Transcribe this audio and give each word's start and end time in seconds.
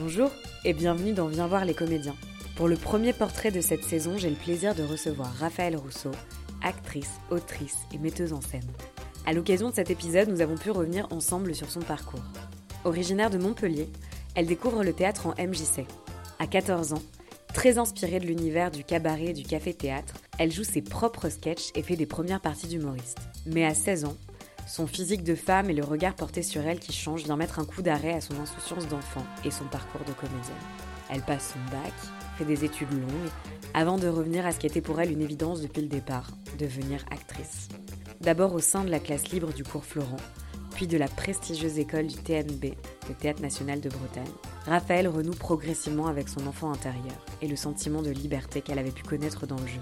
Bonjour 0.00 0.32
et 0.64 0.72
bienvenue 0.72 1.12
dans 1.12 1.28
Viens 1.28 1.46
voir 1.46 1.64
les 1.64 1.72
comédiens. 1.72 2.16
Pour 2.56 2.66
le 2.66 2.74
premier 2.74 3.12
portrait 3.12 3.52
de 3.52 3.60
cette 3.60 3.84
saison, 3.84 4.18
j'ai 4.18 4.28
le 4.28 4.34
plaisir 4.34 4.74
de 4.74 4.82
recevoir 4.82 5.32
Raphaël 5.34 5.76
Rousseau, 5.76 6.10
actrice, 6.64 7.20
autrice 7.30 7.76
et 7.94 7.98
metteuse 7.98 8.32
en 8.32 8.40
scène. 8.40 8.66
À 9.24 9.32
l'occasion 9.32 9.70
de 9.70 9.74
cet 9.74 9.90
épisode, 9.90 10.28
nous 10.28 10.40
avons 10.40 10.56
pu 10.56 10.72
revenir 10.72 11.06
ensemble 11.12 11.54
sur 11.54 11.70
son 11.70 11.78
parcours. 11.78 12.24
Originaire 12.84 13.30
de 13.30 13.38
Montpellier, 13.38 13.88
elle 14.34 14.46
découvre 14.46 14.82
le 14.82 14.92
théâtre 14.92 15.28
en 15.28 15.34
MJC. 15.40 15.86
À 16.40 16.48
14 16.48 16.94
ans, 16.94 17.02
très 17.52 17.78
inspirée 17.78 18.18
de 18.18 18.26
l'univers 18.26 18.72
du 18.72 18.82
cabaret 18.82 19.26
et 19.26 19.32
du 19.32 19.44
café-théâtre, 19.44 20.14
elle 20.40 20.50
joue 20.50 20.64
ses 20.64 20.82
propres 20.82 21.28
sketchs 21.28 21.70
et 21.76 21.84
fait 21.84 21.96
des 21.96 22.06
premières 22.06 22.40
parties 22.40 22.66
d'humoriste. 22.66 23.18
Mais 23.46 23.64
à 23.64 23.74
16 23.74 24.06
ans, 24.06 24.16
son 24.66 24.86
physique 24.86 25.24
de 25.24 25.34
femme 25.34 25.70
et 25.70 25.74
le 25.74 25.84
regard 25.84 26.14
porté 26.14 26.42
sur 26.42 26.62
elle 26.62 26.80
qui 26.80 26.92
change 26.92 27.24
vient 27.24 27.36
mettre 27.36 27.58
un 27.58 27.64
coup 27.64 27.82
d'arrêt 27.82 28.14
à 28.14 28.20
son 28.20 28.38
insouciance 28.40 28.88
d'enfant 28.88 29.24
et 29.44 29.50
son 29.50 29.64
parcours 29.64 30.04
de 30.06 30.12
comédienne. 30.12 30.54
Elle 31.10 31.22
passe 31.22 31.52
son 31.52 31.70
bac, 31.70 31.92
fait 32.38 32.44
des 32.44 32.64
études 32.64 32.92
longues, 32.92 33.30
avant 33.74 33.98
de 33.98 34.08
revenir 34.08 34.46
à 34.46 34.52
ce 34.52 34.58
qui 34.58 34.66
était 34.66 34.80
pour 34.80 35.00
elle 35.00 35.12
une 35.12 35.20
évidence 35.20 35.60
depuis 35.60 35.82
le 35.82 35.88
départ, 35.88 36.30
devenir 36.58 37.04
actrice. 37.10 37.68
D'abord 38.20 38.54
au 38.54 38.60
sein 38.60 38.84
de 38.84 38.90
la 38.90 39.00
classe 39.00 39.28
libre 39.28 39.52
du 39.52 39.64
cours 39.64 39.84
Florent, 39.84 40.16
puis 40.74 40.86
de 40.86 40.96
la 40.96 41.08
prestigieuse 41.08 41.78
école 41.78 42.06
du 42.06 42.16
TNB, 42.16 42.74
le 43.08 43.14
Théâtre 43.14 43.42
National 43.42 43.80
de 43.80 43.90
Bretagne, 43.90 44.24
Raphaël 44.66 45.08
renoue 45.08 45.34
progressivement 45.34 46.06
avec 46.06 46.28
son 46.28 46.46
enfant 46.46 46.72
intérieur 46.72 47.24
et 47.42 47.48
le 47.48 47.56
sentiment 47.56 48.02
de 48.02 48.10
liberté 48.10 48.60
qu'elle 48.60 48.78
avait 48.78 48.90
pu 48.90 49.02
connaître 49.02 49.46
dans 49.46 49.60
le 49.60 49.66
jeu. 49.66 49.80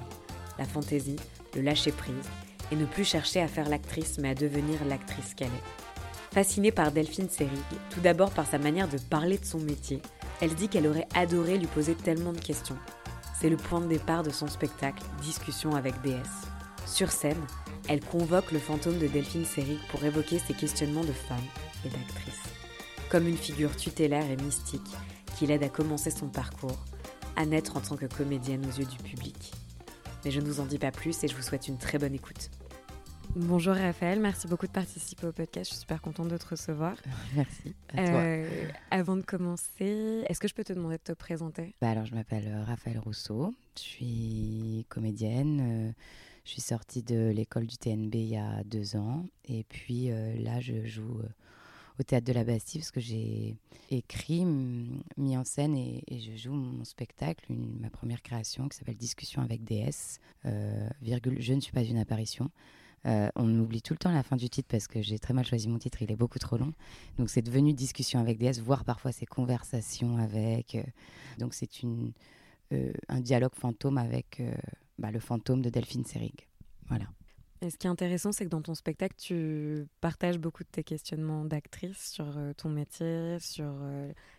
La 0.59 0.65
fantaisie, 0.65 1.17
le 1.55 1.63
lâcher-prise 1.63 2.29
et 2.73 2.77
ne 2.77 2.87
plus 2.87 3.05
chercher 3.05 3.41
à 3.41 3.49
faire 3.49 3.69
l'actrice 3.69 4.19
mais 4.19 4.31
à 4.31 4.35
devenir 4.35 4.85
l'actrice 4.87 5.35
qu'elle 5.35 5.49
est. 5.49 6.33
Fascinée 6.33 6.73
par 6.73 6.91
Delphine 6.91 7.29
Seyrig, 7.29 7.53
tout 7.91 8.01
d'abord 8.01 8.31
par 8.31 8.47
sa 8.47 8.57
manière 8.59 8.89
de 8.89 8.97
parler 8.97 9.37
de 9.37 9.45
son 9.45 9.59
métier, 9.59 10.01
elle 10.41 10.55
dit 10.55 10.69
qu'elle 10.69 10.87
aurait 10.87 11.07
adoré 11.15 11.59
lui 11.59 11.67
poser 11.67 11.95
tellement 11.95 12.33
de 12.33 12.41
questions. 12.41 12.79
C'est 13.39 13.51
le 13.51 13.59
point 13.59 13.81
de 13.81 13.89
départ 13.89 14.23
de 14.23 14.31
son 14.31 14.47
spectacle 14.47 15.03
Discussion 15.21 15.75
avec 15.75 16.01
DS. 16.01 16.47
Sur 16.87 17.11
scène, 17.11 17.45
elle 17.89 18.01
convoque 18.01 18.51
le 18.53 18.59
fantôme 18.59 18.99
de 18.99 19.07
Delphine 19.07 19.45
Seyrig 19.45 19.79
pour 19.91 20.03
évoquer 20.03 20.39
ses 20.39 20.55
questionnements 20.55 21.05
de 21.05 21.13
femme 21.13 21.45
et 21.85 21.91
d'actrice. 21.91 22.41
Comme 23.11 23.29
une 23.29 23.37
figure 23.37 23.77
tutélaire 23.77 24.31
et 24.31 24.37
mystique 24.37 24.97
qui 25.37 25.47
l'aide 25.47 25.65
à 25.65 25.69
commencer 25.69 26.11
son 26.11 26.29
parcours, 26.29 26.79
à 27.37 27.45
naître 27.45 27.77
en 27.77 27.81
tant 27.81 27.97
que 27.97 28.07
comédienne 28.07 28.65
aux 28.65 28.79
yeux 28.79 28.87
du 28.87 28.97
public. 28.97 29.53
Mais 30.25 30.31
je 30.31 30.41
ne 30.41 30.47
vous 30.47 30.61
en 30.61 30.67
dis 30.67 30.79
pas 30.79 30.93
plus 30.93 31.23
et 31.25 31.29
je 31.29 31.37
vous 31.37 31.43
souhaite 31.43 31.69
une 31.69 31.79
très 31.79 31.99
bonne 31.99 32.15
écoute. 32.15 32.51
Bonjour 33.35 33.75
Raphaël, 33.75 34.21
merci 34.21 34.47
beaucoup 34.47 34.67
de 34.67 34.73
participer 34.73 35.27
au 35.27 35.33
podcast. 35.33 35.71
Je 35.71 35.75
suis 35.75 35.81
super 35.81 36.03
contente 36.03 36.29
de 36.29 36.37
te 36.37 36.49
recevoir. 36.49 36.97
Merci. 37.35 37.75
À 37.89 38.07
toi. 38.07 38.21
Euh, 38.21 38.69
avant 38.91 39.17
de 39.17 39.23
commencer, 39.23 40.23
est-ce 40.29 40.39
que 40.39 40.49
je 40.49 40.55
peux 40.55 40.65
te 40.65 40.75
demander 40.75 40.99
de 40.99 41.03
te 41.03 41.13
présenter? 41.13 41.75
Bah 41.81 41.89
Alors, 41.89 42.05
je 42.05 42.15
m'appelle 42.15 42.47
euh, 42.47 42.63
Raphaël 42.65 42.99
Rousseau. 42.99 43.55
Je 43.77 43.81
suis 43.81 44.87
comédienne. 44.91 45.61
Euh, 45.63 45.93
je 46.45 46.51
suis 46.51 46.61
sortie 46.61 47.03
de 47.03 47.33
l'école 47.35 47.67
du 47.67 47.79
TNB 47.79 48.15
il 48.17 48.29
y 48.29 48.37
a 48.37 48.63
deux 48.65 48.97
ans. 48.97 49.25
Et 49.47 49.65
puis 49.65 50.11
là, 50.11 50.61
je 50.61 50.85
joue 50.85 51.23
au 51.99 52.03
théâtre 52.03 52.27
de 52.27 52.33
la 52.35 52.45
Bastille 52.45 52.81
parce 52.81 52.91
que 52.91 53.01
j'ai 53.01 53.57
écrit, 53.91 54.45
mis 54.45 55.37
en 55.39 55.45
scène 55.45 55.77
et, 55.77 56.03
je 56.11 56.37
joue 56.37 56.53
mon 56.53 56.85
spectacle, 56.85 57.47
ma 57.49 57.91
première 57.91 58.23
création 58.23 58.69
qui 58.69 58.77
s'appelle 58.77 58.97
Discussion 58.97 59.41
avec 59.41 59.63
DS, 59.65 60.19
virgule, 61.01 61.41
je 61.41 61.55
ne 61.55 61.61
suis 61.61 61.73
pas 61.73 61.85
une 61.85 61.99
apparition. 61.99 62.51
Euh, 63.07 63.29
on 63.35 63.59
oublie 63.59 63.83
tout 63.83 63.95
le 63.95 63.99
temps 63.99 64.13
la 64.13 64.23
fin 64.23 64.37
du 64.37 64.49
titre 64.49 64.69
parce 64.71 64.87
que 64.87 65.03
j'ai 65.03 65.19
très 65.19 65.35
mal 65.35 65.45
choisi 65.45 65.69
mon 65.69 65.79
titre, 65.79 66.03
il 66.03 66.11
est 66.13 66.17
beaucoup 66.17 66.39
trop 66.39 66.57
long. 66.57 66.73
Donc 67.19 67.31
c'est 67.31 67.43
devenu 67.43 67.73
discussion 67.73 68.21
avec 68.21 68.39
DS, 68.39 68.61
voire 68.61 68.85
parfois 68.85 69.13
ces 69.13 69.27
conversations 69.27 70.19
avec. 70.19 70.77
Euh, 70.77 70.83
donc 71.39 71.55
c'est 71.55 71.69
euh, 72.73 72.93
un 73.09 73.21
dialogue 73.21 73.55
fantôme 73.55 73.99
avec 73.99 74.43
bah, 74.99 75.11
le 75.11 75.19
fantôme 75.19 75.63
de 75.63 75.71
Delphine 75.71 76.05
Seyrig. 76.05 76.49
Voilà. 76.89 77.07
Et 77.61 77.71
ce 77.71 77.77
qui 77.77 77.87
est 77.87 77.91
intéressant, 77.91 78.33
c'est 78.33 78.45
que 78.45 78.51
dans 78.51 78.63
ton 78.63 78.75
spectacle, 78.75 79.15
tu 79.17 79.87
partages 80.01 80.39
beaucoup 80.39 80.65
de 80.65 80.69
tes 80.69 80.83
questionnements 80.83 81.45
d'actrice 81.45 82.11
sur 82.11 82.27
ton 82.57 82.71
métier, 82.71 83.39
sur 83.39 83.73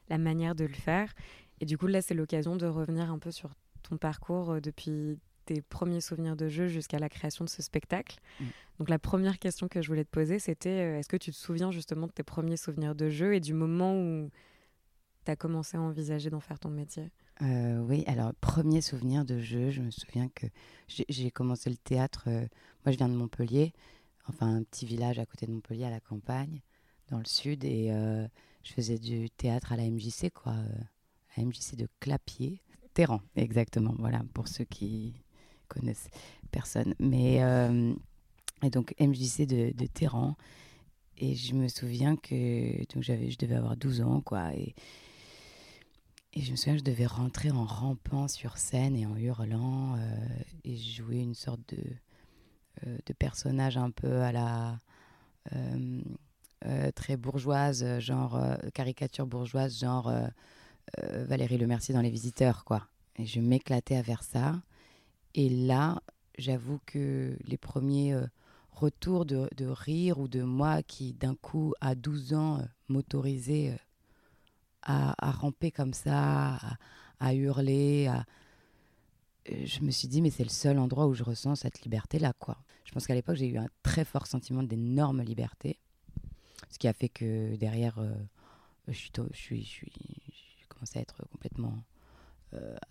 la 0.09 0.17
manière 0.17 0.55
de 0.55 0.65
le 0.65 0.73
faire. 0.73 1.13
Et 1.61 1.65
du 1.65 1.77
coup, 1.77 1.87
là, 1.87 2.01
c'est 2.01 2.15
l'occasion 2.15 2.57
de 2.57 2.65
revenir 2.65 3.09
un 3.09 3.19
peu 3.19 3.31
sur 3.31 3.51
ton 3.83 3.95
parcours 3.95 4.59
depuis 4.59 5.17
tes 5.45 5.61
premiers 5.61 6.01
souvenirs 6.01 6.35
de 6.35 6.47
jeu 6.47 6.67
jusqu'à 6.67 6.99
la 6.99 7.09
création 7.09 7.45
de 7.45 7.49
ce 7.49 7.61
spectacle. 7.61 8.19
Mm. 8.39 8.45
Donc 8.79 8.89
la 8.89 8.99
première 8.99 9.39
question 9.39 9.67
que 9.67 9.81
je 9.81 9.87
voulais 9.87 10.03
te 10.03 10.09
poser, 10.09 10.39
c'était 10.39 10.69
euh, 10.69 10.99
est-ce 10.99 11.09
que 11.09 11.17
tu 11.17 11.31
te 11.31 11.35
souviens 11.35 11.71
justement 11.71 12.07
de 12.07 12.11
tes 12.11 12.23
premiers 12.23 12.57
souvenirs 12.57 12.95
de 12.95 13.09
jeu 13.09 13.35
et 13.35 13.39
du 13.39 13.53
moment 13.53 13.95
où 13.95 14.29
tu 15.25 15.31
as 15.31 15.35
commencé 15.35 15.77
à 15.77 15.81
envisager 15.81 16.29
d'en 16.29 16.39
faire 16.39 16.59
ton 16.59 16.69
métier? 16.69 17.11
Euh, 17.41 17.79
Oui, 17.79 18.03
alors 18.07 18.33
premier 18.41 18.81
souvenir 18.81 19.25
de 19.25 19.39
jeu, 19.39 19.69
je 19.69 19.81
me 19.81 19.91
souviens 19.91 20.29
que 20.29 20.47
j'ai 20.87 21.31
commencé 21.31 21.69
le 21.69 21.77
théâtre, 21.77 22.25
euh, 22.27 22.45
moi 22.85 22.91
je 22.91 22.97
viens 22.97 23.09
de 23.09 23.15
Montpellier, 23.15 23.73
enfin 24.27 24.55
un 24.55 24.63
petit 24.63 24.85
village 24.85 25.19
à 25.19 25.25
côté 25.25 25.45
de 25.45 25.51
Montpellier 25.51 25.85
à 25.85 25.89
la 25.89 25.99
campagne, 25.99 26.61
dans 27.09 27.19
le 27.19 27.25
sud, 27.25 27.63
et 27.65 27.89
je 28.63 28.73
faisais 28.73 28.97
du 28.97 29.29
théâtre 29.29 29.73
à 29.73 29.75
la 29.75 29.83
MJC, 29.83 30.31
quoi, 30.33 30.53
à 30.53 31.37
la 31.37 31.43
MJC 31.43 31.75
de 31.75 31.87
Clapier. 31.99 32.61
Terran, 32.93 33.21
exactement, 33.35 33.95
voilà, 33.97 34.21
pour 34.33 34.47
ceux 34.47 34.63
qui, 34.63 35.13
connaissent 35.67 36.09
personne. 36.51 36.93
Mais 36.99 37.43
euh, 37.43 37.93
et 38.63 38.69
donc 38.69 38.93
MJC 38.99 39.45
de, 39.45 39.71
de 39.75 39.85
Téhéran. 39.85 40.35
Et 41.17 41.35
je 41.35 41.53
me 41.53 41.67
souviens 41.67 42.15
que 42.15 42.77
donc 42.93 43.03
j'avais, 43.03 43.29
je 43.29 43.37
devais 43.37 43.55
avoir 43.55 43.77
12 43.77 44.01
ans, 44.01 44.21
quoi. 44.21 44.53
Et, 44.55 44.73
et 46.33 46.41
je 46.41 46.51
me 46.51 46.55
souviens 46.55 46.73
que 46.73 46.79
je 46.79 46.83
devais 46.83 47.05
rentrer 47.05 47.51
en 47.51 47.65
rampant 47.65 48.27
sur 48.27 48.57
scène 48.57 48.95
et 48.95 49.05
en 49.05 49.15
hurlant 49.15 49.95
euh, 49.95 50.15
et 50.63 50.75
jouer 50.75 51.17
une 51.17 51.35
sorte 51.35 51.61
de, 51.69 51.83
euh, 52.87 52.97
de 53.05 53.13
personnage 53.13 53.77
un 53.77 53.91
peu 53.91 54.21
à 54.21 54.31
la 54.31 54.79
très 56.95 57.17
bourgeoise, 57.17 57.99
genre 57.99 58.41
caricature 58.73 59.27
bourgeoise, 59.27 59.77
genre 59.77 60.09
Valérie 60.97 61.57
Le 61.57 61.67
Mercier 61.67 61.93
dans 61.93 61.99
Les 61.99 62.09
Visiteurs, 62.09 62.63
quoi. 62.63 62.87
Et 63.17 63.25
je 63.25 63.41
m'éclatais 63.41 63.97
à 63.97 64.03
faire 64.03 64.23
ça. 64.23 64.61
Et 65.35 65.49
là, 65.49 66.01
j'avoue 66.37 66.79
que 66.85 67.35
les 67.45 67.57
premiers 67.57 68.13
euh, 68.13 68.25
retours 68.71 69.25
de, 69.25 69.49
rire 69.65 70.19
ou 70.19 70.27
de 70.27 70.43
moi 70.43 70.83
qui, 70.83 71.13
d'un 71.13 71.35
coup, 71.35 71.73
à 71.81 71.95
12 71.95 72.33
ans, 72.33 72.59
euh, 72.59 72.63
m'autorisait 72.87 73.71
euh, 73.71 73.77
à, 74.83 75.31
ramper 75.31 75.71
comme 75.71 75.93
ça, 75.93 76.59
à, 77.19 77.33
hurler, 77.33 78.11
je 79.47 79.79
me 79.81 79.91
suis 79.91 80.07
dit, 80.07 80.21
mais 80.21 80.29
c'est 80.29 80.43
le 80.43 80.49
seul 80.49 80.77
endroit 80.77 81.07
où 81.07 81.13
je 81.13 81.23
ressens 81.23 81.55
cette 81.55 81.81
liberté-là, 81.83 82.33
quoi. 82.37 82.57
Je 82.83 82.91
pense 82.91 83.07
qu'à 83.07 83.15
l'époque, 83.15 83.37
j'ai 83.37 83.47
eu 83.47 83.57
un 83.57 83.69
très 83.81 84.03
fort 84.03 84.27
sentiment 84.27 84.61
d'énorme 84.61 85.21
liberté, 85.21 85.79
ce 86.69 86.77
qui 86.77 86.87
a 86.89 86.93
fait 86.93 87.07
que 87.07 87.55
derrière, 87.55 87.97
je 88.89 88.93
suis, 88.93 89.11
je 89.31 89.37
suis, 89.37 89.63
je 89.63 89.85
j'ai 89.85 90.67
commencé 90.67 90.99
à 90.99 91.01
être 91.01 91.25
complètement 91.31 91.81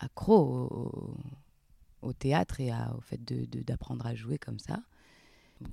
accro 0.00 0.38
au, 0.38 1.16
au 2.02 2.12
théâtre 2.12 2.60
et 2.60 2.70
au 2.96 3.00
fait 3.00 3.22
d'apprendre 3.64 4.04
de, 4.04 4.08
à 4.08 4.14
jouer 4.14 4.38
comme 4.38 4.58
ça. 4.58 4.80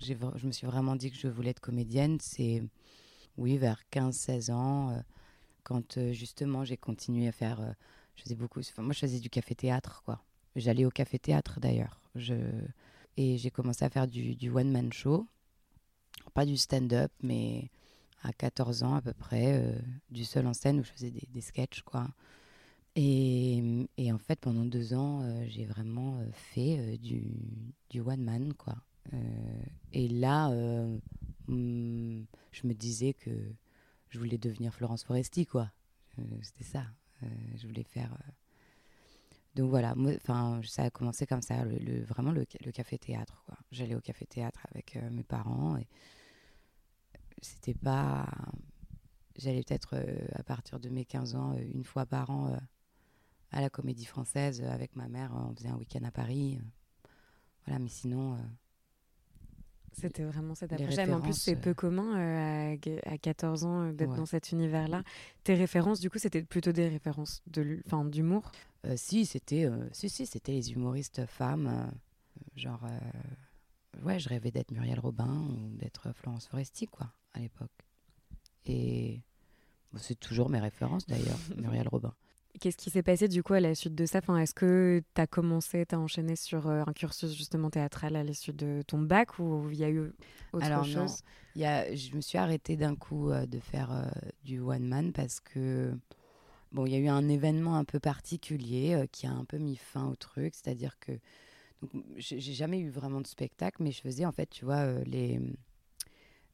Je 0.01 0.45
me 0.45 0.51
suis 0.51 0.67
vraiment 0.67 0.95
dit 0.95 1.11
que 1.11 1.17
je 1.17 1.27
voulais 1.27 1.49
être 1.49 1.59
comédienne. 1.59 2.17
C'est, 2.21 2.63
oui, 3.37 3.57
vers 3.57 3.81
15-16 3.91 4.51
ans, 4.51 4.91
euh, 4.91 4.99
quand 5.63 5.97
euh, 5.97 6.13
justement 6.13 6.63
j'ai 6.63 6.77
continué 6.77 7.27
à 7.27 7.31
faire. 7.31 7.59
Euh, 7.61 7.71
je 8.15 8.23
faisais 8.23 8.35
beaucoup. 8.35 8.59
moi, 8.79 8.91
je 8.91 8.99
faisais 8.99 9.19
du 9.19 9.29
café-théâtre, 9.29 10.03
quoi. 10.03 10.21
J'allais 10.55 10.83
au 10.83 10.89
café-théâtre 10.89 11.61
d'ailleurs. 11.61 12.01
Et 13.15 13.37
j'ai 13.37 13.49
commencé 13.49 13.85
à 13.85 13.89
faire 13.89 14.07
du, 14.07 14.35
du 14.35 14.49
one-man 14.49 14.91
show. 14.91 15.25
Pas 16.33 16.45
du 16.45 16.57
stand-up, 16.57 17.13
mais 17.23 17.71
à 18.23 18.33
14 18.33 18.83
ans 18.83 18.95
à 18.95 19.01
peu 19.01 19.13
près, 19.13 19.73
du 20.09 20.25
seul 20.25 20.47
en 20.47 20.53
scène 20.53 20.81
où 20.81 20.83
je 20.83 20.91
faisais 20.91 21.11
des, 21.11 21.25
des 21.31 21.39
sketchs, 21.39 21.81
quoi. 21.83 22.09
Et, 23.01 24.11
en 24.11 24.17
fait, 24.17 24.37
pendant 24.41 24.65
deux 24.65 24.93
ans, 24.93 25.21
euh, 25.21 25.45
j'ai 25.47 25.63
vraiment 25.63 26.19
euh, 26.19 26.29
fait 26.33 26.79
euh, 26.79 26.97
du, 26.97 27.23
du, 27.89 28.01
one 28.01 28.21
man, 28.21 28.53
quoi. 28.53 28.75
et 29.93 30.09
là, 30.09 30.49
hmm, 31.47 32.23
je 32.51 32.67
me 32.67 32.73
disais 32.73 33.13
que 33.13 33.31
je 34.09 34.19
voulais 34.19 34.37
devenir 34.37 34.73
Florence 34.73 35.03
Foresti, 35.05 35.45
quoi. 35.45 35.71
C'était 36.41 36.65
ça. 36.65 36.83
je 37.55 37.65
voulais 37.65 37.83
faire. 37.83 38.15
Donc 39.55 39.69
voilà, 39.69 39.95
ça 40.65 40.83
a 40.83 40.89
commencé 40.89 41.25
comme 41.25 41.41
ça, 41.41 41.63
le, 41.63 42.03
vraiment 42.03 42.31
le, 42.31 42.43
café-théâtre, 42.45 43.43
quoi. 43.45 43.57
J'allais 43.71 43.95
au 43.95 44.01
café-théâtre 44.01 44.67
avec 44.71 44.97
mes 45.11 45.23
parents 45.23 45.77
c'était 47.41 47.73
pas. 47.73 48.27
J'allais 49.37 49.63
peut-être 49.63 49.95
à 50.33 50.43
partir 50.43 50.81
de 50.81 50.89
mes 50.89 51.05
15 51.05 51.35
ans, 51.35 51.55
une 51.73 51.85
fois 51.85 52.05
par 52.05 52.29
an 52.29 52.59
à 53.51 53.61
la 53.61 53.69
Comédie 53.69 54.05
Française 54.05 54.61
euh, 54.61 54.69
avec 54.71 54.95
ma 54.95 55.07
mère. 55.07 55.31
On 55.35 55.55
faisait 55.55 55.69
un 55.69 55.75
week-end 55.77 56.03
à 56.03 56.11
Paris. 56.11 56.59
Euh, 56.59 57.09
voilà, 57.65 57.79
mais 57.79 57.89
sinon, 57.89 58.33
euh, 58.33 58.37
C'était 59.93 60.23
vraiment 60.23 60.55
cette 60.55 60.71
approche. 60.73 60.97
En 60.97 61.21
plus, 61.21 61.33
c'est 61.33 61.55
peu 61.55 61.71
euh, 61.71 61.73
commun 61.73 62.17
euh, 62.17 62.77
à, 63.05 63.11
à 63.11 63.17
14 63.17 63.65
ans 63.65 63.81
euh, 63.81 63.91
d'être 63.91 64.11
Ouais. 64.11 64.17
dans 64.17 64.25
cet 64.25 64.51
univers-là. 64.51 65.03
Tes 65.43 65.55
références, 65.55 65.99
du 65.99 66.09
coup, 66.09 66.19
c'était 66.19 66.43
plutôt 66.43 66.71
des 66.71 66.87
références 66.87 67.41
de 67.47 67.81
d'humour? 68.09 68.51
Euh, 68.85 68.93
si, 68.95 69.25
c'était 69.25 69.65
euh, 69.65 69.87
si, 69.91 70.09
si, 70.09 70.25
c'était 70.25 70.53
les 70.53 70.71
humoristes 70.71 71.25
femmes. 71.25 71.67
euh, 71.67 71.91
genre, 72.55 72.83
euh, 72.85 74.01
ouais, 74.03 74.19
je 74.19 74.29
rêvais 74.29 74.51
d'être 74.51 74.71
Muriel 74.71 74.99
Robin 74.99 75.27
ou 75.49 75.75
d'être 75.77 76.13
Florence 76.13 76.47
Foresti, 76.47 76.87
quoi, 76.87 77.11
à 77.33 77.39
l'époque. 77.39 77.71
Et 78.65 79.21
bon, 79.91 79.99
c'est 79.99 80.19
toujours 80.19 80.49
mes 80.49 80.59
références, 80.59 81.05
d'ailleurs, 81.07 81.39
Muriel 81.57 81.87
Robin. 81.89 82.13
Qu'est-ce 82.59 82.77
qui 82.77 82.89
s'est 82.89 83.03
passé, 83.03 83.27
du 83.27 83.43
coup, 83.43 83.53
à 83.53 83.59
la 83.59 83.75
suite 83.75 83.95
de 83.95 84.05
ça? 84.05 84.19
Enfin, 84.19 84.37
Est-ce 84.37 84.53
que 84.53 85.01
tu 85.15 85.21
as 85.21 85.27
commencé, 85.27 85.85
tu 85.85 85.95
as 85.95 85.99
enchaîné 85.99 86.35
sur 86.35 86.67
euh, 86.67 86.83
un 86.85 86.93
cursus 86.93 87.33
justement 87.33 87.69
théâtral 87.69 88.15
à 88.15 88.23
l'issue 88.23 88.53
de 88.53 88.81
ton 88.85 88.99
bac 88.99 89.39
ou 89.39 89.69
il 89.71 89.77
y 89.77 89.83
a 89.83 89.89
eu 89.89 90.11
autre 90.51 90.65
Alors, 90.65 90.83
chose? 90.83 91.21
Y 91.55 91.65
a, 91.65 91.95
je 91.95 92.15
me 92.15 92.21
suis 92.21 92.37
arrêtée 92.37 92.75
d'un 92.75 92.95
coup 92.95 93.29
euh, 93.29 93.45
de 93.45 93.59
faire 93.59 93.91
euh, 93.91 94.09
du 94.43 94.59
one 94.59 94.83
man 94.87 95.13
parce 95.13 95.39
que 95.39 95.93
bon, 96.71 96.85
il 96.85 96.91
y 96.91 96.95
a 96.95 96.99
eu 96.99 97.07
un 97.07 97.29
événement 97.29 97.75
un 97.75 97.85
peu 97.85 97.99
particulier 97.99 98.95
euh, 98.95 99.05
qui 99.11 99.25
a 99.27 99.31
un 99.31 99.45
peu 99.45 99.57
mis 99.57 99.75
fin 99.77 100.07
au 100.07 100.15
truc, 100.15 100.53
c'est-à-dire 100.55 100.99
que 100.99 101.13
donc 101.81 102.03
j'ai 102.17 102.39
jamais 102.41 102.79
eu 102.79 102.89
vraiment 102.89 103.21
de 103.21 103.27
spectacle, 103.27 103.81
mais 103.81 103.91
je 103.91 104.01
faisais 104.01 104.25
en 104.25 104.33
fait, 104.33 104.49
tu 104.49 104.65
vois, 104.65 104.91
les 105.05 105.39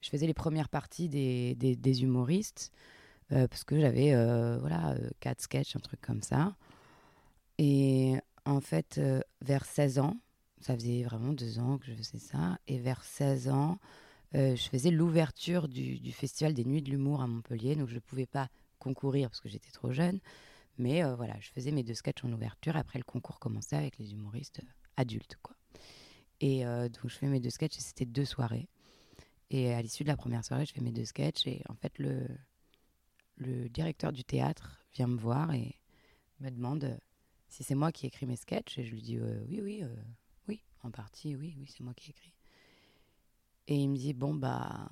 je 0.01 0.09
faisais 0.11 0.27
les 0.27 0.35
premières 0.35 0.69
parties 0.69 1.09
des, 1.09 1.55
des, 1.55 1.75
des 1.75 2.03
humoristes 2.03 2.71
parce 3.29 3.63
que 3.63 3.79
j'avais 3.79 4.13
euh, 4.13 4.57
voilà 4.59 4.91
euh, 4.91 5.09
quatre 5.19 5.41
sketchs, 5.41 5.75
un 5.75 5.79
truc 5.79 6.01
comme 6.01 6.21
ça. 6.21 6.55
Et 7.57 8.15
en 8.45 8.61
fait, 8.61 8.97
euh, 8.97 9.21
vers 9.41 9.65
16 9.65 9.99
ans, 9.99 10.17
ça 10.59 10.75
faisait 10.75 11.03
vraiment 11.03 11.33
deux 11.33 11.59
ans 11.59 11.77
que 11.77 11.85
je 11.85 11.93
faisais 11.93 12.19
ça, 12.19 12.57
et 12.67 12.79
vers 12.79 13.03
16 13.03 13.49
ans, 13.49 13.79
euh, 14.35 14.55
je 14.55 14.69
faisais 14.69 14.91
l'ouverture 14.91 15.67
du, 15.67 16.11
Festival 16.11 16.53
des 16.53 16.65
Nuits 16.65 16.81
de 16.81 16.89
l'Humour 16.89 17.21
à 17.21 17.27
Montpellier, 17.27 17.75
donc 17.75 17.89
je 17.89 17.95
ne 17.95 17.99
pouvais 17.99 18.25
pas 18.25 18.49
concourir 18.79 19.29
parce 19.29 19.39
que 19.41 19.49
j'étais 19.49 19.71
trop 19.71 19.91
jeune. 19.91 20.19
Mais 20.77 21.03
euh, 21.03 21.15
voilà, 21.15 21.35
je 21.39 21.49
faisais 21.51 21.71
mes 21.71 21.83
deux 21.83 21.93
sketchs 21.93 22.23
en 22.23 22.31
ouverture. 22.33 22.75
Après, 22.75 22.99
le 22.99 23.05
concours 23.05 23.39
commençait 23.39 23.77
avec 23.77 23.97
les 23.97 24.11
humoristes 24.11 24.59
euh, 24.61 24.67
adultes. 24.97 25.37
quoi. 25.41 25.55
Et 26.41 26.65
euh, 26.65 26.89
donc, 26.89 27.07
je 27.07 27.15
fais 27.15 27.27
mes 27.27 27.39
deux 27.39 27.49
sketchs 27.49 27.77
et 27.77 27.81
c'était 27.81 28.05
deux 28.05 28.25
soirées. 28.25 28.67
Et 29.51 29.73
à 29.73 29.81
l'issue 29.81 30.03
de 30.03 30.09
la 30.09 30.17
première 30.17 30.43
soirée, 30.43 30.65
je 30.65 30.73
fais 30.73 30.81
mes 30.81 30.91
deux 30.91 31.05
sketchs. 31.05 31.47
Et 31.47 31.61
en 31.69 31.75
fait, 31.75 31.97
le, 31.97 32.27
le 33.37 33.69
directeur 33.69 34.11
du 34.11 34.23
théâtre 34.23 34.85
vient 34.93 35.07
me 35.07 35.17
voir 35.17 35.53
et 35.53 35.79
me 36.39 36.49
demande 36.49 36.85
euh, 36.85 36.97
si 37.47 37.63
c'est 37.63 37.75
moi 37.75 37.91
qui 37.91 38.07
écris 38.07 38.25
mes 38.25 38.35
sketchs. 38.35 38.77
Et 38.77 38.85
je 38.85 38.91
lui 38.91 39.01
dis 39.01 39.17
euh, 39.17 39.43
oui, 39.47 39.61
oui, 39.61 39.79
euh, 39.83 39.95
oui, 40.47 40.61
en 40.83 40.91
partie, 40.91 41.35
oui, 41.35 41.55
oui, 41.59 41.67
c'est 41.67 41.83
moi 41.83 41.93
qui 41.93 42.11
écris. 42.11 42.33
Et 43.67 43.75
il 43.75 43.89
me 43.89 43.97
dit 43.97 44.13
bon, 44.13 44.33
bah. 44.33 44.89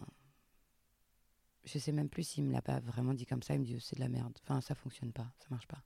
Je 1.65 1.79
sais 1.79 1.93
même 1.93 2.09
plus 2.09 2.23
s'il 2.23 2.43
me 2.43 2.51
l'a 2.51 2.61
pas 2.61 2.81
vraiment 2.81 3.13
dit 3.13 3.25
comme 3.25 3.41
ça. 3.41 3.53
Il 3.53 3.61
me 3.61 3.65
dit 3.65 3.79
c'est 3.79 3.95
de 3.95 4.01
la 4.01 4.09
merde. 4.09 4.37
Enfin, 4.43 4.59
ça 4.59 4.75
fonctionne 4.75 5.13
pas, 5.13 5.33
ça 5.39 5.47
marche 5.49 5.67
pas. 5.67 5.81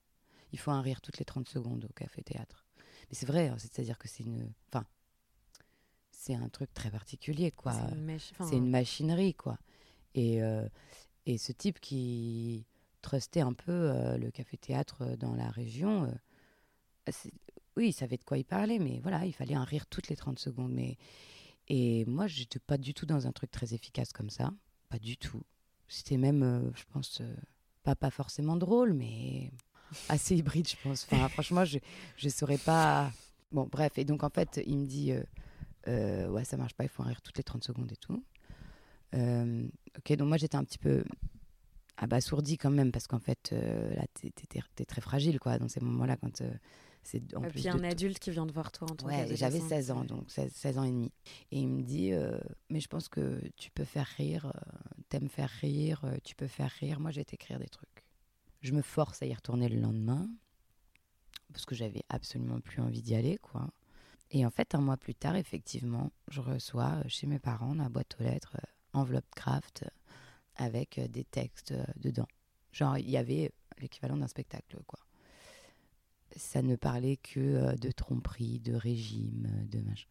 Il 0.51 0.57
faut 0.57 0.71
un 0.71 0.81
rire 0.81 1.01
toutes 1.01 1.19
les 1.19 1.25
30 1.25 1.47
secondes 1.47 1.85
au 1.85 1.93
café 1.93 2.23
théâtre. 2.23 2.65
Mais 3.09 3.15
c'est 3.15 3.27
vrai, 3.27 3.49
hein, 3.49 3.55
c'est-à-dire 3.59 3.97
que 3.99 4.07
c'est 4.07 4.23
une. 4.23 4.51
Enfin, 4.69 4.85
c'est 6.09 6.33
un 6.33 6.49
truc 6.49 6.73
très 6.73 6.89
particulier, 6.89 7.51
quoi. 7.51 7.73
C'est 7.73 8.57
une, 8.57 8.69
machinerie, 8.69 9.33
quoi. 9.33 9.59
Et, 10.13 10.41
euh, 10.41 10.67
et 11.27 11.37
ce 11.37 11.51
type 11.51 11.79
qui 11.79 12.65
trustait 13.01 13.41
un 13.41 13.53
peu 13.53 13.71
euh, 13.71 14.17
le 14.17 14.31
café-théâtre 14.31 15.15
dans 15.17 15.35
la 15.35 15.49
région, 15.49 16.05
euh, 16.05 16.11
c'est- 17.11 17.31
oui, 17.75 17.89
il 17.89 17.93
savait 17.93 18.17
de 18.17 18.23
quoi 18.23 18.37
il 18.39 18.43
parlait, 18.45 18.79
mais 18.79 18.99
voilà, 19.03 19.25
il 19.25 19.33
fallait 19.33 19.53
un 19.53 19.63
rire 19.63 19.85
toutes 19.87 20.07
les 20.07 20.15
30 20.15 20.39
secondes. 20.39 20.71
Mais, 20.73 20.97
et 21.67 22.05
moi, 22.05 22.25
je 22.27 22.39
n'étais 22.39 22.59
pas 22.59 22.77
du 22.77 22.93
tout 22.93 23.05
dans 23.05 23.27
un 23.27 23.31
truc 23.31 23.51
très 23.51 23.73
efficace 23.75 24.11
comme 24.13 24.29
ça. 24.31 24.51
Pas 24.89 24.97
du 24.99 25.15
tout. 25.17 25.43
C'était 25.87 26.17
même, 26.17 26.41
euh, 26.43 26.71
je 26.75 26.83
pense, 26.91 27.21
euh, 27.21 27.35
pas, 27.83 27.95
pas 27.95 28.09
forcément 28.09 28.55
drôle, 28.57 28.93
mais 28.93 29.51
assez 30.09 30.35
hybride, 30.37 30.67
je 30.67 30.75
pense. 30.81 31.05
Franchement, 31.05 31.65
je 31.65 31.77
ne 32.23 32.29
saurais 32.29 32.57
pas. 32.57 33.11
Bon, 33.51 33.67
bref. 33.71 33.97
Et 33.97 34.05
donc, 34.05 34.23
en 34.23 34.29
fait, 34.29 34.59
il 34.65 34.77
me 34.79 34.85
dit 34.87 35.11
euh, 35.11 35.21
euh, 35.87 36.27
Ouais, 36.29 36.43
ça 36.45 36.57
marche 36.57 36.73
pas, 36.73 36.83
il 36.83 36.89
faut 36.89 37.03
un 37.03 37.07
rire 37.07 37.21
toutes 37.21 37.37
les 37.37 37.43
30 37.43 37.63
secondes 37.63 37.91
et 37.91 37.95
tout. 37.97 38.23
Euh, 39.15 39.67
ok, 39.97 40.17
donc 40.17 40.27
moi, 40.27 40.37
j'étais 40.37 40.57
un 40.57 40.63
petit 40.63 40.77
peu 40.77 41.03
abasourdie 41.97 42.57
quand 42.57 42.69
même, 42.69 42.91
parce 42.91 43.07
qu'en 43.07 43.19
fait, 43.19 43.49
euh, 43.53 43.93
là, 43.95 44.05
t'es 44.13 44.31
t'es 44.75 44.85
très 44.85 45.01
fragile, 45.01 45.39
quoi, 45.39 45.57
dans 45.57 45.67
ces 45.67 45.79
moments-là, 45.79 46.15
quand 46.17 46.41
euh, 46.41 46.53
c'est 47.03 47.35
en 47.35 47.43
Et 47.43 47.47
plus 47.47 47.61
puis 47.61 47.69
un 47.69 47.83
adulte 47.83 48.19
qui 48.19 48.31
vient 48.31 48.45
de 48.45 48.51
voir 48.51 48.71
toi 48.71 48.87
en 48.91 48.95
tant 48.95 49.07
Ouais, 49.07 49.25
j'avais 49.35 49.59
qu'adolescente, 49.59 49.69
16 49.69 49.91
ans, 49.91 50.05
donc 50.05 50.29
16, 50.29 50.51
16 50.51 50.77
ans 50.77 50.83
et 50.83 50.91
demi. 50.91 51.11
Et 51.51 51.59
il 51.59 51.67
me 51.67 51.81
dit, 51.81 52.13
euh, 52.13 52.37
mais 52.69 52.79
je 52.79 52.87
pense 52.87 53.09
que 53.09 53.41
tu 53.55 53.71
peux 53.71 53.85
faire 53.85 54.07
rire, 54.17 54.53
t'aimes 55.09 55.29
faire 55.29 55.49
rire, 55.49 56.05
tu 56.23 56.35
peux 56.35 56.47
faire 56.47 56.71
rire. 56.79 56.99
Moi, 56.99 57.11
je 57.11 57.19
vais 57.19 57.25
t'écrire 57.25 57.59
des 57.59 57.69
trucs. 57.69 58.03
Je 58.61 58.73
me 58.73 58.81
force 58.81 59.21
à 59.21 59.25
y 59.25 59.33
retourner 59.33 59.69
le 59.69 59.79
lendemain, 59.79 60.29
parce 61.53 61.65
que 61.65 61.75
j'avais 61.75 62.03
absolument 62.09 62.59
plus 62.59 62.81
envie 62.81 63.01
d'y 63.01 63.15
aller, 63.15 63.37
quoi. 63.37 63.69
Et 64.29 64.45
en 64.45 64.49
fait, 64.49 64.75
un 64.75 64.81
mois 64.81 64.97
plus 64.97 65.15
tard, 65.15 65.37
effectivement, 65.37 66.11
je 66.27 66.41
reçois 66.41 67.01
chez 67.07 67.27
mes 67.27 67.39
parents, 67.39 67.73
dans 67.73 67.83
la 67.83 67.89
boîte 67.89 68.17
aux 68.19 68.23
lettres, 68.23 68.57
enveloppe 68.97 69.33
craft, 69.35 69.85
avec 70.55 70.97
euh, 70.97 71.07
des 71.07 71.23
textes 71.23 71.71
euh, 71.71 71.83
dedans. 71.97 72.27
Genre, 72.71 72.97
il 72.97 73.09
y 73.09 73.17
avait 73.17 73.51
l'équivalent 73.79 74.17
d'un 74.17 74.27
spectacle, 74.27 74.77
quoi 74.85 74.99
ça 76.37 76.61
ne 76.61 76.75
parlait 76.75 77.17
que 77.17 77.39
euh, 77.39 77.75
de 77.75 77.91
tromperie, 77.91 78.59
de 78.59 78.73
régime, 78.73 79.47
de 79.71 79.79
machin. 79.79 80.07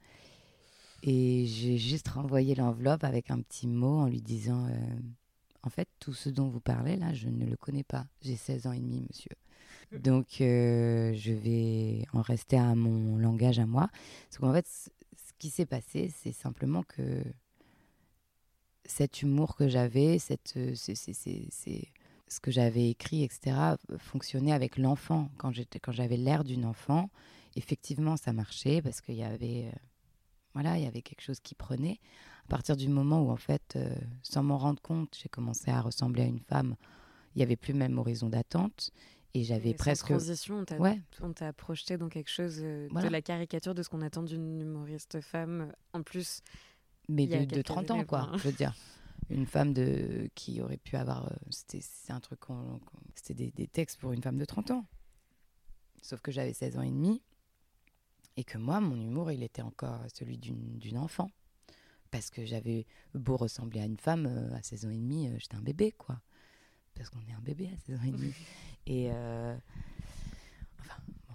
Et 1.03 1.47
j'ai 1.47 1.79
juste 1.79 2.09
renvoyé 2.09 2.55
l'enveloppe 2.55 3.05
avec 3.05 3.31
un 3.31 3.41
petit 3.41 3.67
mot 3.67 4.00
en 4.00 4.06
lui 4.06 4.23
disant 4.23 4.67
euh, 4.67 4.97
En 5.62 5.71
fait, 5.71 5.88
tout 6.00 6.15
ce 6.15 6.29
dont 6.29 6.49
vous 6.49 6.61
parlez 6.61 6.97
là, 6.97 7.12
je 7.12 7.29
ne 7.29 7.44
le 7.47 7.56
connais 7.56 7.85
pas. 7.85 8.06
J'ai 8.23 8.37
16 8.37 8.67
ans 8.67 8.73
et 8.73 8.81
demi, 8.81 9.06
monsieur. 9.09 9.33
Donc, 10.00 10.41
euh, 10.41 11.12
je 11.15 11.33
vais 11.33 12.06
en 12.12 12.23
rester 12.23 12.59
à 12.59 12.75
mon 12.75 13.19
langage 13.19 13.59
à 13.59 13.67
moi. 13.67 13.88
Parce 14.29 14.38
qu'en 14.38 14.53
fait, 14.53 14.67
ce 14.67 15.33
qui 15.38 15.50
s'est 15.50 15.67
passé, 15.67 16.12
c'est 16.17 16.33
simplement 16.33 16.83
que 16.83 17.23
cet 18.88 19.23
humour 19.23 19.56
que 19.56 19.69
j'avais, 19.69 20.19
cette, 20.19 20.55
euh, 20.56 20.75
ce 20.75 22.41
que 22.41 22.50
j'avais 22.50 22.91
écrit, 22.91 23.23
etc., 23.23 23.56
fonctionnait 23.99 24.53
avec 24.53 24.77
l'enfant. 24.79 25.31
Quand 25.38 25.53
j'avais 25.53 26.17
l'air 26.17 26.44
d'une 26.44 26.65
enfant, 26.65 27.11
effectivement, 27.56 28.17
ça 28.17 28.33
marchait 28.33 28.83
parce 28.83 29.00
qu'il 29.00 29.17
y 29.17 29.23
avait, 29.25 29.67
euh, 29.67 29.79
voilà, 30.55 30.79
il 30.79 30.85
y 30.85 30.87
avait 30.87 31.03
quelque 31.03 31.23
chose 31.23 31.41
qui 31.41 31.55
prenait. 31.55 31.99
À 32.44 32.49
partir 32.49 32.77
du 32.77 32.88
moment 32.88 33.23
où, 33.23 33.31
en 33.31 33.37
fait, 33.37 33.75
euh, 33.77 33.94
sans 34.23 34.43
m'en 34.43 34.59
rendre 34.59 34.81
compte, 34.81 35.17
j'ai 35.21 35.29
commencé 35.29 35.71
à 35.71 35.81
ressembler 35.81 36.23
à 36.23 36.26
une 36.26 36.40
femme, 36.40 36.76
il 37.35 37.40
y 37.40 37.43
avait 37.43 37.57
plus 37.57 37.73
le 37.73 37.78
même 37.78 37.99
horizon 37.99 38.28
d'attente 38.28 38.93
et 39.35 39.45
j'avais 39.45 39.75
presque, 39.75 40.07
transition, 40.07 40.61
on 40.61 40.64
t'a 40.64 40.78
ouais, 40.78 40.99
on 41.21 41.33
t'a 41.33 41.52
projeté 41.52 41.99
dans 41.99 42.09
quelque 42.09 42.31
chose 42.31 42.61
euh, 42.62 42.88
Voilà. 42.90 43.09
de 43.09 43.12
la 43.12 43.21
caricature 43.21 43.75
de 43.75 43.83
ce 43.83 43.90
qu'on 43.90 44.00
attend 44.00 44.23
d'une 44.23 44.62
humoriste 44.62 45.21
femme. 45.21 45.73
En 45.93 46.02
plus, 46.02 46.40
mais 47.09 47.27
de, 47.27 47.39
de 47.39 47.45
quelques 47.45 47.65
30 47.67 47.91
ans, 47.93 48.05
quoi, 48.05 48.23
enfin. 48.29 48.39
je 48.39 48.43
veux 48.49 48.53
dire. 48.55 48.75
Une 49.29 49.47
femme 49.47 49.73
de, 49.73 50.31
qui 50.37 50.61
aurait 50.63 50.77
pu 50.77 50.95
avoir. 50.97 51.27
euh, 51.33 51.37
c'était, 51.51 51.81
un 52.11 52.21
truc. 52.21 52.41
c'était 53.17 53.35
des, 53.35 53.51
des 53.51 53.67
textes 53.67 53.99
pour 53.99 54.13
une 54.13 54.23
femme 54.23 54.39
de 54.39 54.45
30 54.45 54.71
ans. 54.71 54.87
Sauf 56.03 56.21
que 56.21 56.31
j'avais 56.31 56.53
16 56.53 56.79
ans 56.79 56.83
et 56.83 56.91
demi. 56.91 57.23
Et 58.37 58.45
que 58.45 58.59
moi, 58.59 58.81
mon 58.81 58.95
humour, 58.95 59.33
il 59.33 59.43
était 59.43 59.63
encore 59.63 60.01
celui 60.15 60.39
d'une, 60.39 60.97
enfant. 60.99 61.29
Parce 62.13 62.31
que 62.31 62.45
j'avais 62.45 62.87
beau 63.15 63.37
ressembler 63.37 63.81
à 63.81 63.85
une 63.87 63.97
femme, 63.97 64.27
euh, 64.27 64.55
à 64.55 64.63
16 64.63 64.87
ans 64.87 64.91
et 64.91 64.97
demi, 64.99 65.27
euh, 65.27 65.37
j'étais 65.39 65.57
un 65.57 65.63
bébé, 65.63 65.91
quoi. 65.93 66.21
Parce 66.95 67.11
qu'on 67.11 67.19
est 67.29 67.33
un 67.37 67.41
bébé 67.41 67.69
à 67.75 67.77
16 67.79 67.99
ans 67.99 68.03
et 68.05 68.11
demi. 68.13 68.33
Et. 68.87 69.11
euh, 69.11 69.57
Enfin, 70.79 71.03
bon. 71.29 71.35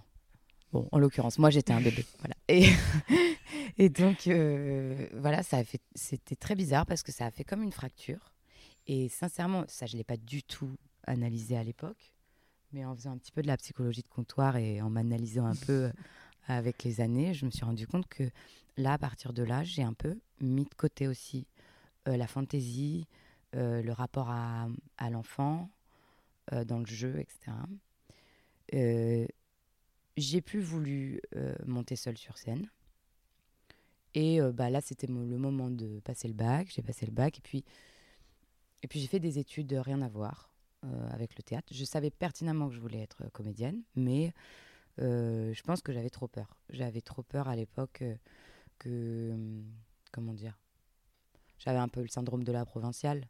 Bon, 0.72 0.88
en 0.92 0.98
l'occurrence, 0.98 1.38
moi, 1.38 1.50
j'étais 1.50 1.74
un 1.74 1.80
bébé. 1.82 2.06
Voilà. 2.20 2.34
Et. 2.52 2.66
Et 3.78 3.88
donc, 3.88 4.26
euh, 4.26 5.08
voilà, 5.14 5.42
ça 5.42 5.58
a 5.58 5.64
fait, 5.64 5.80
c'était 5.94 6.36
très 6.36 6.54
bizarre 6.54 6.86
parce 6.86 7.02
que 7.02 7.12
ça 7.12 7.26
a 7.26 7.30
fait 7.30 7.44
comme 7.44 7.62
une 7.62 7.72
fracture. 7.72 8.32
Et 8.86 9.08
sincèrement, 9.08 9.64
ça, 9.68 9.86
je 9.86 9.94
ne 9.94 9.98
l'ai 9.98 10.04
pas 10.04 10.16
du 10.16 10.42
tout 10.42 10.76
analysé 11.06 11.56
à 11.56 11.64
l'époque. 11.64 12.12
Mais 12.72 12.84
en 12.84 12.94
faisant 12.94 13.12
un 13.12 13.18
petit 13.18 13.32
peu 13.32 13.42
de 13.42 13.46
la 13.46 13.56
psychologie 13.56 14.02
de 14.02 14.08
comptoir 14.08 14.56
et 14.56 14.80
en 14.80 14.90
m'analysant 14.90 15.46
un 15.46 15.56
peu 15.56 15.90
avec 16.46 16.84
les 16.84 17.00
années, 17.00 17.34
je 17.34 17.44
me 17.46 17.50
suis 17.50 17.64
rendu 17.64 17.86
compte 17.86 18.06
que 18.08 18.30
là, 18.76 18.94
à 18.94 18.98
partir 18.98 19.32
de 19.32 19.42
là, 19.42 19.64
j'ai 19.64 19.82
un 19.82 19.94
peu 19.94 20.18
mis 20.40 20.64
de 20.64 20.74
côté 20.74 21.08
aussi 21.08 21.46
euh, 22.08 22.16
la 22.16 22.26
fantaisie, 22.26 23.06
euh, 23.54 23.82
le 23.82 23.92
rapport 23.92 24.30
à, 24.30 24.68
à 24.98 25.10
l'enfant, 25.10 25.68
euh, 26.52 26.64
dans 26.64 26.78
le 26.78 26.86
jeu, 26.86 27.18
etc. 27.18 27.52
J'ai 30.16 30.40
plus 30.40 30.60
voulu 30.60 31.20
euh, 31.36 31.54
monter 31.66 31.96
seule 31.96 32.18
sur 32.18 32.36
scène. 32.38 32.68
Et 34.14 34.40
euh, 34.40 34.52
bah, 34.52 34.70
là, 34.70 34.80
c'était 34.80 35.06
le 35.06 35.14
moment 35.14 35.70
de 35.70 36.00
passer 36.00 36.28
le 36.28 36.34
bac. 36.34 36.70
J'ai 36.74 36.82
passé 36.82 37.06
le 37.06 37.12
bac. 37.12 37.38
Et 37.38 37.40
puis, 37.40 37.64
et 38.82 38.88
puis 38.88 39.00
j'ai 39.00 39.06
fait 39.06 39.20
des 39.20 39.38
études 39.38 39.72
euh, 39.72 39.80
rien 39.82 40.02
à 40.02 40.08
voir 40.08 40.52
euh, 40.84 41.08
avec 41.10 41.36
le 41.36 41.42
théâtre. 41.42 41.72
Je 41.72 41.84
savais 41.84 42.10
pertinemment 42.10 42.68
que 42.68 42.74
je 42.74 42.80
voulais 42.80 43.00
être 43.00 43.30
comédienne, 43.32 43.82
mais 43.94 44.32
je 44.98 45.62
pense 45.62 45.80
que 45.80 45.92
j'avais 45.92 46.10
trop 46.10 46.28
peur. 46.28 46.56
J'avais 46.68 47.00
trop 47.00 47.22
peur 47.22 47.48
à 47.48 47.56
l'époque 47.56 48.04
que. 48.78 49.30
hum, 49.32 49.64
Comment 50.12 50.34
dire 50.34 50.58
j'avais 51.58 51.78
un 51.78 51.88
peu 51.88 52.02
le 52.02 52.08
syndrome 52.08 52.42
de 52.42 52.50
la 52.50 52.66
provinciale, 52.66 53.24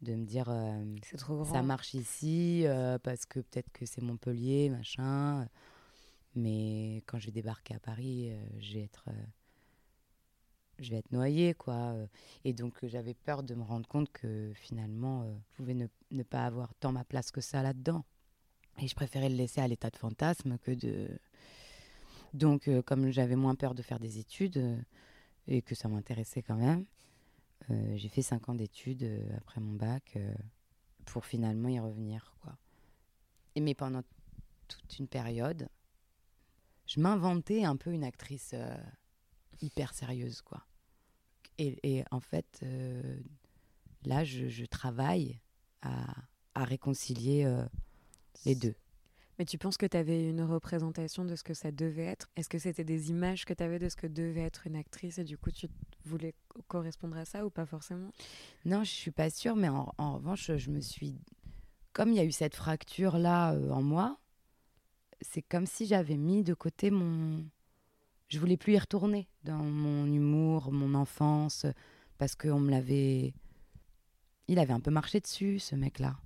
de 0.00 0.14
me 0.14 0.24
dire 0.24 0.46
C'est 1.02 1.18
trop 1.18 1.36
grand. 1.36 1.52
ça 1.52 1.62
marche 1.62 1.92
ici 1.92 2.64
parce 3.04 3.26
que 3.26 3.38
peut-être 3.40 3.70
que 3.70 3.84
c'est 3.84 4.00
Montpellier, 4.00 4.70
machin. 4.70 5.46
Mais 6.34 7.02
quand 7.06 7.18
je 7.18 7.26
vais 7.26 7.32
débarquer 7.32 7.74
à 7.74 7.80
Paris, 7.80 8.30
euh, 8.30 8.44
je 8.58 8.74
vais 8.74 8.84
être, 8.84 9.04
euh, 9.08 9.26
je 10.78 10.94
être 10.94 11.12
noyée, 11.12 11.54
quoi. 11.54 11.94
Et 12.44 12.52
donc 12.52 12.82
euh, 12.82 12.88
j'avais 12.88 13.14
peur 13.14 13.42
de 13.42 13.54
me 13.54 13.62
rendre 13.62 13.88
compte 13.88 14.10
que 14.12 14.52
finalement, 14.54 15.22
euh, 15.22 15.34
je 15.50 15.56
pouvais 15.56 15.74
ne, 15.74 16.22
pas 16.22 16.46
avoir 16.46 16.74
tant 16.74 16.92
ma 16.92 17.04
place 17.04 17.30
que 17.30 17.40
ça 17.40 17.62
là-dedans. 17.62 18.04
Et 18.80 18.88
je 18.88 18.94
préférais 18.94 19.28
le 19.28 19.36
laisser 19.36 19.60
à 19.60 19.68
l'état 19.68 19.90
de 19.90 19.96
fantasme 19.96 20.58
que 20.58 20.70
de. 20.70 21.08
Donc, 22.32 22.68
euh, 22.68 22.80
comme 22.82 23.10
j'avais 23.10 23.36
moins 23.36 23.56
peur 23.56 23.74
de 23.74 23.82
faire 23.82 23.98
des 23.98 24.18
études 24.18 24.58
euh, 24.58 24.80
et 25.48 25.62
que 25.62 25.74
ça 25.74 25.88
m'intéressait 25.88 26.42
quand 26.42 26.56
même, 26.56 26.86
euh, 27.70 27.96
j'ai 27.96 28.08
fait 28.08 28.22
cinq 28.22 28.48
ans 28.48 28.54
d'études 28.54 29.02
euh, 29.02 29.36
après 29.36 29.60
mon 29.60 29.74
bac 29.74 30.12
euh, 30.16 30.32
pour 31.06 31.26
finalement 31.26 31.68
y 31.68 31.80
revenir, 31.80 32.34
quoi. 32.40 32.56
Et 33.56 33.60
mais 33.60 33.74
pendant 33.74 34.02
toute 34.68 34.98
une 34.98 35.08
période, 35.08 35.68
je 36.90 36.98
m'inventais 36.98 37.62
un 37.62 37.76
peu 37.76 37.92
une 37.92 38.02
actrice 38.02 38.50
euh, 38.52 38.76
hyper 39.60 39.94
sérieuse, 39.94 40.42
quoi. 40.42 40.66
Et, 41.56 41.78
et 41.84 42.04
en 42.10 42.18
fait, 42.18 42.58
euh, 42.64 43.20
là, 44.04 44.24
je, 44.24 44.48
je 44.48 44.64
travaille 44.64 45.40
à, 45.82 46.12
à 46.56 46.64
réconcilier 46.64 47.44
euh, 47.44 47.64
les 48.44 48.56
deux. 48.56 48.74
Mais 49.38 49.44
tu 49.44 49.56
penses 49.56 49.76
que 49.76 49.86
tu 49.86 49.96
avais 49.96 50.28
une 50.28 50.42
représentation 50.42 51.24
de 51.24 51.36
ce 51.36 51.44
que 51.44 51.54
ça 51.54 51.70
devait 51.70 52.06
être? 52.06 52.28
Est-ce 52.34 52.48
que 52.48 52.58
c'était 52.58 52.82
des 52.84 53.10
images 53.10 53.44
que 53.44 53.54
tu 53.54 53.62
avais 53.62 53.78
de 53.78 53.88
ce 53.88 53.94
que 53.96 54.08
devait 54.08 54.42
être 54.42 54.66
une 54.66 54.74
actrice 54.74 55.18
et 55.18 55.24
du 55.24 55.38
coup 55.38 55.52
tu 55.52 55.68
voulais 56.04 56.34
correspondre 56.66 57.16
à 57.16 57.24
ça 57.24 57.46
ou 57.46 57.50
pas 57.50 57.66
forcément? 57.66 58.10
Non, 58.64 58.82
je 58.82 58.90
suis 58.90 59.12
pas 59.12 59.30
sûre, 59.30 59.54
mais 59.54 59.68
en, 59.68 59.94
en 59.96 60.14
revanche, 60.16 60.50
je 60.56 60.70
me 60.70 60.80
suis. 60.80 61.20
Comme 61.92 62.10
il 62.10 62.16
y 62.16 62.20
a 62.20 62.24
eu 62.24 62.32
cette 62.32 62.56
fracture-là 62.56 63.54
en 63.70 63.82
moi, 63.82 64.18
c'est 65.20 65.42
comme 65.42 65.66
si 65.66 65.86
j'avais 65.86 66.16
mis 66.16 66.42
de 66.44 66.54
côté 66.54 66.90
mon. 66.90 67.44
Je 68.28 68.38
voulais 68.38 68.56
plus 68.56 68.74
y 68.74 68.78
retourner 68.78 69.28
dans 69.44 69.58
mon 69.62 70.06
humour, 70.06 70.70
mon 70.72 70.94
enfance, 70.94 71.66
parce 72.18 72.36
qu'on 72.36 72.60
me 72.60 72.70
l'avait. 72.70 73.34
Il 74.48 74.58
avait 74.58 74.72
un 74.72 74.80
peu 74.80 74.90
marché 74.90 75.20
dessus, 75.20 75.58
ce 75.58 75.74
mec-là. 75.76 76.16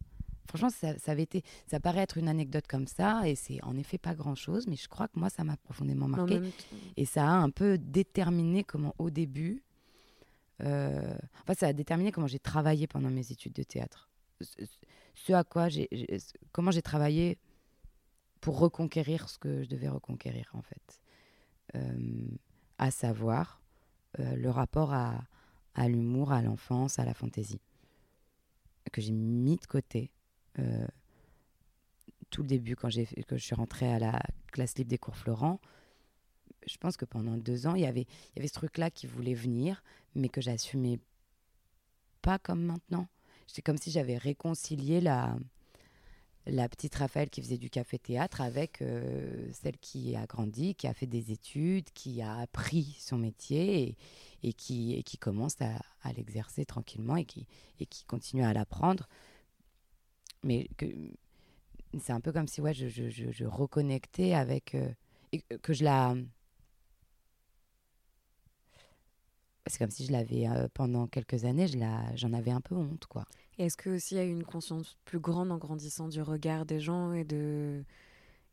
Franchement, 0.49 0.71
ça, 0.71 0.97
ça 0.99 1.13
avait 1.13 1.23
été. 1.23 1.43
Ça 1.67 1.81
paraît 1.81 2.01
être 2.01 2.19
une 2.19 2.29
anecdote 2.29 2.67
comme 2.69 2.87
ça, 2.87 3.29
et 3.29 3.35
c'est 3.35 3.63
en 3.65 3.77
effet 3.77 3.99
pas 3.99 4.15
grand-chose, 4.15 4.67
mais 4.67 4.77
je 4.77 4.89
crois 4.89 5.09
que 5.09 5.19
moi, 5.19 5.31
ça 5.31 5.45
m'a 5.45 5.57
profondément 5.57 6.07
marqué. 6.09 6.35
Et 6.97 7.05
ça 7.07 7.25
a 7.27 7.33
un 7.33 7.51
peu 7.51 7.79
déterminé 7.79 8.63
comment, 8.65 8.95
au 8.99 9.11
début, 9.11 9.63
euh, 10.63 11.17
enfin, 11.43 11.55
ça 11.55 11.67
a 11.69 11.73
déterminé 11.73 12.13
comment 12.13 12.27
j'ai 12.27 12.39
travaillé 12.39 12.87
pendant 12.87 13.11
mes 13.11 13.33
études 13.33 13.55
de 13.55 13.63
théâtre. 13.63 14.11
Ce, 15.15 15.33
à 15.33 15.43
quoi 15.45 15.69
j'ai- 15.69 15.89
comment 16.53 16.71
j'ai 16.71 16.83
travaillé 16.83 17.39
pour 18.45 18.59
reconquérir 18.59 19.31
ce 19.31 19.39
que 19.39 19.63
je 19.63 19.71
devais 19.71 19.89
reconquérir, 19.89 20.51
en 20.53 20.61
fait. 20.61 21.01
Euh, 21.77 22.29
à 22.77 22.91
savoir 22.91 23.63
euh, 24.21 24.37
le 24.37 24.51
rapport 24.51 24.93
à, 24.93 25.25
l'humour, 25.89 26.31
à 26.31 26.43
l'enfance, 26.43 26.99
à 26.99 27.07
la 27.07 27.15
fantaisie, 27.15 27.63
que 28.93 29.01
j'ai 29.01 29.13
mis 29.13 29.57
de 29.57 29.65
côté. 29.65 30.11
euh, 30.59 30.87
tout 32.29 32.43
le 32.43 32.49
début, 32.49 32.77
quand, 32.77 32.91
que 32.91 33.39
je 33.39 33.43
suis 33.43 33.55
rentrée 33.55 33.91
à 33.91 33.99
la 33.99 34.21
classe 34.53 34.77
libre 34.77 34.91
des 34.91 34.99
cours 34.99 35.17
Florent, 35.17 35.59
je 36.67 36.77
pense 36.77 36.99
que 36.99 37.07
pendant 37.07 37.39
deux 37.39 37.67
ans, 37.67 37.77
il 37.77 37.81
y 37.81 37.87
avait, 37.87 38.03
il 38.03 38.37
y 38.37 38.39
avait 38.41 38.49
ce 38.49 38.55
truc-là 38.55 38.91
qui 38.91 39.07
voulait 39.07 39.33
venir, 39.33 39.83
mais 40.15 40.29
que 40.29 40.43
j'assumais 40.43 40.99
pas 42.21 42.39
comme 42.39 42.63
maintenant. 42.63 43.09
C'est 43.47 43.63
comme 43.63 43.79
si 43.79 43.91
j'avais 43.91 44.19
réconcilié 44.19 45.01
la, 45.01 45.35
la 46.47 46.69
petite 46.69 46.95
Raphaël 46.95 47.31
qui 47.31 47.41
faisait 47.41 47.57
du 47.57 47.71
café-théâtre 47.71 48.41
avec 48.41 48.83
euh, 48.83 49.49
celle 49.53 49.79
qui 49.79 50.15
a 50.15 50.27
grandi, 50.27 50.75
qui 50.75 50.87
a 50.87 50.95
fait 50.95 51.07
des 51.07 51.33
études, 51.33 51.91
qui 51.95 52.21
a 52.21 52.39
appris 52.39 52.97
son 53.01 53.17
métier 53.19 53.97
et, 54.43 54.53
qui, 54.53 55.19
commence 55.19 55.57
à, 55.61 56.13
l'exercer 56.13 56.67
tranquillement 56.67 57.17
et 57.17 57.25
qui, 57.25 57.47
continue 58.07 58.45
à 58.45 58.53
l'apprendre. 58.53 59.09
Mais 60.43 60.69
c'est 61.99 62.13
un 62.13 62.21
peu 62.21 62.33
comme 62.33 62.49
si 62.49 62.61
ouais, 62.61 62.75
je, 62.75 63.45
reconnectais 63.47 64.35
avec... 64.35 64.75
euh, 64.75 64.89
que- 65.63 65.73
je 65.73 65.85
la... 65.85 66.15
C'est 69.67 69.79
comme 69.79 69.91
si 69.91 70.05
je 70.05 70.13
l'avais, 70.13 70.47
euh, 70.47 70.69
pendant 70.75 71.07
quelques 71.07 71.47
années, 71.47 71.67
j'en 72.17 72.35
avais 72.35 72.51
un 72.51 72.61
peu 72.61 72.75
honte, 72.75 73.07
quoi. 73.07 73.25
Est-ce 73.59 73.77
que 73.77 73.91
aussi 73.91 74.15
il 74.15 74.19
y 74.19 74.21
a 74.21 74.25
eu 74.25 74.31
une 74.31 74.45
conscience 74.45 74.97
plus 75.05 75.21
grande 75.21 75.51
en 75.53 75.59
grandissant 75.59 76.09
du 76.09 76.21
regard 76.23 76.67
des 76.67 76.81
gens 76.81 77.13
et 77.13 77.25
de 77.25 77.85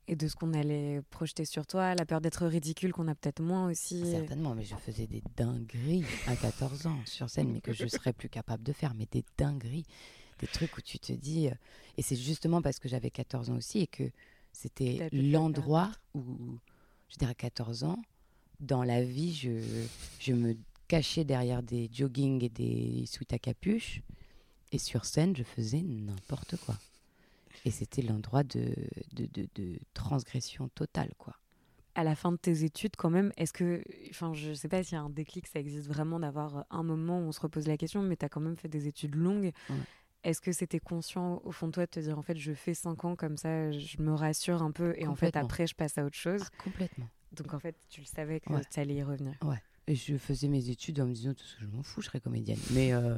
et 0.08 0.16
de 0.16 0.28
ce 0.28 0.36
qu'on 0.36 0.54
allait 0.54 1.02
projeter 1.12 1.46
sur 1.46 1.66
toi, 1.66 1.94
la 1.96 2.06
peur 2.06 2.22
d'être 2.22 2.46
ridicule 2.46 2.92
qu'on 2.92 3.08
a 3.08 3.16
peut-être 3.16 3.42
moins 3.42 3.70
aussi. 3.70 4.04
Certainement, 4.10 4.56
mais 4.56 4.64
je 4.64 4.76
faisais 4.76 5.06
des 5.08 5.22
dingueries 5.38 6.04
à 6.28 6.36
14 6.36 6.88
ans 6.88 7.00
sur 7.06 7.30
scène, 7.30 7.52
mais 7.54 7.62
que 7.62 7.72
je 7.72 7.86
serais 7.88 8.12
plus 8.12 8.28
capable 8.28 8.64
de 8.64 8.74
faire, 8.74 8.94
mais 8.96 9.08
des 9.12 9.24
dingueries, 9.38 9.86
des 10.40 10.48
trucs 10.48 10.76
où 10.78 10.82
tu 10.82 11.00
te 11.00 11.14
dis... 11.14 11.48
euh, 11.48 11.54
Et 11.98 12.02
c'est 12.02 12.16
justement 12.16 12.62
parce 12.62 12.80
que 12.80 12.90
j'avais 12.90 13.12
14 13.12 13.52
ans 13.52 13.58
aussi 13.58 13.80
et 13.82 13.88
que 13.88 14.12
c'était 14.52 15.08
l'endroit 15.14 15.92
où, 16.16 16.58
je 17.08 17.18
dirais 17.18 17.32
à 17.32 17.36
14 17.36 17.84
ans, 17.84 18.00
dans 18.60 18.84
la 18.84 19.04
vie, 19.04 19.34
je, 19.34 19.62
je 20.20 20.34
me 20.34 20.58
cachais 20.88 21.24
derrière 21.24 21.64
des 21.64 21.90
joggings 21.94 22.44
et 22.44 22.50
des 22.50 23.06
sweats 23.06 23.34
à 23.34 23.40
capuche, 23.40 24.02
et 24.72 24.78
sur 24.78 25.06
scène, 25.06 25.36
je 25.36 25.44
faisais 25.44 25.82
n'importe 25.82 26.56
quoi. 26.58 26.76
Et 27.66 27.72
c'était 27.72 28.02
l'endroit 28.02 28.44
de, 28.44 28.74
de, 29.14 29.26
de, 29.34 29.48
de 29.56 29.80
transgression 29.94 30.70
totale, 30.70 31.12
quoi. 31.18 31.36
À 31.94 32.06
la 32.06 32.16
fin 32.16 32.32
de 32.32 32.38
tes 32.38 32.64
études, 32.64 32.96
quand 32.96 33.10
même, 33.10 33.34
est-ce 33.36 33.52
que, 33.52 33.84
enfin, 34.10 34.34
je 34.34 34.54
sais 34.54 34.70
pas 34.70 34.82
s'il 34.82 34.94
y 34.94 34.98
a 34.98 35.02
un 35.02 35.10
déclic, 35.10 35.46
ça 35.46 35.60
existe 35.60 35.88
vraiment 35.88 36.20
d'avoir 36.20 36.66
un 36.70 36.84
moment 36.84 37.20
où 37.20 37.24
on 37.24 37.32
se 37.34 37.42
repose 37.42 37.68
la 37.68 37.76
question, 37.76 38.02
mais 38.02 38.16
tu 38.16 38.24
as 38.26 38.30
quand 38.30 38.40
même 38.40 38.56
fait 38.56 38.70
des 38.70 38.88
études 38.88 39.16
longues. 39.16 39.52
Ouais. 39.70 39.76
Est-ce 40.24 40.40
que 40.40 40.52
c'était 40.54 40.80
conscient 40.80 41.42
au 41.44 41.52
fond 41.52 41.68
de 41.68 41.72
toi 41.74 41.86
de 41.86 41.90
te 41.92 42.00
dire 42.00 42.18
en 42.18 42.22
fait 42.22 42.38
je 42.38 42.54
fais 42.54 42.76
5 42.76 43.04
ans 43.06 43.16
comme 43.16 43.38
ça, 43.38 43.72
je 43.72 43.98
me 44.00 44.14
rassure 44.14 44.62
un 44.62 44.72
peu 44.72 44.94
et 44.98 45.08
en 45.08 45.16
fait 45.16 45.36
après 45.36 45.66
je 45.68 45.74
passe 45.76 45.98
à 45.98 46.06
autre 46.06 46.16
chose? 46.16 46.42
Ah, 46.46 46.50
complètement. 46.58 47.10
Donc 47.32 47.54
en 47.54 47.60
fait 47.60 47.76
tu 47.90 48.02
le 48.02 48.06
savais 48.06 48.40
que 48.40 48.54
Ouais. 48.54 48.62
tu 48.72 48.80
allais 48.80 48.96
y 48.96 49.04
revenir. 49.04 49.34
Et 49.88 49.96
je 49.96 50.16
faisais 50.16 50.48
mes 50.48 50.70
études 50.70 51.02
en 51.02 51.08
me 51.08 51.14
disant, 51.14 51.34
tout 51.34 51.44
ce 51.44 51.56
que 51.56 51.62
je 51.64 51.68
m'en 51.68 51.82
fous, 51.82 52.02
je 52.02 52.06
serais 52.08 52.20
comédienne. 52.20 52.60
Mais, 52.72 52.94
euh, 52.94 53.18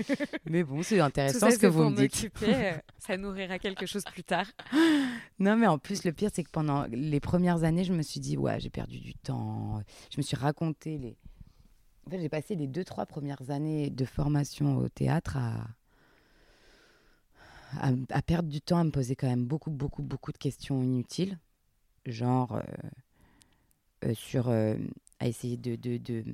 mais 0.48 0.62
bon, 0.62 0.82
c'est 0.82 1.00
intéressant 1.00 1.40
ça 1.40 1.50
ce 1.50 1.58
que 1.58 1.66
vous 1.66 1.90
me 1.90 1.96
dites. 1.96 2.30
euh, 2.44 2.72
ça 2.98 3.16
nourrira 3.16 3.58
quelque 3.58 3.86
chose 3.86 4.04
plus 4.04 4.24
tard. 4.24 4.46
Non, 5.40 5.56
mais 5.56 5.66
en 5.66 5.78
plus, 5.78 6.04
le 6.04 6.12
pire, 6.12 6.30
c'est 6.32 6.44
que 6.44 6.50
pendant 6.50 6.84
les 6.90 7.18
premières 7.18 7.64
années, 7.64 7.82
je 7.84 7.92
me 7.94 8.02
suis 8.02 8.20
dit, 8.20 8.36
ouais, 8.36 8.60
j'ai 8.60 8.68
perdu 8.70 9.00
du 9.00 9.14
temps. 9.14 9.82
Je 10.12 10.18
me 10.18 10.22
suis 10.22 10.36
raconté 10.36 10.96
les. 10.98 11.16
En 12.06 12.10
fait, 12.10 12.20
j'ai 12.20 12.28
passé 12.28 12.54
les 12.54 12.66
deux, 12.66 12.84
trois 12.84 13.06
premières 13.06 13.50
années 13.50 13.88
de 13.90 14.04
formation 14.04 14.76
au 14.78 14.88
théâtre 14.88 15.36
à, 15.38 15.66
à, 17.80 17.90
à 18.10 18.22
perdre 18.22 18.48
du 18.48 18.60
temps, 18.60 18.78
à 18.78 18.84
me 18.84 18.90
poser 18.90 19.16
quand 19.16 19.28
même 19.28 19.44
beaucoup, 19.46 19.70
beaucoup, 19.70 20.02
beaucoup 20.02 20.30
de 20.32 20.38
questions 20.38 20.82
inutiles. 20.82 21.38
Genre, 22.06 22.52
euh, 22.56 22.62
euh, 24.06 24.14
sur. 24.14 24.48
euh, 24.48 24.76
à 25.20 25.28
essayer 25.28 25.56
de, 25.56 25.76
de, 25.76 25.96
de, 25.98 26.24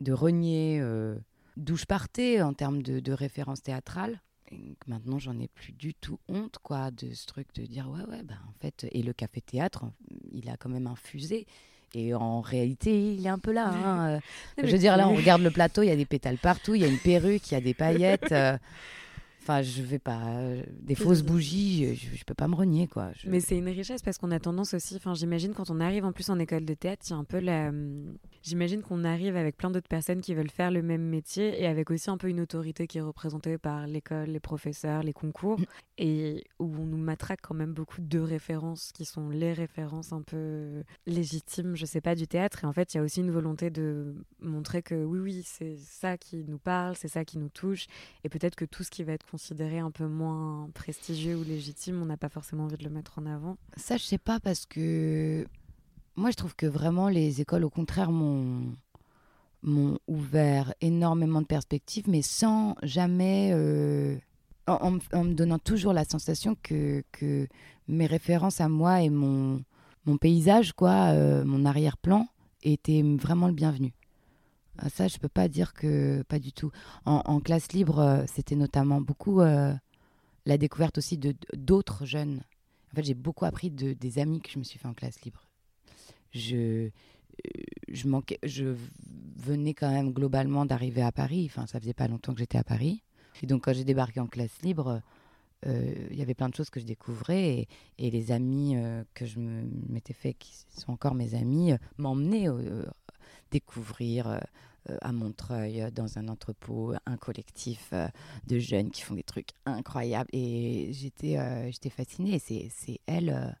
de 0.00 0.12
renier 0.12 0.78
euh, 0.80 1.16
d'où 1.56 1.76
je 1.76 1.84
partais 1.84 2.40
en 2.40 2.54
termes 2.54 2.82
de, 2.82 3.00
de 3.00 3.12
références 3.12 3.62
théâtrales. 3.62 4.20
Et 4.50 4.76
maintenant, 4.86 5.18
j'en 5.18 5.38
ai 5.38 5.48
plus 5.48 5.72
du 5.72 5.92
tout 5.94 6.18
honte, 6.28 6.56
quoi, 6.62 6.90
de 6.90 7.12
ce 7.12 7.26
truc 7.26 7.48
de 7.54 7.66
dire, 7.66 7.90
ouais, 7.90 8.04
ouais, 8.10 8.22
ben, 8.22 8.38
en 8.48 8.52
fait, 8.60 8.86
et 8.92 9.02
le 9.02 9.12
café-théâtre, 9.12 9.84
il 10.32 10.48
a 10.48 10.56
quand 10.56 10.70
même 10.70 10.86
infusé. 10.86 11.46
Et 11.94 12.14
en 12.14 12.40
réalité, 12.40 13.14
il 13.14 13.26
est 13.26 13.30
un 13.30 13.38
peu 13.38 13.52
là. 13.52 13.68
hein, 13.72 14.08
euh. 14.08 14.20
Je 14.62 14.70
veux 14.72 14.78
dire, 14.78 14.96
là, 14.96 15.08
on 15.08 15.14
regarde 15.14 15.42
le 15.42 15.50
plateau, 15.50 15.82
il 15.82 15.88
y 15.88 15.90
a 15.90 15.96
des 15.96 16.06
pétales 16.06 16.38
partout, 16.38 16.74
il 16.74 16.80
y 16.80 16.84
a 16.84 16.88
une 16.88 16.98
perruque, 16.98 17.50
il 17.50 17.54
y 17.54 17.56
a 17.56 17.60
des 17.60 17.74
paillettes. 17.74 18.32
euh. 18.32 18.56
Enfin, 19.48 19.62
je 19.62 19.80
vais 19.82 19.98
pas. 19.98 20.20
euh, 20.26 20.62
Des 20.82 20.94
fausses 20.94 21.22
bougies, 21.22 21.94
je, 21.96 22.16
je 22.16 22.24
peux 22.24 22.34
pas 22.34 22.48
me 22.48 22.54
renier, 22.54 22.86
quoi. 22.86 23.10
Je- 23.16 23.30
Mais 23.30 23.40
c'est 23.40 23.56
une 23.56 23.68
richesse 23.68 24.02
parce 24.02 24.18
qu'on 24.18 24.30
a 24.30 24.38
tendance 24.38 24.74
aussi, 24.74 24.96
enfin 24.96 25.14
j'imagine 25.14 25.54
quand 25.54 25.70
on 25.70 25.80
arrive 25.80 26.04
en 26.04 26.12
plus 26.12 26.28
en 26.28 26.38
école 26.38 26.64
de 26.66 26.74
théâtre, 26.74 27.02
il 27.06 27.10
y 27.10 27.12
a 27.14 27.16
un 27.16 27.24
peu 27.24 27.38
la... 27.38 27.68
hum, 27.68 28.16
J'imagine 28.42 28.82
qu'on 28.82 29.04
arrive 29.04 29.36
avec 29.36 29.56
plein 29.56 29.70
d'autres 29.70 29.88
personnes 29.88 30.20
qui 30.20 30.32
veulent 30.32 30.50
faire 30.50 30.70
le 30.70 30.80
même 30.82 31.02
métier 31.02 31.60
et 31.60 31.66
avec 31.66 31.90
aussi 31.90 32.08
un 32.08 32.16
peu 32.16 32.28
une 32.28 32.40
autorité 32.40 32.86
qui 32.86 32.98
est 32.98 33.02
représentée 33.02 33.58
par 33.58 33.86
l'école, 33.86 34.28
les 34.28 34.38
professeurs, 34.40 35.02
les 35.02 35.12
concours 35.12 35.58
et 35.98 36.44
où 36.60 36.66
on 36.78 36.84
nous 36.86 36.96
matraque 36.98 37.40
quand 37.42 37.54
même 37.54 37.72
beaucoup 37.72 38.00
de 38.00 38.18
références 38.20 38.92
qui 38.92 39.04
sont 39.04 39.28
les 39.30 39.52
références 39.52 40.12
un 40.12 40.22
peu 40.22 40.84
légitimes, 41.06 41.74
je 41.74 41.84
sais 41.84 42.00
pas, 42.00 42.14
du 42.14 42.26
théâtre. 42.28 42.64
Et 42.64 42.66
en 42.66 42.72
fait, 42.72 42.94
il 42.94 42.98
y 42.98 43.00
a 43.00 43.02
aussi 43.02 43.20
une 43.20 43.30
volonté 43.32 43.70
de 43.70 44.14
montrer 44.40 44.82
que 44.82 44.94
oui, 45.04 45.18
oui, 45.18 45.42
c'est 45.44 45.76
ça 45.78 46.16
qui 46.16 46.44
nous 46.46 46.58
parle, 46.58 46.94
c'est 46.96 47.08
ça 47.08 47.24
qui 47.24 47.38
nous 47.38 47.48
touche 47.48 47.86
et 48.24 48.28
peut-être 48.28 48.54
que 48.54 48.64
tout 48.64 48.84
ce 48.84 48.90
qui 48.90 49.02
va 49.04 49.12
être 49.14 49.26
considéré 49.38 49.78
un 49.78 49.92
peu 49.92 50.08
moins 50.08 50.68
prestigieux 50.74 51.36
ou 51.36 51.44
légitime, 51.44 52.02
on 52.02 52.06
n'a 52.06 52.16
pas 52.16 52.28
forcément 52.28 52.64
envie 52.64 52.76
de 52.76 52.82
le 52.82 52.90
mettre 52.90 53.20
en 53.20 53.26
avant. 53.26 53.56
Ça, 53.76 53.96
je 53.96 54.02
sais 54.02 54.18
pas 54.18 54.40
parce 54.40 54.66
que 54.66 55.46
moi, 56.16 56.32
je 56.32 56.36
trouve 56.36 56.56
que 56.56 56.66
vraiment 56.66 57.08
les 57.08 57.40
écoles, 57.40 57.62
au 57.64 57.70
contraire, 57.70 58.10
m'ont 58.10 58.74
m'ont 59.62 59.98
ouvert 60.08 60.74
énormément 60.80 61.40
de 61.40 61.46
perspectives, 61.46 62.08
mais 62.08 62.22
sans 62.22 62.74
jamais. 62.82 63.50
Euh, 63.52 64.16
en, 64.66 64.90
me 64.90 65.32
donnant 65.32 65.58
toujours 65.58 65.92
la 65.92 66.04
sensation 66.04 66.56
que, 66.62 67.02
que 67.12 67.46
mes 67.86 68.06
références 68.06 68.60
à 68.60 68.68
moi 68.68 69.00
et 69.02 69.08
mon, 69.08 69.62
mon 70.04 70.18
paysage, 70.18 70.72
quoi, 70.72 71.12
euh, 71.12 71.44
mon 71.44 71.64
arrière-plan, 71.64 72.26
étaient 72.62 73.02
vraiment 73.02 73.46
le 73.46 73.54
bienvenu. 73.54 73.94
Ah, 74.78 74.88
ça, 74.88 75.08
je 75.08 75.18
peux 75.18 75.28
pas 75.28 75.48
dire 75.48 75.74
que 75.74 76.22
pas 76.22 76.38
du 76.38 76.52
tout. 76.52 76.70
En, 77.04 77.40
classe 77.40 77.72
libre, 77.72 77.98
euh, 77.98 78.24
c'était 78.26 78.56
notamment 78.56 79.00
beaucoup 79.00 79.40
la 79.40 80.58
découverte 80.58 80.98
aussi 80.98 81.18
de 81.18 81.34
d'autres 81.54 82.06
jeunes. 82.06 82.42
En 82.92 82.96
fait, 82.96 83.04
j'ai 83.04 83.14
beaucoup 83.14 83.44
appris 83.44 83.70
de, 83.70 83.92
des 83.92 84.18
amis 84.18 84.40
que 84.40 84.50
je 84.50 84.58
me 84.58 84.64
suis 84.64 84.78
fait 84.78 84.88
en 84.88 84.94
classe 84.94 85.20
libre. 85.22 85.48
Je, 86.32 86.90
je 87.88 88.08
manquais, 88.08 88.38
je 88.42 88.74
venais 89.36 89.74
quand 89.74 89.90
même 89.90 90.12
globalement 90.12 90.64
d'arriver 90.64 91.02
à 91.02 91.12
Paris. 91.12 91.50
Enfin, 91.50 91.66
ça 91.66 91.80
faisait 91.80 91.94
pas 91.94 92.08
longtemps 92.08 92.32
que 92.32 92.38
j'étais 92.38 92.58
à 92.58 92.64
Paris. 92.64 93.02
Et 93.42 93.46
donc, 93.46 93.64
quand 93.64 93.72
j'ai 93.72 93.84
débarqué 93.84 94.20
en 94.20 94.26
classe 94.26 94.62
libre, 94.62 95.02
euh, 95.66 95.94
il 96.10 96.16
y 96.16 96.22
avait 96.22 96.34
plein 96.34 96.48
de 96.48 96.54
choses 96.54 96.70
que 96.70 96.80
je 96.80 96.84
découvrais 96.84 97.66
et, 97.98 98.10
les 98.10 98.30
amis 98.30 98.76
euh, 98.76 99.02
que 99.14 99.26
je 99.26 99.38
m'étais 99.40 100.12
fait, 100.12 100.34
qui 100.34 100.52
sont 100.76 100.92
encore 100.92 101.14
mes 101.14 101.34
amis, 101.34 101.72
euh, 101.72 101.78
m'emmenaient 101.96 102.46
découvrir 103.50 104.40
à 105.00 105.12
Montreuil, 105.12 105.90
dans 105.92 106.18
un 106.18 106.28
entrepôt, 106.28 106.94
un 107.06 107.16
collectif 107.16 107.92
de 108.46 108.58
jeunes 108.58 108.90
qui 108.90 109.02
font 109.02 109.14
des 109.14 109.22
trucs 109.22 109.50
incroyables. 109.66 110.30
Et 110.32 110.90
j'étais 110.92 111.70
j'étais 111.70 111.90
fascinée. 111.90 112.38
C'est 112.38 113.00
elle 113.06 113.56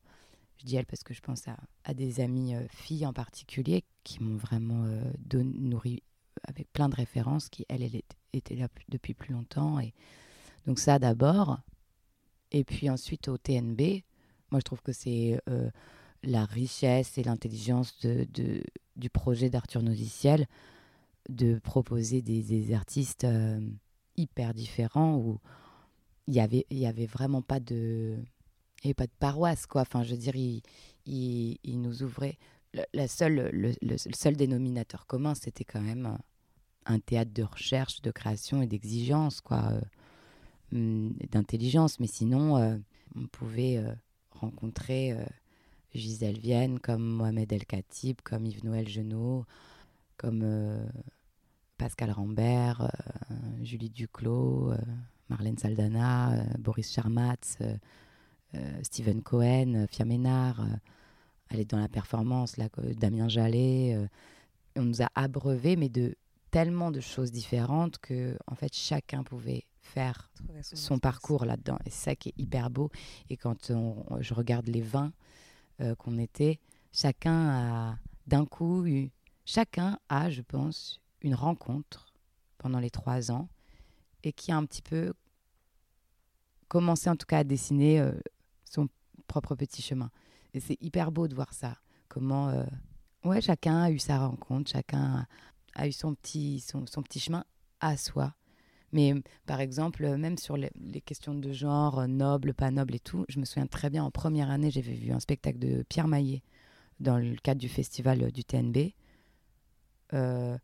je 0.58 0.64
dis 0.64 0.76
elle 0.76 0.86
parce 0.86 1.02
que 1.02 1.14
je 1.14 1.20
pense 1.20 1.44
à, 1.84 1.94
des 1.94 2.20
amies 2.20 2.54
euh, 2.54 2.66
filles 2.68 3.06
en 3.06 3.12
particulier 3.12 3.84
qui 4.02 4.22
m'ont 4.22 4.36
vraiment 4.36 4.84
euh, 4.84 5.42
nourri 5.42 6.02
avec 6.44 6.72
plein 6.72 6.88
de 6.88 6.94
références, 6.94 7.48
qui 7.48 7.64
elles, 7.68 7.82
elles 7.82 8.02
étaient 8.32 8.56
là 8.56 8.68
depuis 8.88 9.14
plus 9.14 9.32
longtemps. 9.32 9.78
Et 9.80 9.94
donc 10.66 10.78
ça 10.78 10.98
d'abord. 10.98 11.60
Et 12.50 12.64
puis 12.64 12.90
ensuite 12.90 13.28
au 13.28 13.38
TNB, 13.38 14.02
moi 14.50 14.60
je 14.60 14.64
trouve 14.64 14.82
que 14.82 14.92
c'est 14.92 15.40
euh, 15.48 15.70
la 16.22 16.44
richesse 16.44 17.18
et 17.18 17.22
l'intelligence 17.22 17.98
de, 18.00 18.26
du 18.96 19.10
projet 19.10 19.50
d'Arthur 19.50 19.82
Noziciel 19.82 20.46
de 21.28 21.58
proposer 21.58 22.22
des, 22.22 22.72
artistes 22.72 23.26
hyper 24.16 24.54
différents 24.54 25.16
où 25.16 25.38
il 26.26 26.34
n'y 26.34 26.40
avait, 26.40 26.66
y 26.70 26.86
avait 26.86 27.06
vraiment 27.06 27.42
pas 27.42 27.60
de 27.60 28.16
pas 28.96 29.06
de 29.06 29.12
paroisse, 29.18 29.66
quoi. 29.66 29.82
Enfin, 29.82 30.02
je 30.02 30.12
veux 30.12 30.16
dire, 30.16 30.36
il, 30.36 30.62
il, 31.06 31.80
nous 31.80 32.02
ouvrait. 32.02 32.38
Le, 32.74 32.82
la 32.94 33.08
seule, 33.08 33.50
le, 33.52 33.96
seul 33.96 34.36
dénominateur 34.36 35.06
commun, 35.06 35.34
c'était 35.34 35.64
quand 35.64 35.80
même 35.80 36.18
un 36.86 37.00
théâtre 37.00 37.32
de 37.32 37.42
recherche, 37.42 38.02
de 38.02 38.10
création 38.10 38.62
et 38.62 38.66
d'exigence, 38.66 39.40
quoi, 39.40 39.72
euh, 39.72 39.80
hum, 40.72 41.12
d'intelligence. 41.30 42.00
Mais 42.00 42.06
sinon, 42.06 42.56
euh, 42.56 42.76
on 43.16 43.26
pouvait 43.26 43.78
euh, 43.78 43.92
rencontrer 44.30 45.16
Gisèle 45.94 46.38
Vienne, 46.38 46.78
comme 46.78 47.02
Mohamed 47.02 47.52
El 47.52 47.66
Khatib, 47.66 48.20
comme 48.22 48.46
Yves 48.46 48.64
Noël 48.64 48.88
Genot, 48.88 49.44
comme 50.16 50.44
Pascal 51.78 52.10
Rambert, 52.10 52.90
Julie 53.62 53.90
Duclos, 53.90 54.72
Marlène 55.28 55.58
Saldana, 55.58 56.44
Boris 56.58 56.92
Charmatz. 56.92 57.58
Euh, 58.54 58.80
Steven 58.82 59.22
Cohen, 59.22 59.74
euh, 59.74 59.86
Fia 59.86 60.06
Ménard, 60.06 60.64
elle 61.50 61.58
euh, 61.58 61.62
est 61.62 61.70
dans 61.70 61.78
la 61.78 61.88
performance, 61.88 62.56
là, 62.56 62.68
Damien 62.96 63.28
Jallet. 63.28 64.08
on 64.76 64.84
nous 64.84 65.02
a 65.02 65.08
abreuvé, 65.14 65.76
mais 65.76 65.90
de 65.90 66.16
tellement 66.50 66.90
de 66.90 67.00
choses 67.00 67.30
différentes 67.30 67.98
que 67.98 68.38
en 68.46 68.54
fait 68.54 68.74
chacun 68.74 69.22
pouvait 69.22 69.64
faire 69.80 70.30
son, 70.62 70.98
parcours 70.98 71.44
là-dedans. 71.44 71.76
Et 71.84 71.90
c'est 71.90 72.10
ça 72.10 72.16
qui 72.16 72.30
est 72.30 72.38
hyper 72.38 72.70
beau. 72.70 72.90
Et 73.28 73.36
quand 73.36 73.70
je 74.20 74.34
regarde 74.34 74.66
les 74.66 74.80
20 74.80 75.12
qu'on 75.98 76.16
était, 76.18 76.58
chacun 76.90 77.48
a 77.50 77.98
d'un 78.26 78.46
coup 78.46 78.86
eu, 78.86 79.10
chacun 79.44 79.98
a, 80.08 80.30
je 80.30 80.40
pense, 80.40 81.00
une 81.22 81.34
rencontre 81.34 82.06
pendant 82.58 82.80
les 82.80 82.90
trois 82.90 83.30
ans 83.30 83.48
et 84.24 84.32
qui 84.32 84.52
a 84.52 84.56
un 84.56 84.64
petit 84.64 84.82
peu 84.82 85.12
commencé 86.68 87.08
en 87.08 87.16
tout 87.16 87.26
cas 87.26 87.38
à 87.38 87.44
dessiner 87.44 88.00
son 88.64 88.88
propre 89.26 89.54
petit 89.54 89.82
chemin. 89.82 90.10
Et 90.54 90.60
c'est 90.60 90.80
hyper 90.82 91.12
beau 91.12 91.28
de 91.28 91.34
voir 91.34 91.52
ça. 91.52 91.76
Comment, 92.08 92.48
euh, 92.48 92.64
ouais, 93.24 93.40
chacun 93.40 93.82
a 93.82 93.90
eu 93.90 93.98
sa 93.98 94.26
rencontre, 94.26 94.70
chacun 94.70 95.26
a, 95.74 95.86
eu 95.86 95.92
son 95.92 96.14
petit, 96.14 96.60
son, 96.60 96.86
son, 96.86 97.02
petit 97.02 97.20
chemin 97.20 97.44
à 97.80 97.96
soi. 97.96 98.34
Mais 98.92 99.14
par 99.44 99.60
exemple, 99.60 100.16
même 100.16 100.38
sur 100.38 100.56
les, 100.56 100.70
questions 101.04 101.34
de 101.34 101.52
genre, 101.52 102.08
noble, 102.08 102.54
pas 102.54 102.70
noble 102.70 102.94
et 102.94 103.00
tout, 103.00 103.26
je 103.28 103.38
me 103.38 103.44
souviens 103.44 103.66
très 103.66 103.90
bien, 103.90 104.02
en 104.02 104.10
première 104.10 104.50
année, 104.50 104.70
j'avais 104.70 104.94
vu 104.94 105.12
un 105.12 105.20
spectacle 105.20 105.58
de 105.58 105.84
Pierre 105.88 106.08
Maillet 106.08 106.42
dans 106.98 107.18
le 107.18 107.36
cadre 107.36 107.60
du 107.60 107.68
festival 107.68 108.32
du 108.32 108.44
TNB. 108.44 108.94
Euh, 110.14 110.56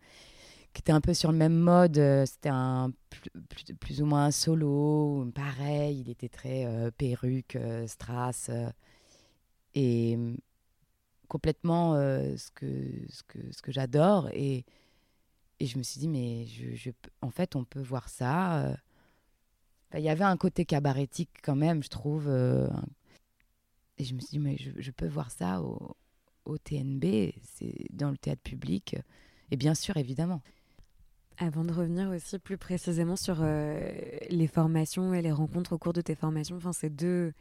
qui 0.75 0.81
était 0.81 0.93
un 0.93 1.01
peu 1.01 1.15
sur 1.15 1.33
le 1.33 1.39
même 1.39 1.55
mode. 1.57 1.99
Euh, 1.99 2.27
c'était 2.27 2.51
un 2.51 2.93
plus, 3.09 3.75
plus, 3.81 4.03
ou 4.03 4.07
moins 4.07 4.27
un 4.27 4.31
solo, 4.33 5.25
pareil. 5.35 6.01
Il 6.01 6.11
était 6.11 6.29
très 6.29 6.67
euh, 6.67 6.91
perruque, 6.91 7.57
euh, 7.57 7.87
strass, 7.87 8.51
et 9.75 10.17
mm, 10.17 10.37
complètement 11.29 11.95
ce 11.95 12.51
que 12.51 12.67
ce 13.09 13.23
que 13.23 13.39
ce 13.53 13.63
que 13.63 13.73
j'adore. 13.73 14.29
Et 14.33 14.65
et 15.61 15.67
je 15.67 15.79
me 15.79 15.83
suis 15.85 16.01
dit 16.01 16.09
mais 16.09 16.47
je, 16.47 16.75
je 16.75 16.91
en 17.23 17.31
fait 17.31 17.57
on 17.57 17.65
peut 17.65 17.81
voir 17.83 18.09
ça. 18.09 18.77
Il 19.95 20.01
y 20.03 20.09
avait 20.09 20.25
un 20.25 20.37
côté 20.37 20.65
cabaretique 20.65 21.31
quand 21.43 21.57
même, 21.57 21.83
je 21.85 21.89
trouve. 21.89 22.29
et 23.99 24.05
je 24.05 24.15
me 24.15 24.21
suis 24.21 24.31
dit 24.31 24.39
mais 24.41 24.57
je, 24.59 24.71
je 24.77 24.91
peux 24.91 25.07
voir 25.07 25.31
ça 25.31 25.63
au, 25.63 25.97
au 26.45 26.59
TNB, 26.59 27.33
c'est 27.43 27.87
dans 27.91 28.11
le 28.11 28.19
théâtre 28.19 28.43
public. 28.43 28.97
Et 29.51 29.57
bien 29.57 29.75
sûr, 29.75 29.97
évidemment. 29.97 30.43
Avant 31.39 31.65
de 31.65 31.73
revenir 31.73 32.11
aussi 32.11 32.39
plus 32.39 32.57
précisément 32.57 33.17
sur 33.17 33.39
euh, 33.41 33.91
les 34.31 34.47
formations 34.47 35.15
et 35.15 35.23
les 35.23 35.33
rencontres 35.33 35.73
au 35.73 35.79
cours 35.79 35.93
de 35.93 36.01
tes 36.01 36.15
formations, 36.15 36.57
enfin, 36.57 36.73
c'est 36.73 36.95
deux, 36.95 37.33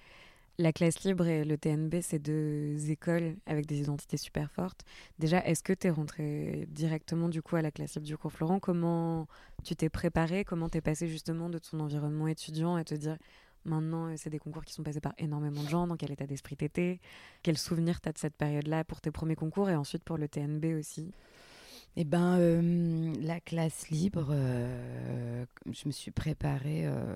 la 0.57 0.73
classe 0.73 1.03
libre 1.03 1.27
et 1.27 1.45
le 1.45 1.57
TNB, 1.59 2.01
c'est 2.01 2.17
deux 2.17 2.89
écoles 2.89 3.35
avec 3.45 3.67
des 3.67 3.81
identités 3.81 4.17
super 4.17 4.49
fortes. 4.51 4.81
Déjà, 5.19 5.45
est-ce 5.45 5.61
que 5.61 5.73
tu 5.73 5.87
es 5.87 5.89
rentré 5.91 6.67
directement 6.71 7.29
du 7.29 7.43
coup 7.43 7.55
à 7.55 7.61
la 7.61 7.69
classe 7.69 7.95
libre 7.95 8.07
du 8.07 8.17
cours 8.17 8.31
Florent? 8.31 8.59
Comment 8.59 9.27
tu 9.63 9.75
t'es 9.75 9.89
préparé 9.89 10.43
Comment 10.43 10.69
t'es 10.69 10.81
passé 10.81 11.07
justement 11.07 11.49
de 11.49 11.59
ton 11.59 11.79
environnement 11.79 12.27
étudiant 12.27 12.75
à 12.75 12.83
te 12.83 12.95
dire 12.95 13.17
maintenant 13.65 14.13
c'est 14.17 14.29
des 14.29 14.39
concours 14.39 14.65
qui 14.65 14.73
sont 14.73 14.83
passés 14.83 15.01
par 15.01 15.13
énormément 15.19 15.63
de 15.63 15.69
gens, 15.69 15.87
dans 15.87 15.97
quel 15.97 16.11
état 16.11 16.25
d'esprit 16.25 16.57
t'étais? 16.57 16.99
Quel 17.43 17.59
souvenir 17.59 18.01
t'as 18.01 18.11
de 18.11 18.17
cette 18.17 18.35
période-là 18.35 18.83
pour 18.83 19.01
tes 19.01 19.11
premiers 19.11 19.35
concours 19.35 19.69
et 19.69 19.75
ensuite 19.75 20.03
pour 20.03 20.17
le 20.17 20.27
TNB 20.27 20.65
aussi? 20.79 21.13
Eh 21.95 22.05
ben, 22.05 22.39
euh, 22.39 23.13
la 23.21 23.39
classe 23.39 23.89
libre, 23.89 24.29
euh, 24.31 25.45
je 25.71 25.87
me 25.87 25.91
suis 25.91 26.09
préparée 26.09 26.87
euh, 26.87 27.15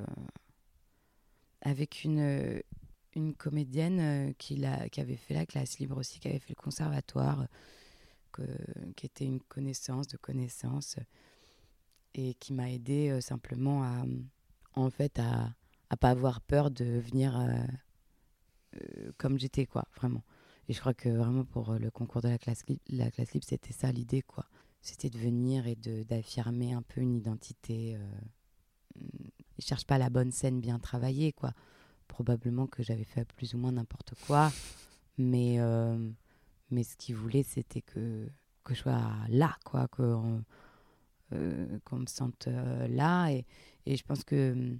avec 1.61 2.03
une, 2.03 2.61
une 3.15 3.33
comédienne 3.33 4.35
qui, 4.37 4.63
qui 4.91 5.01
avait 5.01 5.15
fait 5.15 5.33
la 5.33 5.47
classe 5.47 5.79
libre 5.79 5.97
aussi, 5.97 6.19
qui 6.19 6.27
avait 6.27 6.39
fait 6.39 6.51
le 6.55 6.61
conservatoire, 6.61 7.47
qui 8.95 9.07
était 9.07 9.25
une 9.25 9.39
connaissance 9.39 10.07
de 10.07 10.17
connaissances 10.17 10.97
et 12.13 12.35
qui 12.35 12.53
m'a 12.53 12.69
aidée 12.71 13.19
simplement 13.19 13.83
à, 13.83 14.05
en 14.75 14.91
fait, 14.91 15.17
à, 15.17 15.55
à 15.89 15.97
pas 15.97 16.11
avoir 16.11 16.41
peur 16.41 16.69
de 16.69 16.85
venir 16.99 17.35
comme 19.17 19.39
j'étais, 19.39 19.65
quoi, 19.65 19.85
vraiment. 19.95 20.23
Et 20.69 20.73
je 20.73 20.79
crois 20.79 20.93
que 20.93 21.09
vraiment 21.09 21.45
pour 21.45 21.73
le 21.73 21.89
concours 21.89 22.21
de 22.21 22.27
la 22.27 22.37
classe, 22.37 22.63
la 22.89 23.09
classe 23.09 23.31
libre, 23.33 23.47
c'était 23.49 23.73
ça 23.73 23.91
l'idée, 23.91 24.21
quoi 24.21 24.45
c'était 24.81 25.09
de 25.09 25.17
venir 25.17 25.67
et 25.67 25.75
d'affirmer 25.75 26.73
un 26.73 26.81
peu 26.81 27.01
une 27.01 27.15
identité. 27.15 27.95
Euh, 27.95 29.01
ne 29.57 29.63
cherche 29.63 29.85
pas 29.85 29.97
la 29.97 30.09
bonne 30.09 30.31
scène 30.31 30.59
bien 30.59 30.79
travaillée, 30.79 31.33
quoi. 31.33 31.53
Probablement 32.07 32.67
que 32.67 32.83
j'avais 32.83 33.03
fait 33.03 33.31
plus 33.33 33.53
ou 33.53 33.57
moins 33.57 33.73
n'importe 33.73 34.13
quoi, 34.25 34.51
mais, 35.17 35.59
euh, 35.59 35.97
mais 36.71 36.83
ce 36.83 36.95
qu'il 36.95 37.15
voulait, 37.15 37.43
c'était 37.43 37.81
que, 37.81 38.29
que 38.63 38.73
je 38.73 38.81
sois 38.81 39.01
là, 39.29 39.57
quoi, 39.65 39.87
qu'on 39.89 40.43
euh, 41.33 41.79
me 41.91 42.05
sente 42.05 42.47
euh, 42.47 42.87
là. 42.87 43.29
Et, 43.29 43.45
et, 43.85 43.97
je 43.97 44.03
pense 44.03 44.23
que 44.23 44.77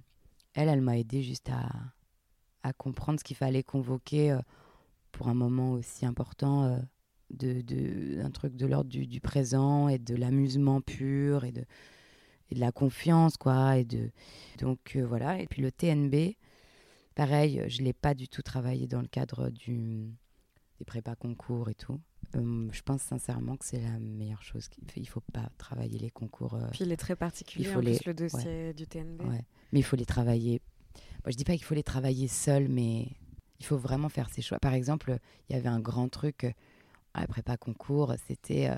elle, 0.54 0.68
elle 0.68 0.80
m'a 0.80 0.98
aidé 0.98 1.22
juste 1.22 1.50
à, 1.50 1.68
à 2.62 2.72
comprendre 2.72 3.18
ce 3.20 3.24
qu'il 3.24 3.36
fallait 3.36 3.62
convoquer 3.62 4.38
pour 5.12 5.28
un 5.28 5.34
moment 5.34 5.72
aussi 5.72 6.06
important 6.06 6.80
de, 7.30 7.60
de, 7.60 8.20
un 8.22 8.30
truc 8.30 8.56
de 8.56 8.66
l'ordre 8.66 8.90
du, 8.90 9.06
du, 9.06 9.20
présent 9.20 9.88
et 9.88 9.98
de 9.98 10.14
l'amusement 10.14 10.80
pur 10.80 11.44
et 11.44 11.52
de, 11.52 11.64
et 12.50 12.54
de 12.54 12.60
la 12.60 12.72
confiance, 12.72 13.36
quoi. 13.36 13.76
Et 13.78 13.84
de, 13.84 14.10
donc 14.58 14.96
euh, 14.96 15.06
voilà. 15.06 15.40
Et 15.40 15.46
puis 15.46 15.62
le 15.62 15.70
TNB, 15.70 16.36
pareil, 17.14 17.62
je 17.68 17.80
ne 17.80 17.86
l'ai 17.86 17.92
pas 17.92 18.14
du 18.14 18.28
tout 18.28 18.42
travaillé 18.42 18.86
dans 18.86 19.00
le 19.00 19.08
cadre 19.08 19.50
du, 19.50 20.10
des 20.78 20.84
prépas 20.84 21.14
concours 21.14 21.68
et 21.68 21.74
tout. 21.74 22.00
Euh, 22.36 22.68
je 22.72 22.82
pense 22.82 23.02
sincèrement 23.02 23.56
que 23.56 23.64
c'est 23.64 23.80
la 23.80 23.98
meilleure 23.98 24.42
chose. 24.42 24.68
Il 24.96 25.02
ne 25.02 25.06
faut 25.06 25.22
pas 25.32 25.48
travailler 25.56 25.98
les 25.98 26.10
concours. 26.10 26.54
Euh, 26.54 26.68
Puis 26.72 26.84
il 26.84 26.92
est 26.92 26.96
très 26.96 27.16
particulier, 27.16 27.66
il 27.66 27.72
faut 27.72 27.78
en 27.78 27.82
les... 27.82 27.96
plus, 27.96 28.06
le 28.06 28.14
dossier 28.14 28.74
du 28.74 28.86
TNB. 28.86 29.22
Ouais. 29.22 29.44
Mais 29.72 29.80
il 29.80 29.84
faut 29.84 29.96
les 29.96 30.04
travailler. 30.04 30.60
Moi, 31.24 31.30
je 31.30 31.36
dis 31.36 31.44
pas 31.44 31.54
qu'il 31.54 31.64
faut 31.64 31.74
les 31.74 31.82
travailler 31.82 32.28
seul, 32.28 32.68
mais 32.68 33.08
il 33.60 33.66
faut 33.66 33.78
vraiment 33.78 34.08
faire 34.08 34.28
ses 34.30 34.42
choix. 34.42 34.58
Par 34.58 34.74
exemple, 34.74 35.18
il 35.48 35.56
y 35.56 35.58
avait 35.58 35.68
un 35.68 35.80
grand 35.80 36.08
truc 36.08 36.54
après 37.22 37.42
pas 37.42 37.56
concours, 37.56 38.14
c'était 38.26 38.70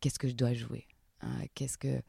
qu'est-ce 0.00 0.18
que 0.18 0.28
je 0.28 0.34
dois 0.34 0.52
jouer 0.52 0.86
hein, 1.20 1.44
Qu'est-ce 1.54 1.78
que 1.78 2.00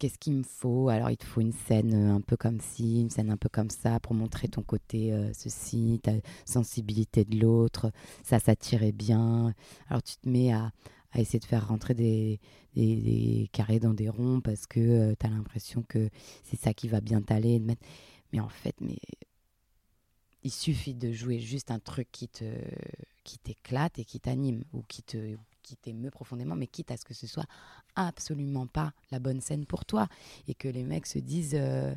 qu'est-ce 0.00 0.18
qu'il 0.18 0.32
me 0.32 0.42
faut? 0.42 0.88
Alors, 0.88 1.10
il 1.10 1.16
te 1.16 1.24
faut 1.24 1.40
une 1.40 1.52
scène 1.52 1.94
euh, 1.94 2.14
un 2.14 2.20
peu 2.20 2.36
comme 2.36 2.58
ci, 2.58 3.02
une 3.02 3.10
scène 3.10 3.30
un 3.30 3.36
peu 3.36 3.48
comme 3.48 3.70
ça 3.70 4.00
pour 4.00 4.14
montrer 4.14 4.48
ton 4.48 4.62
côté 4.62 5.12
euh, 5.12 5.30
ceci, 5.34 6.00
ta 6.02 6.12
sensibilité 6.46 7.24
de 7.24 7.38
l'autre. 7.38 7.92
Ça, 8.24 8.40
ça 8.40 8.56
tirait 8.56 8.92
bien. 8.92 9.54
Alors, 9.88 10.02
tu 10.02 10.16
te 10.16 10.28
mets 10.28 10.52
à, 10.52 10.72
à 11.12 11.20
essayer 11.20 11.38
de 11.38 11.44
faire 11.44 11.68
rentrer 11.68 11.94
des, 11.94 12.40
des, 12.74 13.48
carrés 13.52 13.78
dans 13.78 13.94
des 13.94 14.08
ronds 14.08 14.40
parce 14.40 14.66
que 14.66 14.80
euh, 14.80 15.14
tu 15.20 15.26
as 15.26 15.30
l'impression 15.30 15.84
que 15.86 16.08
c'est 16.44 16.58
ça 16.58 16.72
qui 16.74 16.88
va 16.88 17.00
bien 17.00 17.20
t'aller. 17.20 17.60
Mais 18.32 18.40
en 18.40 18.48
fait, 18.48 18.74
mais 18.80 18.98
il 20.42 20.50
suffit 20.50 20.94
de 20.94 21.12
jouer 21.12 21.38
juste 21.38 21.70
un 21.70 21.78
truc 21.78 22.08
qui 22.12 22.28
te 22.28 22.44
qui 23.24 23.38
t'éclate 23.38 23.98
et 23.98 24.04
qui 24.04 24.20
t'anime 24.20 24.64
ou 24.72 24.82
qui 24.88 25.02
te 25.02 25.36
qui 25.62 25.76
t'émeut 25.76 26.10
profondément, 26.10 26.56
mais 26.56 26.66
quitte 26.66 26.90
à 26.90 26.96
ce 26.96 27.04
que 27.04 27.14
ce 27.14 27.26
soit 27.26 27.46
absolument 27.94 28.66
pas 28.66 28.92
la 29.10 29.18
bonne 29.18 29.40
scène 29.40 29.66
pour 29.66 29.84
toi 29.84 30.08
et 30.48 30.54
que 30.54 30.68
les 30.68 30.84
mecs 30.84 31.06
se 31.06 31.18
disent 31.18 31.54
euh, 31.54 31.94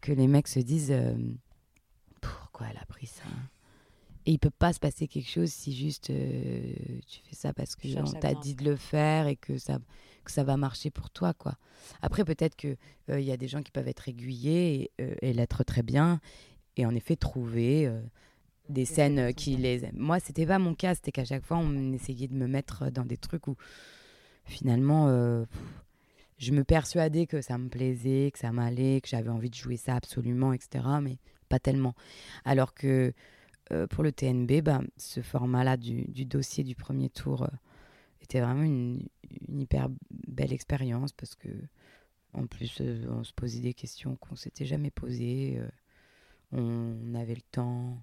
que 0.00 0.12
les 0.12 0.26
mecs 0.26 0.48
se 0.48 0.60
disent 0.60 0.92
euh, 0.92 1.16
pourquoi 2.20 2.68
elle 2.70 2.78
a 2.78 2.86
pris 2.86 3.06
ça? 3.06 3.24
Et 4.24 4.32
il 4.32 4.38
peut 4.38 4.50
pas 4.50 4.72
se 4.72 4.78
passer 4.78 5.08
quelque 5.08 5.28
chose 5.28 5.50
si 5.50 5.74
juste 5.74 6.10
euh, 6.10 6.74
tu 7.08 7.20
fais 7.24 7.34
ça 7.34 7.52
parce 7.52 7.74
que 7.74 7.88
on 7.98 8.20
t'a 8.20 8.34
dit 8.34 8.54
de 8.54 8.64
le 8.64 8.76
faire 8.76 9.26
et 9.26 9.36
que 9.36 9.58
ça 9.58 9.78
que 10.24 10.30
ça 10.30 10.44
va 10.44 10.56
marcher 10.56 10.90
pour 10.90 11.10
toi 11.10 11.34
quoi. 11.34 11.56
Après 12.02 12.24
peut-être 12.24 12.54
que 12.54 12.76
il 13.08 13.24
y 13.24 13.32
a 13.32 13.36
des 13.36 13.48
gens 13.48 13.62
qui 13.62 13.72
peuvent 13.72 13.88
être 13.88 14.08
aiguillés 14.08 14.92
et, 14.98 15.16
et 15.22 15.32
l'être 15.32 15.64
très 15.64 15.82
bien 15.82 16.20
et 16.76 16.86
en 16.86 16.94
effet 16.94 17.16
trouver 17.16 17.90
des 18.68 18.84
scènes 18.84 19.18
euh, 19.18 19.32
qui 19.32 19.56
les 19.56 19.84
aiment. 19.84 19.98
Moi, 19.98 20.20
c'était 20.20 20.46
pas 20.46 20.58
mon 20.58 20.74
cas, 20.74 20.94
c'était 20.94 21.12
qu'à 21.12 21.24
chaque 21.24 21.44
fois, 21.44 21.58
on 21.58 21.92
essayait 21.92 22.28
de 22.28 22.34
me 22.34 22.46
mettre 22.46 22.90
dans 22.90 23.04
des 23.04 23.16
trucs 23.16 23.46
où 23.46 23.56
finalement, 24.44 25.08
euh, 25.08 25.44
je 26.38 26.52
me 26.52 26.64
persuadais 26.64 27.26
que 27.26 27.40
ça 27.40 27.58
me 27.58 27.68
plaisait, 27.68 28.30
que 28.32 28.38
ça 28.38 28.52
m'allait, 28.52 29.00
que 29.00 29.08
j'avais 29.08 29.30
envie 29.30 29.50
de 29.50 29.54
jouer 29.54 29.76
ça 29.76 29.94
absolument, 29.94 30.52
etc. 30.52 30.84
Mais 31.00 31.18
pas 31.48 31.58
tellement. 31.58 31.94
Alors 32.44 32.74
que 32.74 33.12
euh, 33.72 33.86
pour 33.86 34.02
le 34.02 34.12
TNB, 34.12 34.62
bah, 34.62 34.80
ce 34.96 35.20
format-là 35.20 35.76
du, 35.76 36.24
dossier 36.24 36.64
du 36.64 36.74
premier 36.74 37.08
tour 37.10 37.48
était 38.20 38.40
vraiment 38.40 38.62
une, 38.62 39.06
hyper 39.48 39.88
belle 40.26 40.52
expérience 40.52 41.12
parce 41.12 41.34
que, 41.34 41.48
en 42.32 42.46
plus, 42.46 42.80
on 43.08 43.24
se 43.24 43.32
posait 43.32 43.60
des 43.60 43.74
questions 43.74 44.16
qu'on 44.16 44.36
s'était 44.36 44.64
jamais 44.64 44.90
posées. 44.90 45.60
On 46.52 47.14
avait 47.14 47.34
le 47.34 47.42
temps 47.50 48.02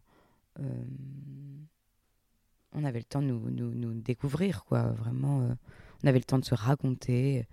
euh, 0.60 0.86
on 2.74 2.84
avait 2.84 3.00
le 3.00 3.06
temps 3.06 3.22
de 3.22 3.28
nous, 3.28 3.94
découvrir, 3.94 4.64
quoi. 4.66 4.92
Vraiment, 4.92 5.42
euh, 5.42 5.54
on 6.04 6.08
avait 6.08 6.20
le 6.20 6.24
temps 6.24 6.40
de 6.40 6.46
se 6.46 6.56
raconter. 6.56 7.48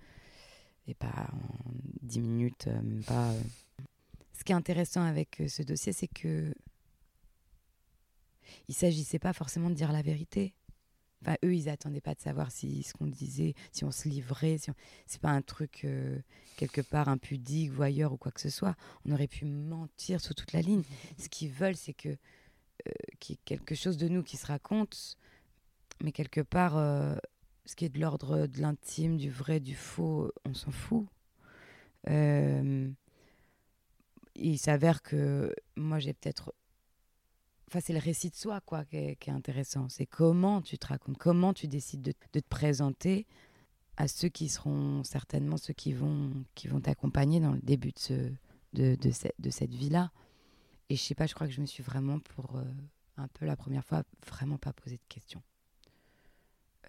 Et 0.87 0.93
pas 0.93 1.29
en 1.33 1.71
dix 2.01 2.21
minutes, 2.21 2.67
euh, 2.67 2.81
même 2.81 3.03
pas. 3.03 3.33
Ce 4.33 4.43
qui 4.43 4.51
est 4.51 4.55
intéressant 4.55 5.01
avec 5.01 5.41
ce 5.47 5.63
dossier, 5.63 5.91
c'est 5.91 6.07
que 6.07 6.53
il 8.69 8.75
s'agissait 8.75 9.19
pas 9.19 9.33
forcément 9.33 9.69
de 9.69 9.75
dire 9.75 9.91
la 9.91 10.01
vérité. 10.01 10.53
Enfin, 11.21 11.35
eux, 11.43 11.55
ils 11.55 11.69
attendaient 11.69 12.01
pas 12.01 12.13
de 12.13 12.19
savoir 12.19 12.51
si 12.51 12.83
ce 12.83 12.93
qu'on 12.93 13.07
disait, 13.07 13.55
si 13.71 13.83
on 13.83 13.91
se 13.91 14.07
livrait. 14.07 14.57
Si 14.57 14.71
C'est 15.07 15.21
pas 15.21 15.31
un 15.31 15.41
truc 15.41 15.87
quelque 16.57 16.81
part 16.81 17.09
impudique, 17.09 17.71
voyeur 17.71 18.13
ou 18.13 18.17
quoi 18.17 18.31
que 18.31 18.41
ce 18.41 18.49
soit. 18.49 18.75
On 19.05 19.11
aurait 19.11 19.27
pu 19.27 19.45
mentir 19.45 20.21
sur 20.21 20.35
toute 20.35 20.53
la 20.53 20.61
ligne. 20.61 20.83
Ce 21.17 21.27
qu'ils 21.29 21.51
veulent, 21.51 21.75
c'est 21.75 21.93
que 21.93 22.17
euh, 22.87 22.91
qui 23.19 23.33
est 23.33 23.39
quelque 23.43 23.75
chose 23.75 23.97
de 23.97 24.07
nous 24.07 24.23
qui 24.23 24.37
se 24.37 24.45
raconte, 24.45 25.17
mais 26.03 26.11
quelque 26.11 26.41
part, 26.41 26.77
euh, 26.77 27.15
ce 27.65 27.75
qui 27.75 27.85
est 27.85 27.89
de 27.89 27.99
l'ordre 27.99 28.45
de 28.47 28.61
l'intime, 28.61 29.17
du 29.17 29.29
vrai, 29.31 29.59
du 29.59 29.75
faux, 29.75 30.31
on 30.45 30.53
s'en 30.53 30.71
fout. 30.71 31.07
Euh, 32.07 32.89
il 34.35 34.59
s'avère 34.59 35.01
que 35.01 35.53
moi, 35.75 35.99
j'ai 35.99 36.13
peut-être. 36.13 36.53
Enfin, 37.67 37.79
c'est 37.81 37.93
le 37.93 37.99
récit 37.99 38.29
de 38.29 38.35
soi, 38.35 38.61
quoi, 38.61 38.85
qui 38.85 38.95
est, 38.95 39.29
intéressant. 39.29 39.89
C'est 39.89 40.05
comment 40.05 40.61
tu 40.61 40.77
te 40.77 40.87
racontes, 40.87 41.17
comment 41.17 41.53
tu 41.53 41.67
décides 41.67 42.01
de, 42.01 42.13
te 42.31 42.39
présenter 42.47 43.25
à 43.97 44.07
ceux 44.07 44.29
qui 44.29 44.47
seront 44.47 45.03
certainement 45.03 45.57
ceux 45.57 45.73
qui 45.73 45.91
vont 45.91 46.45
qui 46.55 46.67
vont 46.67 46.79
t'accompagner 46.79 47.39
dans 47.39 47.51
le 47.51 47.59
début 47.59 47.91
de, 47.91 47.99
ce, 47.99 48.13
de, 48.73 48.95
de, 48.95 49.11
de 49.39 49.49
cette 49.49 49.73
vie-là. 49.73 50.11
Et 50.89 50.95
je 50.95 51.01
sais 51.01 51.15
pas, 51.15 51.25
je 51.25 51.33
crois 51.33 51.47
que 51.47 51.53
je 51.53 51.61
me 51.61 51.65
suis 51.65 51.83
vraiment, 51.83 52.19
pour 52.19 52.55
euh, 52.55 52.63
un 53.17 53.27
peu 53.27 53.45
la 53.45 53.57
première 53.57 53.83
fois, 53.83 54.03
vraiment 54.25 54.57
pas 54.57 54.73
posé 54.73 54.95
de 54.95 55.07
questions. 55.09 55.43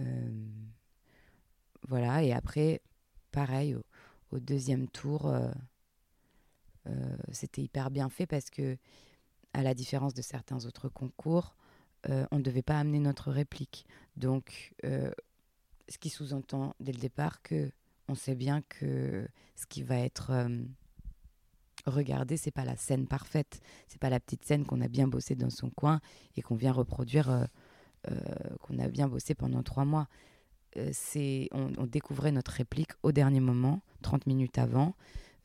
Euh, 0.00 0.46
voilà, 1.88 2.22
et 2.22 2.32
après, 2.32 2.80
pareil, 3.32 3.74
au, 4.30 4.38
deuxième 4.38 4.88
tour, 4.88 5.26
euh, 5.26 5.50
c'était 7.32 7.62
hyper 7.62 7.90
bien 7.90 8.08
fait 8.08 8.26
parce 8.26 8.50
que, 8.50 8.76
à 9.52 9.62
la 9.62 9.74
différence 9.74 10.14
de 10.14 10.22
certains 10.22 10.64
autres 10.66 10.88
concours, 10.88 11.54
on 12.06 12.38
ne 12.38 12.42
devait 12.42 12.62
pas 12.62 12.78
amener 12.78 13.00
notre 13.00 13.30
réplique. 13.30 13.84
Donc, 14.16 14.74
ce 14.82 15.98
qui 15.98 16.10
sous-entend 16.10 16.74
dès 16.80 16.92
le 16.92 16.98
départ 16.98 17.42
que 17.42 17.70
on 18.08 18.14
sait 18.14 18.34
bien 18.34 18.62
que 18.62 19.28
ce 19.56 19.66
qui 19.66 19.82
va 19.82 19.98
être 19.98 20.30
regarder, 21.88 22.36
c'est 22.36 22.50
pas 22.50 22.64
la 22.64 22.76
scène 22.76 23.06
parfaite, 23.06 23.60
c'est 23.86 24.00
pas 24.00 24.10
la 24.10 24.20
petite 24.20 24.44
scène 24.44 24.64
qu'on 24.64 24.80
a 24.80 24.88
bien 24.88 25.08
bossé 25.08 25.34
dans 25.34 25.50
son 25.50 25.70
coin 25.70 26.00
et 26.36 26.42
qu'on 26.42 26.56
vient 26.56 26.72
reproduire, 26.72 27.30
euh, 27.30 27.44
euh, 28.10 28.16
qu'on 28.62 28.78
a 28.78 28.88
bien 28.88 29.08
bossé 29.08 29.34
pendant 29.34 29.62
trois 29.62 29.84
mois. 29.84 30.08
Euh, 30.76 30.90
c'est, 30.92 31.48
on, 31.52 31.86
découvrait 31.86 32.32
notre 32.32 32.52
réplique 32.52 32.92
au 33.02 33.12
dernier 33.12 33.40
moment, 33.40 33.80
30 34.02 34.26
minutes 34.26 34.58
avant. 34.58 34.94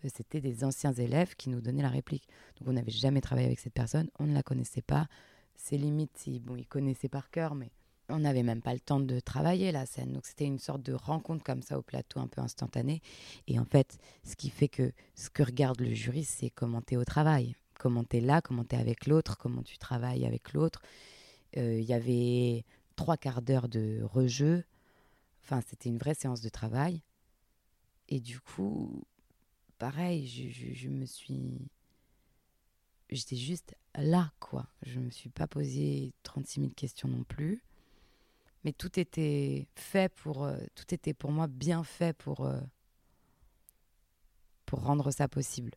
C'était 0.09 0.41
des 0.41 0.63
anciens 0.63 0.93
élèves 0.93 1.35
qui 1.35 1.49
nous 1.49 1.61
donnaient 1.61 1.81
la 1.81 1.89
réplique. 1.89 2.27
Donc 2.59 2.69
on 2.69 2.73
n'avait 2.73 2.91
jamais 2.91 3.21
travaillé 3.21 3.47
avec 3.47 3.59
cette 3.59 3.73
personne, 3.73 4.09
on 4.19 4.25
ne 4.25 4.33
la 4.33 4.43
connaissait 4.43 4.81
pas. 4.81 5.07
C'est 5.55 5.77
limite, 5.77 6.17
si, 6.17 6.39
bon, 6.39 6.55
ils 6.55 6.67
connaissaient 6.67 7.09
par 7.09 7.29
cœur, 7.29 7.55
mais 7.55 7.71
on 8.09 8.19
n'avait 8.19 8.43
même 8.43 8.61
pas 8.61 8.73
le 8.73 8.79
temps 8.79 8.99
de 8.99 9.19
travailler 9.19 9.71
la 9.71 9.85
scène. 9.85 10.13
Donc 10.13 10.25
c'était 10.25 10.45
une 10.45 10.59
sorte 10.59 10.83
de 10.83 10.93
rencontre 10.93 11.43
comme 11.43 11.61
ça 11.61 11.77
au 11.77 11.81
plateau, 11.81 12.19
un 12.19 12.27
peu 12.27 12.41
instantanée. 12.41 13.01
Et 13.47 13.59
en 13.59 13.65
fait, 13.65 13.97
ce 14.23 14.35
qui 14.35 14.49
fait 14.49 14.67
que 14.67 14.91
ce 15.15 15.29
que 15.29 15.43
regarde 15.43 15.79
le 15.79 15.93
jury, 15.93 16.23
c'est 16.23 16.49
comment 16.49 16.81
tu 16.81 16.95
es 16.95 16.97
au 16.97 17.05
travail. 17.05 17.55
Comment 17.79 18.03
tu 18.03 18.17
es 18.17 18.21
là, 18.21 18.41
comment 18.41 18.63
tu 18.63 18.75
es 18.75 18.79
avec 18.79 19.07
l'autre, 19.07 19.37
comment 19.37 19.63
tu 19.63 19.77
travailles 19.77 20.25
avec 20.25 20.53
l'autre. 20.53 20.81
Euh, 21.57 21.79
il 21.79 21.85
y 21.85 21.93
avait 21.93 22.65
trois 22.95 23.17
quarts 23.17 23.41
d'heure 23.41 23.67
de 23.67 24.01
rejeu. 24.03 24.63
Enfin, 25.43 25.61
c'était 25.67 25.89
une 25.89 25.97
vraie 25.97 26.13
séance 26.13 26.41
de 26.41 26.49
travail. 26.49 27.01
Et 28.09 28.19
du 28.19 28.39
coup, 28.39 29.03
pareil, 29.83 30.25
je, 30.27 30.87
me 30.87 31.05
suis 31.05 31.59
j'étais 33.09 33.35
juste 33.35 33.75
là, 33.95 34.31
quoi. 34.39 34.65
Je 34.83 34.97
me 34.97 35.09
suis 35.09 35.29
pas 35.29 35.45
posé 35.45 36.13
36 36.23 36.61
000 36.61 36.71
questions 36.73 37.09
non 37.09 37.25
plus 37.25 37.61
mais 38.63 38.71
tout 38.71 38.97
était 38.97 39.67
fait 39.75 40.07
pour, 40.15 40.45
euh, 40.45 40.55
tout 40.75 40.93
était 40.93 41.13
pour 41.13 41.31
moi 41.31 41.47
bien 41.47 41.83
fait 41.83 42.15
pour, 42.15 42.45
euh, 42.45 42.61
pour 44.65 44.83
rendre 44.83 45.11
ça 45.11 45.27
possible. 45.27 45.71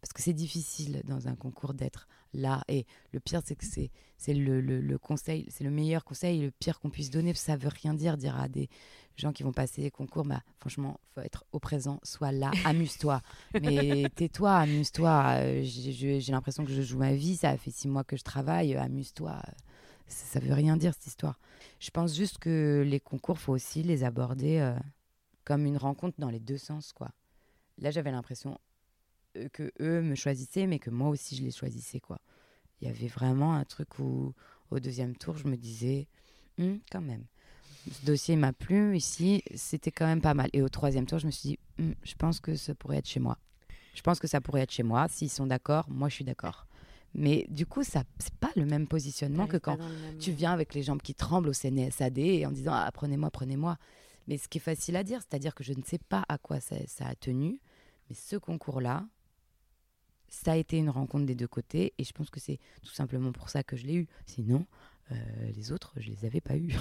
Parce 0.00 0.12
que 0.12 0.22
c'est 0.22 0.32
difficile 0.32 1.02
dans 1.06 1.26
un 1.28 1.34
concours 1.34 1.74
d'être 1.74 2.06
là. 2.32 2.62
Et 2.68 2.86
le 3.12 3.20
pire, 3.20 3.40
c'est 3.44 3.56
que 3.56 3.64
c'est, 3.64 3.90
c'est 4.16 4.34
le, 4.34 4.60
le, 4.60 4.98
conseil, 4.98 5.46
c'est 5.50 5.64
le 5.64 5.70
meilleur 5.70 6.04
conseil, 6.04 6.40
le 6.40 6.50
pire 6.50 6.78
qu'on 6.78 6.90
puisse 6.90 7.10
donner. 7.10 7.34
Ça 7.34 7.56
veut 7.56 7.68
rien 7.68 7.94
dire, 7.94 8.16
dire 8.16 8.38
à 8.38 8.48
des 8.48 8.68
gens 9.16 9.32
qui 9.32 9.42
vont 9.42 9.52
passer 9.52 9.82
les 9.82 9.90
concours, 9.90 10.24
bah, 10.24 10.42
franchement, 10.60 11.00
faut 11.14 11.20
être 11.20 11.44
au 11.50 11.58
présent, 11.58 11.98
sois 12.04 12.30
là, 12.30 12.52
amuse-toi. 12.64 13.20
Mais 13.60 14.08
tais-toi, 14.14 14.54
amuse-toi. 14.54 15.24
Euh, 15.38 15.60
j'ai, 15.64 16.20
j'ai 16.20 16.32
l'impression 16.32 16.64
que 16.64 16.72
je 16.72 16.82
joue 16.82 16.98
ma 16.98 17.14
vie, 17.14 17.36
ça 17.36 17.56
fait 17.56 17.72
six 17.72 17.88
mois 17.88 18.04
que 18.04 18.16
je 18.16 18.22
travaille, 18.22 18.76
amuse-toi 18.76 19.42
ça, 20.08 20.40
veut 20.40 20.54
rien 20.54 20.76
dire 20.76 20.94
cette 20.94 21.06
histoire. 21.06 21.38
Je 21.80 21.90
pense 21.90 22.14
juste 22.14 22.38
que 22.38 22.82
les 22.86 23.00
concours, 23.00 23.38
faut 23.38 23.52
aussi 23.52 23.82
les 23.82 24.04
aborder 24.04 24.58
euh, 24.58 24.74
comme 25.44 25.66
une 25.66 25.76
rencontre 25.76 26.16
dans 26.18 26.30
les 26.30 26.40
deux 26.40 26.58
sens, 26.58 26.92
quoi. 26.92 27.10
Là, 27.78 27.90
j'avais 27.90 28.10
l'impression 28.10 28.58
que 29.52 29.72
eux 29.80 30.02
me 30.02 30.14
choisissaient, 30.14 30.66
mais 30.66 30.78
que 30.78 30.90
moi 30.90 31.08
aussi 31.08 31.36
je 31.36 31.42
les 31.42 31.50
choisissais, 31.50 32.00
quoi. 32.00 32.18
Il 32.80 32.88
y 32.88 32.90
avait 32.90 33.08
vraiment 33.08 33.54
un 33.54 33.64
truc 33.64 33.98
où, 33.98 34.34
au 34.70 34.80
deuxième 34.80 35.16
tour, 35.16 35.36
je 35.36 35.48
me 35.48 35.56
disais, 35.56 36.06
hum, 36.58 36.78
quand 36.90 37.00
même, 37.00 37.24
ce 37.90 38.04
dossier 38.04 38.36
m'a 38.36 38.52
plu 38.52 38.96
ici, 38.96 39.42
c'était 39.54 39.90
quand 39.90 40.06
même 40.06 40.20
pas 40.20 40.34
mal. 40.34 40.50
Et 40.52 40.62
au 40.62 40.68
troisième 40.68 41.06
tour, 41.06 41.18
je 41.18 41.26
me 41.26 41.30
suis 41.30 41.50
dit, 41.50 41.58
hum, 41.78 41.94
je 42.02 42.14
pense 42.14 42.40
que 42.40 42.54
ça 42.56 42.74
pourrait 42.74 42.98
être 42.98 43.08
chez 43.08 43.20
moi. 43.20 43.38
Je 43.94 44.02
pense 44.02 44.20
que 44.20 44.28
ça 44.28 44.40
pourrait 44.40 44.60
être 44.60 44.70
chez 44.70 44.82
moi. 44.84 45.08
S'ils 45.08 45.30
sont 45.30 45.46
d'accord, 45.46 45.86
moi 45.88 46.08
je 46.08 46.14
suis 46.14 46.24
d'accord. 46.24 46.66
Mais 47.14 47.46
du 47.48 47.66
coup, 47.66 47.82
ça 47.82 48.04
c'est 48.18 48.34
pas 48.34 48.50
le 48.54 48.64
même 48.64 48.86
positionnement 48.86 49.46
que 49.46 49.56
quand 49.56 49.78
tu 50.20 50.30
viens 50.30 50.52
avec 50.52 50.74
les 50.74 50.82
jambes 50.82 51.02
qui 51.02 51.14
tremblent 51.14 51.48
au 51.48 51.52
CNSAD 51.52 52.18
et 52.18 52.46
en 52.46 52.52
disant 52.52 52.72
ah, 52.74 52.90
prenez-moi, 52.92 53.30
prenez-moi. 53.30 53.76
Mais 54.28 54.36
ce 54.36 54.46
qui 54.46 54.58
est 54.58 54.60
facile 54.60 54.94
à 54.96 55.02
dire, 55.02 55.20
c'est-à-dire 55.20 55.54
que 55.54 55.64
je 55.64 55.72
ne 55.72 55.82
sais 55.82 55.98
pas 55.98 56.24
à 56.28 56.36
quoi 56.38 56.60
ça, 56.60 56.76
a 57.00 57.14
tenu, 57.14 57.60
mais 58.08 58.14
ce 58.14 58.36
concours-là, 58.36 59.06
ça 60.28 60.52
a 60.52 60.56
été 60.56 60.78
une 60.78 60.90
rencontre 60.90 61.26
des 61.26 61.34
deux 61.34 61.48
côtés 61.48 61.94
et 61.98 62.04
je 62.04 62.12
pense 62.12 62.30
que 62.30 62.40
c'est 62.40 62.58
tout 62.82 62.94
simplement 62.94 63.32
pour 63.32 63.48
ça 63.48 63.62
que 63.62 63.76
je 63.76 63.86
l'ai 63.86 63.94
eu. 63.94 64.06
Sinon, 64.26 64.66
euh, 65.12 65.14
les 65.56 65.72
autres, 65.72 65.92
je 65.96 66.08
les 66.10 66.24
avais 66.24 66.40
pas 66.40 66.56
eus. 66.56 66.74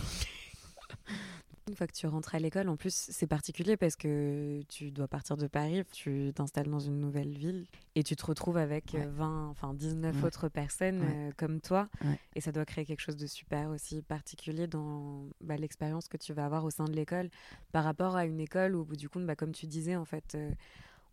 Une 1.67 1.75
fois 1.75 1.85
que 1.85 1.93
tu 1.93 2.07
rentres 2.07 2.33
à 2.33 2.39
l'école, 2.39 2.69
en 2.69 2.77
plus, 2.77 2.93
c'est 2.93 3.27
particulier 3.27 3.75
parce 3.75 3.97
que 3.97 4.61
tu 4.69 4.89
dois 4.89 5.09
partir 5.09 5.35
de 5.35 5.47
Paris, 5.47 5.83
tu 5.91 6.31
t'installes 6.33 6.69
dans 6.69 6.79
une 6.79 7.01
nouvelle 7.01 7.37
ville 7.37 7.65
et 7.95 8.03
tu 8.03 8.15
te 8.15 8.25
retrouves 8.25 8.55
avec 8.55 8.95
20, 8.95 9.49
enfin 9.49 9.73
19 9.73 10.23
autres 10.23 10.47
personnes 10.47 11.01
euh, 11.03 11.31
comme 11.35 11.59
toi. 11.59 11.89
Et 12.35 12.41
ça 12.41 12.53
doit 12.53 12.63
créer 12.63 12.85
quelque 12.85 13.01
chose 13.01 13.17
de 13.17 13.27
super 13.27 13.69
aussi 13.69 14.01
particulier 14.01 14.67
dans 14.67 15.25
bah, 15.41 15.57
l'expérience 15.57 16.07
que 16.07 16.15
tu 16.15 16.31
vas 16.31 16.45
avoir 16.45 16.63
au 16.63 16.69
sein 16.69 16.85
de 16.85 16.93
l'école 16.93 17.29
par 17.73 17.83
rapport 17.83 18.15
à 18.15 18.25
une 18.25 18.39
école 18.39 18.73
où, 18.73 18.85
du 18.95 19.09
coup, 19.09 19.19
bah, 19.19 19.35
comme 19.35 19.51
tu 19.51 19.67
disais, 19.67 19.97
en 19.97 20.05
fait, 20.05 20.35
euh, 20.35 20.51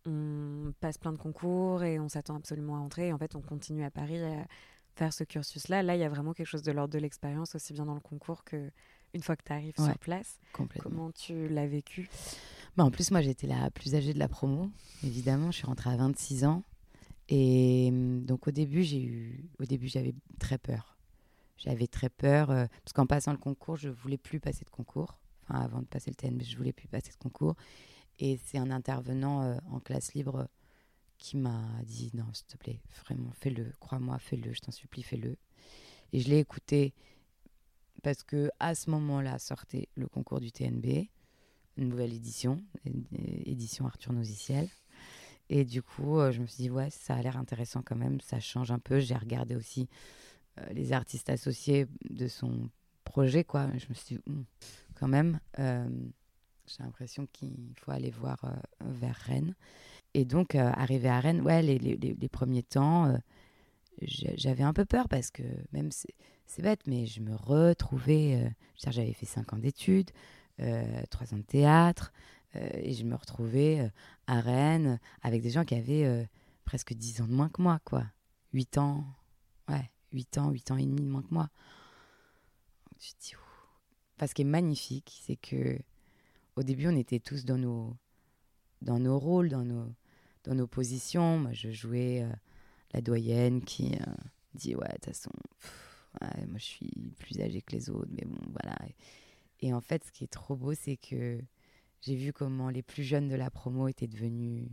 on 0.06 0.72
passe 0.80 0.98
plein 0.98 1.12
de 1.12 1.18
concours 1.18 1.82
et 1.82 1.98
on 1.98 2.08
s'attend 2.08 2.36
absolument 2.36 2.76
à 2.76 2.80
entrer. 2.80 3.08
Et 3.08 3.12
en 3.12 3.18
fait, 3.18 3.34
on 3.34 3.40
continue 3.40 3.84
à 3.84 3.90
Paris 3.90 4.22
à 4.22 4.46
faire 4.94 5.12
ce 5.12 5.24
cursus-là. 5.24 5.82
Là, 5.82 5.96
il 5.96 6.00
y 6.00 6.04
a 6.04 6.08
vraiment 6.08 6.32
quelque 6.32 6.46
chose 6.46 6.62
de 6.62 6.72
l'ordre 6.72 6.92
de 6.92 6.98
l'expérience, 6.98 7.54
aussi 7.54 7.72
bien 7.72 7.86
dans 7.86 7.94
le 7.94 8.00
concours 8.00 8.44
que 8.44 8.70
une 9.14 9.22
fois 9.22 9.36
que 9.36 9.44
tu 9.44 9.52
arrives 9.52 9.76
sur 9.76 9.98
place. 9.98 10.40
Comment 10.52 11.12
tu 11.12 11.48
l'as 11.48 11.66
vécu? 11.66 12.08
Bah, 12.76 12.84
En 12.84 12.90
plus, 12.90 13.10
moi, 13.12 13.20
j'étais 13.20 13.46
la 13.46 13.70
plus 13.70 13.94
âgée 13.94 14.12
de 14.12 14.18
la 14.18 14.28
promo, 14.28 14.70
évidemment. 15.04 15.50
Je 15.52 15.58
suis 15.58 15.66
rentrée 15.66 15.90
à 15.90 15.96
26 15.96 16.44
ans. 16.44 16.64
Et 17.28 17.88
hum, 17.90 18.24
donc, 18.24 18.48
au 18.48 18.50
début, 18.50 18.82
j'ai 18.82 19.02
eu... 19.02 19.48
au 19.60 19.64
début, 19.64 19.88
j'avais 19.88 20.14
très 20.38 20.58
peur. 20.58 20.98
J'avais 21.56 21.86
très 21.86 22.08
peur, 22.08 22.50
euh, 22.50 22.66
parce 22.84 22.92
qu'en 22.92 23.06
passant 23.06 23.30
le 23.30 23.38
concours, 23.38 23.76
je 23.76 23.88
voulais 23.88 24.18
plus 24.18 24.40
passer 24.40 24.64
de 24.64 24.70
concours. 24.70 25.18
Enfin, 25.44 25.60
avant 25.60 25.80
de 25.80 25.86
passer 25.86 26.10
le 26.10 26.16
TN, 26.16 26.42
je 26.42 26.56
voulais 26.56 26.72
plus 26.72 26.88
passer 26.88 27.12
de 27.12 27.16
concours. 27.16 27.54
Et 28.18 28.38
c'est 28.44 28.58
un 28.58 28.70
intervenant 28.70 29.42
euh, 29.42 29.56
en 29.70 29.80
classe 29.80 30.14
libre 30.14 30.48
qui 31.18 31.36
m'a 31.36 31.62
dit 31.84 32.10
non, 32.14 32.26
s'il 32.32 32.46
te 32.46 32.56
plaît, 32.56 32.80
vraiment, 33.04 33.30
fais-le, 33.32 33.72
crois-moi, 33.80 34.18
fais-le, 34.18 34.52
je 34.52 34.60
t'en 34.60 34.72
supplie, 34.72 35.02
fais-le. 35.02 35.36
Et 36.12 36.20
je 36.20 36.28
l'ai 36.28 36.38
écouté 36.38 36.94
parce 38.02 38.22
que 38.22 38.50
à 38.60 38.74
ce 38.74 38.90
moment-là 38.90 39.38
sortait 39.38 39.88
le 39.94 40.06
concours 40.06 40.40
du 40.40 40.52
TNB, 40.52 41.08
une 41.76 41.88
nouvelle 41.88 42.12
édition, 42.12 42.62
édition 43.46 43.86
Arthur 43.86 44.12
Noziciel. 44.12 44.68
Et 45.50 45.64
du 45.64 45.82
coup, 45.82 46.18
euh, 46.18 46.30
je 46.30 46.40
me 46.40 46.46
suis 46.46 46.64
dit, 46.64 46.70
ouais, 46.70 46.90
ça 46.90 47.14
a 47.14 47.22
l'air 47.22 47.36
intéressant 47.36 47.82
quand 47.82 47.96
même, 47.96 48.20
ça 48.20 48.40
change 48.40 48.70
un 48.70 48.78
peu. 48.78 49.00
J'ai 49.00 49.14
regardé 49.14 49.56
aussi 49.56 49.88
euh, 50.58 50.66
les 50.72 50.92
artistes 50.92 51.28
associés 51.28 51.86
de 52.08 52.28
son 52.28 52.70
projet, 53.04 53.44
quoi. 53.44 53.68
Je 53.76 53.86
me 53.88 53.94
suis 53.94 54.16
dit, 54.16 54.22
hmm, 54.26 54.44
quand 54.94 55.08
même, 55.08 55.40
j'ai 56.66 56.82
l'impression 56.82 57.26
qu'il 57.32 57.74
faut 57.76 57.90
aller 57.90 58.10
voir 58.10 58.44
vers 58.80 59.16
Rennes. 59.16 59.54
Et 60.14 60.24
donc, 60.24 60.54
arrivé 60.54 61.08
à 61.08 61.20
Rennes, 61.20 61.40
ouais, 61.42 61.62
les, 61.62 61.78
les, 61.78 61.96
les 61.96 62.28
premiers 62.28 62.62
temps, 62.62 63.18
j'avais 64.02 64.62
un 64.62 64.72
peu 64.72 64.84
peur 64.84 65.08
parce 65.08 65.30
que 65.30 65.42
même 65.72 65.90
c'est 66.46 66.62
bête, 66.62 66.86
mais 66.86 67.06
je 67.06 67.20
me 67.20 67.34
retrouvais. 67.34 68.44
Euh, 68.44 68.50
j'avais 68.76 69.12
fait 69.12 69.26
cinq 69.26 69.52
ans 69.52 69.58
d'études, 69.58 70.10
euh, 70.60 71.02
trois 71.10 71.32
ans 71.34 71.38
de 71.38 71.42
théâtre, 71.42 72.12
euh, 72.56 72.68
et 72.74 72.92
je 72.92 73.04
me 73.04 73.14
retrouvais 73.14 73.90
à 74.26 74.40
Rennes 74.40 75.00
avec 75.22 75.42
des 75.42 75.50
gens 75.50 75.64
qui 75.64 75.74
avaient 75.74 76.28
presque 76.64 76.92
dix 76.94 77.20
ans 77.20 77.26
de 77.26 77.32
moins 77.32 77.48
que 77.48 77.62
moi, 77.62 77.80
quoi. 77.84 78.04
Huit 78.52 78.78
ans, 78.78 79.04
ouais, 79.68 79.90
huit 80.12 80.38
ans, 80.38 80.50
huit 80.50 80.70
ans 80.70 80.76
et 80.76 80.86
demi 80.86 81.02
de 81.02 81.08
moins 81.08 81.22
que 81.22 81.32
moi. 81.32 81.48
Donc, 82.90 83.00
je 83.00 83.10
dis, 83.20 83.34
enfin, 84.16 84.26
ce 84.26 84.34
qui 84.34 84.42
est 84.42 84.46
magnifique, 84.46 85.20
c'est 85.24 85.36
que 85.36 85.78
au 86.56 86.62
début, 86.62 86.88
on 86.88 86.96
était 86.96 87.20
tous 87.20 87.44
dans 87.44 87.58
nos, 87.58 87.96
dans 88.82 88.98
nos 88.98 89.18
rôles, 89.18 89.48
dans 89.48 89.64
nos, 89.64 89.92
dans 90.44 90.54
nos 90.54 90.66
positions. 90.66 91.38
Moi, 91.38 91.52
je 91.52 91.70
jouais 91.70 92.26
la 92.92 93.00
doyenne 93.00 93.62
qui 93.62 93.92
dit, 94.54 94.74
ouais, 94.74 94.86
de 94.86 94.92
toute 94.94 95.06
façon 95.06 95.30
moi 96.20 96.58
je 96.58 96.64
suis 96.64 97.12
plus 97.18 97.40
âgée 97.40 97.62
que 97.62 97.72
les 97.72 97.90
autres, 97.90 98.10
mais 98.10 98.24
bon, 98.24 98.40
voilà. 98.50 98.76
Et, 99.60 99.72
en 99.72 99.80
fait, 99.80 100.04
ce 100.04 100.12
qui 100.12 100.24
est 100.24 100.32
trop 100.32 100.56
beau, 100.56 100.74
c'est 100.74 100.96
que 100.96 101.40
j'ai 102.02 102.16
vu 102.16 102.32
comment 102.32 102.68
les 102.68 102.82
plus 102.82 103.02
jeunes 103.02 103.28
de 103.28 103.34
la 103.34 103.50
promo 103.50 103.88
étaient 103.88 104.06
devenus 104.06 104.68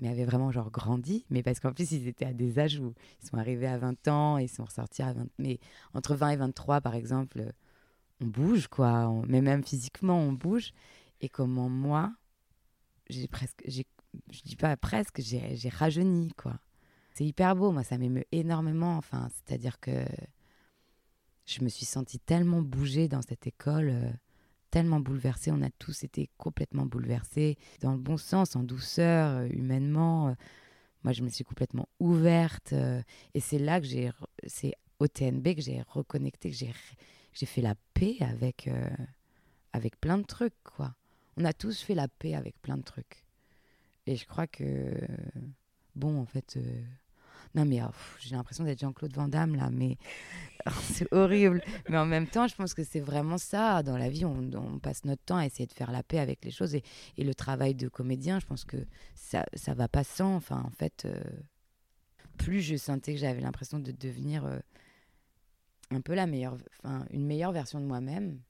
mais 0.00 0.08
avaient 0.08 0.24
vraiment 0.24 0.50
genre 0.50 0.72
grandi, 0.72 1.24
mais 1.30 1.44
parce 1.44 1.60
qu'en 1.60 1.72
plus 1.72 1.92
ils 1.92 2.08
étaient 2.08 2.24
à 2.24 2.32
des 2.32 2.58
âges 2.58 2.80
où 2.80 2.94
ils 3.22 3.28
sont 3.28 3.36
arrivés 3.36 3.68
à 3.68 3.78
20 3.78 4.08
ans 4.08 4.38
et 4.38 4.44
ils 4.44 4.48
sont 4.48 4.64
ressortis 4.64 5.02
à 5.02 5.12
20 5.12 5.28
mais 5.38 5.60
entre 5.94 6.16
20 6.16 6.30
et 6.30 6.36
23 6.36 6.80
par 6.80 6.96
exemple, 6.96 7.52
on 8.20 8.26
bouge 8.26 8.68
quoi, 8.68 9.12
mais 9.26 9.40
même 9.40 9.64
physiquement 9.64 10.18
on 10.18 10.32
bouge 10.32 10.72
et 11.20 11.28
comment 11.28 11.68
moi 11.68 12.12
j'ai 13.08 13.28
presque 13.28 13.62
j'ai 13.66 13.86
je 14.30 14.42
dis 14.42 14.56
pas 14.56 14.76
presque, 14.76 15.20
j'ai 15.20 15.68
rajeuni 15.68 16.32
quoi. 16.36 16.58
C'est 17.14 17.24
hyper 17.24 17.54
beau, 17.54 17.70
moi 17.70 17.82
ça 17.82 17.98
m'émeut 17.98 18.24
énormément. 18.32 18.96
Enfin, 18.96 19.28
c'est-à-dire 19.30 19.78
que 19.80 20.04
je 21.46 21.62
me 21.62 21.68
suis 21.68 21.86
sentie 21.86 22.18
tellement 22.18 22.62
bougée 22.62 23.08
dans 23.08 23.22
cette 23.22 23.46
école, 23.46 23.90
euh, 23.90 24.10
tellement 24.70 25.00
bouleversée. 25.00 25.52
On 25.52 25.62
a 25.62 25.70
tous 25.78 26.04
été 26.04 26.28
complètement 26.38 26.86
bouleversés, 26.86 27.56
dans 27.80 27.92
le 27.92 27.98
bon 27.98 28.16
sens, 28.16 28.56
en 28.56 28.62
douceur, 28.62 29.36
euh, 29.36 29.48
humainement. 29.50 30.28
Euh. 30.28 30.34
moi, 31.04 31.12
je 31.12 31.22
me 31.22 31.28
suis 31.28 31.44
complètement 31.44 31.88
ouverte. 32.00 32.72
et 33.34 33.40
c'est 33.40 33.58
là 33.58 33.80
que 33.80 33.86
j'ai, 33.86 34.10
c'est 34.46 34.72
au 34.98 35.06
TNB 35.06 35.54
que 35.54 35.60
j'ai 35.60 35.82
reconnecté, 35.88 36.50
que 36.50 36.56
j'ai, 36.56 36.72
j'ai 37.34 37.46
fait 37.46 37.60
la 37.60 37.74
paix 37.94 38.16
avec, 38.20 38.70
avec 39.72 40.00
plein 40.00 40.18
de 40.18 40.24
trucs, 40.24 40.54
quoi. 40.62 40.94
On 41.36 41.44
a 41.44 41.52
tous 41.52 41.82
fait 41.82 41.94
la 41.94 42.08
paix 42.08 42.34
avec 42.34 42.60
plein 42.62 42.76
de 42.76 42.82
trucs. 42.82 43.24
Et 44.06 44.16
je 44.16 44.24
crois 44.26 44.46
que, 44.46 44.96
bon, 45.96 46.20
en 46.20 46.26
fait, 46.26 46.58
non, 47.54 47.64
mais 47.64 47.80
oh, 47.82 47.90
j'ai 48.18 48.34
l'impression 48.34 48.64
d'être 48.64 48.80
Jean-Claude 48.80 49.14
Van 49.14 49.28
Damme, 49.28 49.54
là, 49.54 49.70
mais 49.70 49.96
c'est 50.82 51.12
horrible. 51.12 51.62
Mais 51.88 51.96
en 51.96 52.06
même 52.06 52.26
temps, 52.26 52.48
je 52.48 52.54
pense 52.56 52.74
que 52.74 52.82
c'est 52.82 53.00
vraiment 53.00 53.38
ça. 53.38 53.82
Dans 53.84 53.96
la 53.96 54.08
vie, 54.08 54.24
on, 54.24 54.78
passe 54.80 55.04
notre 55.04 55.22
temps 55.22 55.36
à 55.36 55.46
essayer 55.46 55.66
de 55.66 55.72
faire 55.72 55.92
la 55.92 56.02
paix 56.02 56.18
avec 56.18 56.44
les 56.44 56.50
choses. 56.50 56.74
Et, 56.74 56.82
et 57.16 57.22
le 57.22 57.34
travail 57.34 57.74
de 57.74 57.88
comédien, 57.88 58.40
je 58.40 58.46
pense 58.46 58.64
que 58.64 58.78
ça 59.14 59.44
ça 59.54 59.72
va 59.72 59.86
pas 59.86 60.02
sans. 60.02 60.34
Enfin, 60.34 60.62
en 60.66 60.70
fait, 60.70 61.04
euh, 61.04 61.22
plus 62.38 62.60
je 62.60 62.76
sentais 62.76 63.14
que 63.14 63.20
j'avais 63.20 63.40
l'impression 63.40 63.78
de 63.78 63.92
devenir 63.92 64.44
euh, 64.44 64.58
un 65.94 66.00
peu 66.00 66.14
la 66.14 66.26
meilleure, 66.26 66.56
enfin, 66.82 67.06
une 67.10 67.26
meilleure 67.26 67.52
version 67.52 67.80
de 67.80 67.86
moi-même. 67.86 68.40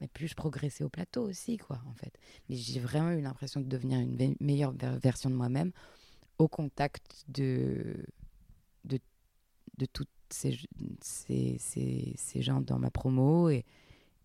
Mais 0.00 0.08
plus 0.08 0.28
je 0.28 0.34
progressais 0.34 0.84
au 0.84 0.88
plateau 0.88 1.22
aussi, 1.22 1.56
quoi, 1.56 1.80
en 1.86 1.94
fait. 1.94 2.12
Mais 2.48 2.56
j'ai 2.56 2.80
vraiment 2.80 3.12
eu 3.12 3.20
l'impression 3.20 3.60
de 3.60 3.66
devenir 3.66 4.00
une 4.00 4.36
meilleure 4.40 4.74
version 5.00 5.30
de 5.30 5.36
moi-même 5.36 5.72
au 6.38 6.48
contact 6.48 7.24
de 7.28 8.04
de, 8.84 8.98
de 9.78 9.86
toutes 9.86 10.10
ces, 10.30 10.58
ces, 11.00 11.56
ces, 11.58 12.42
gens 12.42 12.60
dans 12.60 12.78
ma 12.78 12.90
promo 12.90 13.48
et, 13.48 13.64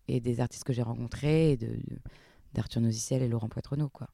et 0.08 0.20
des 0.20 0.40
artistes 0.40 0.64
que 0.64 0.72
j'ai 0.72 0.82
rencontrés, 0.82 1.56
de, 1.56 1.78
d'Arthur 2.52 2.80
Noziciel 2.82 3.22
et 3.22 3.28
Laurent 3.28 3.48
Poitrenaud, 3.48 3.88
quoi. 3.88 4.08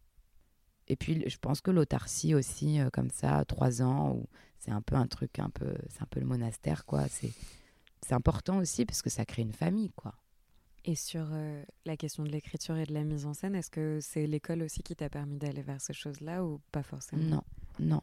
Et 0.88 0.96
puis, 0.96 1.29
je 1.29 1.37
pense 1.38 1.61
que 1.61 1.70
l'autarcie 1.70 2.35
aussi, 2.35 2.81
euh, 2.81 2.90
comme 2.90 3.11
ça, 3.11 3.44
trois 3.44 3.83
ans, 3.83 4.22
c'est 4.59 4.70
un 4.70 4.83
peu 4.83 4.94
un 4.94 5.07
truc, 5.09 5.38
un 5.38 5.50
peu, 5.50 5.74
c'est 5.88 6.02
un 6.02 6.07
peu 6.07 6.20
le 6.20 6.26
monastère, 6.26 6.85
quoi. 6.85 7.09
C'est, 7.09 7.33
c'est 8.02 8.14
important 8.14 8.59
aussi 8.59 8.85
parce 8.85 9.02
que 9.02 9.11
ça 9.11 9.24
crée 9.24 9.42
une 9.42 9.52
famille, 9.52 9.90
quoi. 9.90 10.14
Et 10.88 10.94
sur 10.94 11.26
euh, 11.32 11.64
la 11.85 11.96
question 11.96 12.22
de 12.22 12.28
l'écriture 12.28 12.76
et 12.76 12.87
de 12.87 12.94
la 12.94 13.02
mise 13.02 13.26
en 13.26 13.35
scène, 13.35 13.56
est-ce 13.56 13.70
que 13.70 13.98
c'est 14.00 14.24
l'école 14.28 14.62
aussi 14.62 14.85
qui 14.85 14.94
t'a 14.94 15.09
permis 15.09 15.37
d'aller 15.37 15.62
vers 15.62 15.80
ces 15.80 15.92
choses-là 15.92 16.44
ou 16.44 16.61
pas 16.70 16.85
forcément? 16.85 17.24
Non, 17.24 17.42
non. 17.80 18.02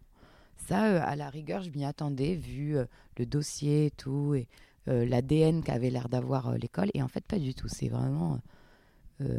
Ça, 0.58 0.88
euh, 0.88 1.01
à 1.01 1.15
la 1.15 1.29
rigueur, 1.29 1.63
je 1.63 1.69
m'y 1.69 1.86
attendais, 1.86 2.36
vu 2.36 2.75
euh, 2.75 2.86
le 3.17 3.25
dossier 3.25 3.86
et 3.86 3.91
tout, 3.91 4.36
et 4.36 4.47
l'ADN 4.86 5.63
qu'avait 5.63 5.89
l'air 5.89 6.10
d'avoir 6.10 6.58
l'école. 6.58 6.89
Et 6.93 7.01
en 7.01 7.08
fait, 7.08 7.23
pas 7.25 7.39
du 7.39 7.56
tout. 7.56 7.69
C'est 7.69 7.88
vraiment. 7.88 8.41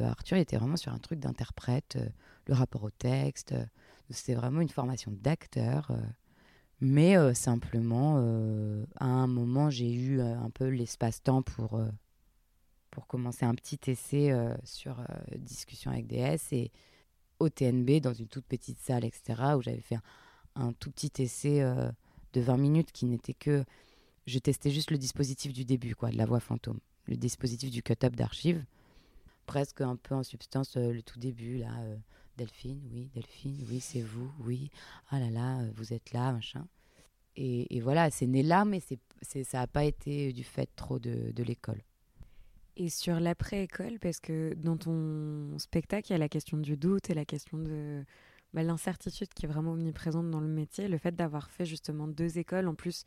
Arthur 0.02 0.38
était 0.38 0.56
vraiment 0.56 0.78
sur 0.78 0.90
un 0.90 0.98
truc 0.98 1.20
d'interprète, 1.20 1.98
le 2.46 2.54
rapport 2.54 2.82
au 2.82 2.90
texte. 2.90 3.54
c'est 4.08 4.32
vraiment 4.32 4.62
une 4.62 4.70
formation 4.70 5.12
d'acteur. 5.12 5.92
Mais 6.80 7.34
simplement, 7.34 8.16
à 8.96 9.06
un 9.06 9.26
moment, 9.26 9.70
j'ai 9.70 9.92
eu 9.92 10.20
un 10.20 10.50
peu 10.50 10.68
l'espace-temps 10.68 11.42
pour, 11.42 11.80
pour 12.90 13.06
commencer 13.06 13.44
un 13.44 13.54
petit 13.54 13.78
essai 13.86 14.32
sur 14.64 14.96
discussion 15.36 15.90
avec 15.90 16.06
DS 16.06 16.52
et 16.52 16.70
au 17.38 17.48
TNB, 17.48 18.00
dans 18.00 18.12
une 18.12 18.28
toute 18.28 18.46
petite 18.46 18.80
salle, 18.80 19.04
etc., 19.04 19.54
où 19.56 19.62
j'avais 19.62 19.80
fait 19.80 19.96
un 19.96 20.02
un 20.54 20.72
tout 20.72 20.90
petit 20.90 21.22
essai 21.22 21.62
euh, 21.62 21.90
de 22.32 22.40
20 22.40 22.56
minutes 22.56 22.92
qui 22.92 23.06
n'était 23.06 23.34
que. 23.34 23.64
Je 24.26 24.38
testais 24.38 24.70
juste 24.70 24.90
le 24.90 24.96
dispositif 24.96 25.52
du 25.52 25.64
début, 25.64 25.94
quoi, 25.94 26.10
de 26.10 26.16
la 26.16 26.24
voix 26.24 26.40
fantôme. 26.40 26.80
Le 27.06 27.16
dispositif 27.16 27.70
du 27.70 27.82
cut-up 27.82 28.16
d'archives. 28.16 28.64
Presque 29.44 29.82
un 29.82 29.96
peu 29.96 30.14
en 30.14 30.22
substance, 30.22 30.76
euh, 30.76 30.92
le 30.92 31.02
tout 31.02 31.18
début, 31.18 31.58
là. 31.58 31.72
Euh, 32.34 32.44
Delphine, 32.44 32.80
oui, 32.92 33.10
Delphine, 33.14 33.64
oui, 33.68 33.80
c'est 33.80 34.02
vous, 34.02 34.30
oui. 34.40 34.70
Ah 35.10 35.20
là 35.20 35.30
là, 35.30 35.60
vous 35.74 35.92
êtes 35.92 36.12
là, 36.12 36.32
machin. 36.32 36.66
et, 37.36 37.80
voilà, 37.80 38.10
c'est 38.10 38.26
né 38.26 38.42
là, 38.42 38.64
mais 38.64 38.80
c'est, 38.80 39.44
ça 39.44 39.58
n'a 39.58 39.66
pas 39.66 39.84
été 39.84 40.32
du 40.32 40.44
fait 40.44 40.68
trop 40.76 40.98
de, 40.98 41.32
de 41.32 41.42
l'école. 41.42 41.82
Et 42.76 42.88
sur 42.88 43.20
l'après-école, 43.20 43.98
parce 44.00 44.18
que 44.18 44.54
dans 44.54 44.76
ton 44.76 45.58
spectacle, 45.58 46.08
il 46.08 46.12
y 46.12 46.16
a 46.16 46.18
la 46.18 46.28
question 46.28 46.58
du 46.58 46.76
doute 46.76 47.08
et 47.08 47.14
la 47.14 47.24
question 47.24 47.58
de 47.58 48.04
bah, 48.52 48.64
l'incertitude 48.64 49.28
qui 49.32 49.46
est 49.46 49.48
vraiment 49.48 49.72
omniprésente 49.72 50.30
dans 50.30 50.40
le 50.40 50.48
métier. 50.48 50.88
Le 50.88 50.98
fait 50.98 51.14
d'avoir 51.14 51.50
fait 51.50 51.66
justement 51.66 52.08
deux 52.08 52.38
écoles, 52.38 52.66
en 52.66 52.74
plus, 52.74 53.04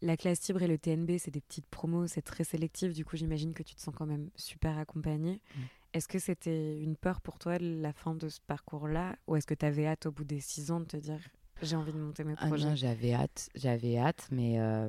la 0.00 0.16
classe 0.16 0.40
Tibre 0.40 0.62
et 0.62 0.68
le 0.68 0.78
TNB, 0.78 1.18
c'est 1.18 1.32
des 1.32 1.40
petites 1.40 1.66
promos, 1.66 2.06
c'est 2.06 2.22
très 2.22 2.44
sélectif. 2.44 2.94
Du 2.94 3.04
coup, 3.04 3.16
j'imagine 3.16 3.52
que 3.52 3.64
tu 3.64 3.74
te 3.74 3.80
sens 3.80 3.94
quand 3.96 4.06
même 4.06 4.30
super 4.36 4.78
accompagné. 4.78 5.34
Mmh. 5.34 5.60
Est-ce 5.92 6.06
que 6.06 6.18
c'était 6.18 6.80
une 6.80 6.96
peur 6.96 7.20
pour 7.20 7.38
toi 7.38 7.58
la 7.58 7.92
fin 7.92 8.14
de 8.14 8.28
ce 8.28 8.40
parcours-là? 8.46 9.16
Ou 9.26 9.36
est-ce 9.36 9.46
que 9.46 9.54
tu 9.54 9.66
avais 9.66 9.86
hâte 9.86 10.06
au 10.06 10.12
bout 10.12 10.24
des 10.24 10.40
six 10.40 10.70
ans 10.70 10.80
de 10.80 10.84
te 10.86 10.96
dire 10.96 11.20
j'ai 11.62 11.76
envie 11.76 11.92
de 11.92 11.98
monter 11.98 12.24
mes 12.24 12.36
projets 12.36 12.64
ah 12.64 12.70
non, 12.70 12.74
j'avais 12.74 13.12
hâte, 13.12 13.50
j'avais 13.54 13.98
hâte, 13.98 14.28
mais 14.30 14.58
euh, 14.58 14.88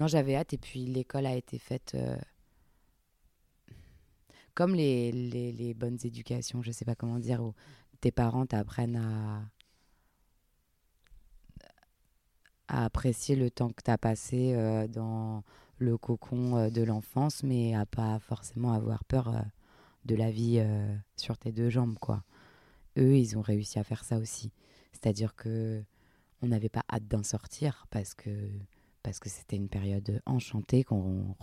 non, 0.00 0.06
j'avais 0.08 0.34
hâte. 0.34 0.52
Et 0.52 0.58
puis 0.58 0.84
l'école 0.84 1.26
a 1.26 1.34
été 1.36 1.58
faite 1.58 1.92
euh, 1.94 2.16
comme 4.54 4.74
les, 4.74 5.12
les, 5.12 5.52
les, 5.52 5.74
bonnes 5.74 5.98
éducations, 6.02 6.60
je 6.60 6.72
sais 6.72 6.84
pas 6.84 6.96
comment 6.96 7.20
dire, 7.20 7.40
où 7.40 7.54
tes 8.00 8.10
parents 8.10 8.46
t'apprennent 8.46 8.96
à 8.96 9.42
à 12.70 12.84
apprécier 12.84 13.34
le 13.34 13.50
temps 13.50 13.70
que 13.70 13.82
tu 13.84 13.90
as 13.90 13.98
passé 13.98 14.54
euh, 14.54 14.86
dans 14.86 15.42
le 15.78 15.98
cocon 15.98 16.56
euh, 16.56 16.70
de 16.70 16.82
l'enfance, 16.82 17.42
mais 17.42 17.74
à 17.74 17.84
pas 17.84 18.18
forcément 18.20 18.72
avoir 18.72 19.04
peur 19.04 19.44
de 20.04 20.14
la 20.14 20.30
vie 20.30 20.64
sur 21.16 21.38
tes 21.38 21.52
deux 21.52 21.70
jambes, 21.70 21.98
quoi. 21.98 22.24
Eux, 22.98 23.16
ils 23.16 23.38
ont 23.38 23.42
réussi 23.42 23.78
à 23.78 23.84
faire 23.84 24.04
ça 24.04 24.18
aussi. 24.18 24.52
C'est-à-dire 24.92 25.34
que 25.34 25.82
on 26.42 26.48
n'avait 26.48 26.68
pas 26.68 26.84
hâte 26.90 27.06
d'en 27.06 27.22
sortir 27.22 27.86
parce 27.90 28.14
que 28.14 28.30
parce 29.02 29.18
que 29.18 29.30
c'était 29.30 29.56
une 29.56 29.68
période 29.68 30.20
enchantée 30.26 30.84
qu'on 30.84 31.34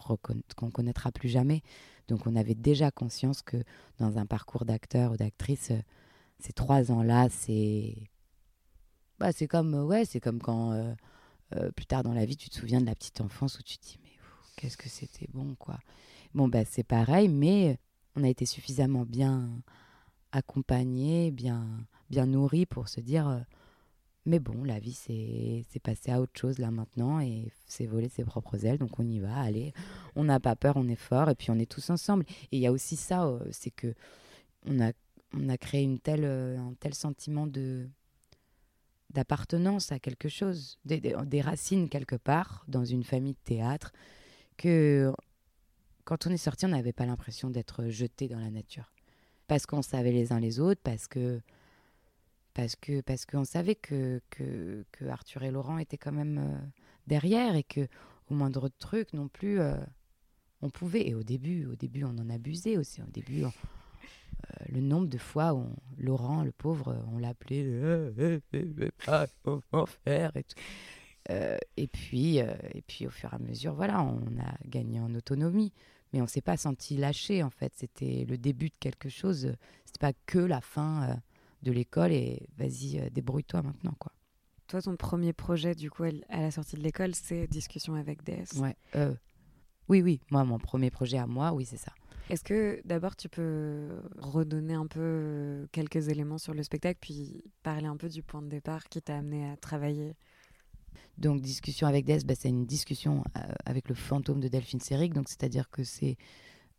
qu'on 0.55 0.71
connaîtra 0.71 1.11
plus 1.11 1.29
jamais. 1.29 1.61
Donc 2.07 2.27
on 2.27 2.35
avait 2.35 2.55
déjà 2.55 2.91
conscience 2.91 3.41
que 3.41 3.57
dans 3.97 4.17
un 4.17 4.25
parcours 4.25 4.65
d'acteur 4.65 5.13
ou 5.13 5.17
d'actrice, 5.17 5.71
ces 6.39 6.53
trois 6.53 6.91
ans-là, 6.91 7.27
c'est 7.29 7.95
bah, 9.19 9.31
c'est 9.31 9.47
comme 9.47 9.73
ouais, 9.73 10.05
c'est 10.05 10.19
comme 10.19 10.39
quand 10.39 10.71
euh, 11.55 11.71
plus 11.71 11.85
tard 11.85 12.03
dans 12.03 12.13
la 12.13 12.25
vie, 12.25 12.37
tu 12.37 12.49
te 12.49 12.55
souviens 12.55 12.81
de 12.81 12.85
la 12.85 12.95
petite 12.95 13.21
enfance 13.21 13.57
où 13.59 13.63
tu 13.63 13.77
te 13.77 13.85
dis 13.85 13.99
mais 14.03 14.11
qu'est-ce 14.55 14.77
que 14.77 14.89
c'était 14.89 15.27
bon 15.33 15.55
quoi. 15.55 15.79
Bon 16.33 16.47
bah 16.47 16.65
c'est 16.65 16.83
pareil, 16.83 17.27
mais 17.29 17.79
on 18.17 18.23
a 18.23 18.29
été 18.29 18.45
suffisamment 18.45 19.05
bien 19.05 19.47
accompagné, 20.31 21.31
bien 21.31 21.65
bien 22.09 22.25
nourri 22.25 22.65
pour 22.65 22.87
se 22.89 22.99
dire 22.99 23.27
euh, 23.27 23.39
mais 24.25 24.39
bon 24.39 24.63
la 24.63 24.79
vie 24.79 24.93
c'est 24.93 25.79
passé 25.81 26.11
à 26.11 26.19
autre 26.21 26.37
chose 26.37 26.57
là 26.57 26.71
maintenant 26.71 27.19
et 27.19 27.51
c'est 27.67 27.85
voler 27.85 28.09
ses 28.09 28.23
propres 28.23 28.65
ailes 28.65 28.77
donc 28.79 28.99
on 28.99 29.07
y 29.07 29.19
va, 29.19 29.35
allez, 29.37 29.73
on 30.15 30.23
n'a 30.23 30.39
pas 30.39 30.55
peur, 30.55 30.77
on 30.77 30.87
est 30.87 30.95
fort 30.95 31.29
et 31.29 31.35
puis 31.35 31.51
on 31.51 31.59
est 31.59 31.69
tous 31.69 31.89
ensemble. 31.89 32.25
Et 32.51 32.57
il 32.57 32.59
y 32.59 32.67
a 32.67 32.71
aussi 32.71 32.95
ça, 32.95 33.25
euh, 33.25 33.39
c'est 33.51 33.71
que 33.71 33.93
on 34.65 34.81
a 34.81 34.91
on 35.33 35.49
a 35.49 35.57
créé 35.57 35.83
une 35.83 35.99
telle 35.99 36.25
un 36.25 36.73
tel 36.79 36.93
sentiment 36.93 37.47
de 37.47 37.87
d'appartenance 39.11 39.91
à 39.91 39.99
quelque 39.99 40.27
chose, 40.27 40.79
des, 40.85 41.41
racines 41.41 41.87
quelque 41.87 42.17
part 42.17 42.65
dans 42.67 42.83
une 42.83 43.03
famille 43.03 43.33
de 43.33 43.45
théâtre, 43.45 43.93
que 44.57 45.13
quand 46.07 46.25
on 46.25 46.29
est 46.29 46.37
sorti, 46.37 46.65
on 46.65 46.69
n'avait 46.69 46.93
pas 46.93 47.05
l'impression 47.05 47.49
d'être 47.49 47.89
jeté 47.89 48.29
dans 48.29 48.39
la 48.39 48.49
nature. 48.49 48.93
Parce 49.47 49.65
qu'on 49.65 49.81
savait 49.81 50.13
les 50.13 50.31
uns 50.31 50.39
les 50.39 50.61
autres, 50.61 50.79
parce 50.81 51.05
que 51.05 51.41
parce 52.53 52.77
que 52.77 53.01
parce 53.01 53.25
qu'on 53.25 53.43
savait 53.43 53.75
que, 53.75 54.21
que, 54.29 54.85
Arthur 55.09 55.43
et 55.43 55.51
Laurent 55.51 55.77
étaient 55.77 55.97
quand 55.97 56.13
même 56.13 56.37
euh, 56.37 56.57
derrière 57.07 57.57
et 57.57 57.63
que 57.63 57.89
au 58.31 58.35
moindre 58.35 58.69
truc 58.79 59.11
non 59.11 59.27
plus 59.27 59.59
euh, 59.59 59.75
on 60.61 60.69
pouvait. 60.69 61.05
Et 61.09 61.13
au 61.13 61.23
début 61.23 61.65
au 61.65 61.75
début 61.75 62.05
on 62.05 62.17
en 62.17 62.29
abusait 62.29 62.77
aussi. 62.77 63.01
Au 63.01 63.11
début 63.11 63.43
euh, 63.43 63.49
le 64.71 64.79
nombre 64.79 65.07
de 65.07 65.17
fois 65.17 65.53
où 65.53 65.65
Laurent, 65.97 66.43
le 66.43 66.53
pauvre, 66.53 67.03
on 67.11 67.19
l'appelait 67.19 67.65
et 70.05 70.31
et 71.75 71.87
puis 71.87 72.37
et 72.37 72.81
puis 72.87 73.07
au 73.07 73.09
fur 73.09 73.33
et 73.33 73.35
à 73.35 73.39
mesure, 73.39 73.73
voilà, 73.73 74.01
on 74.01 74.39
a 74.39 74.55
gagné 74.65 75.01
en 75.01 75.13
autonomie, 75.13 75.73
mais 76.13 76.21
on 76.21 76.27
s'est 76.27 76.41
pas 76.41 76.57
senti 76.57 76.97
lâché 76.97 77.43
en 77.43 77.49
fait. 77.49 77.73
C'était 77.75 78.25
le 78.27 78.37
début 78.37 78.69
de 78.69 78.77
quelque 78.79 79.09
chose. 79.09 79.53
C'était 79.85 79.99
pas 79.99 80.13
que 80.25 80.39
la 80.39 80.61
fin 80.61 81.17
de 81.63 81.71
l'école 81.71 82.11
et 82.11 82.47
vas-y 82.57 83.09
débrouille-toi 83.11 83.61
maintenant 83.61 83.95
quoi. 83.99 84.11
Toi, 84.67 84.81
ton 84.81 84.97
premier 84.97 85.31
projet, 85.31 85.75
du 85.75 85.89
coup, 85.89 86.03
à 86.03 86.41
la 86.41 86.51
sortie 86.51 86.75
de 86.75 86.81
l'école, 86.81 87.15
c'est 87.15 87.47
Discussion 87.47 87.95
avec 87.95 88.21
DS. 88.23 88.59
Ouais. 88.59 88.75
oui, 89.87 90.01
oui. 90.01 90.19
Moi, 90.29 90.43
mon 90.43 90.59
premier 90.59 90.91
projet 90.91 91.17
à 91.17 91.25
moi, 91.25 91.53
oui, 91.53 91.63
c'est 91.63 91.77
ça. 91.77 91.93
Est-ce 92.29 92.43
que 92.43 92.81
d'abord 92.83 93.15
tu 93.15 93.29
peux 93.29 94.01
redonner 94.17 94.73
un 94.73 94.87
peu 94.87 94.99
euh, 94.99 95.67
quelques 95.71 96.09
éléments 96.09 96.37
sur 96.37 96.53
le 96.53 96.61
spectacle, 96.61 96.99
puis 96.99 97.45
parler 97.63 97.87
un 97.87 97.95
peu 97.95 98.09
du 98.09 98.21
point 98.21 98.41
de 98.41 98.49
départ 98.49 98.89
qui 98.89 99.01
t'a 99.01 99.17
amené 99.17 99.49
à 99.49 99.55
travailler 99.55 100.15
donc, 101.17 101.41
discussion 101.41 101.87
avec 101.87 102.05
Des, 102.05 102.19
bah, 102.19 102.35
c'est 102.37 102.49
une 102.49 102.65
discussion 102.65 103.23
euh, 103.37 103.41
avec 103.65 103.89
le 103.89 103.95
fantôme 103.95 104.39
de 104.39 104.47
Delphine 104.47 104.79
Seyrig. 104.79 105.13
Donc, 105.13 105.29
c'est-à-dire 105.29 105.69
que 105.69 105.83
c'est 105.83 106.17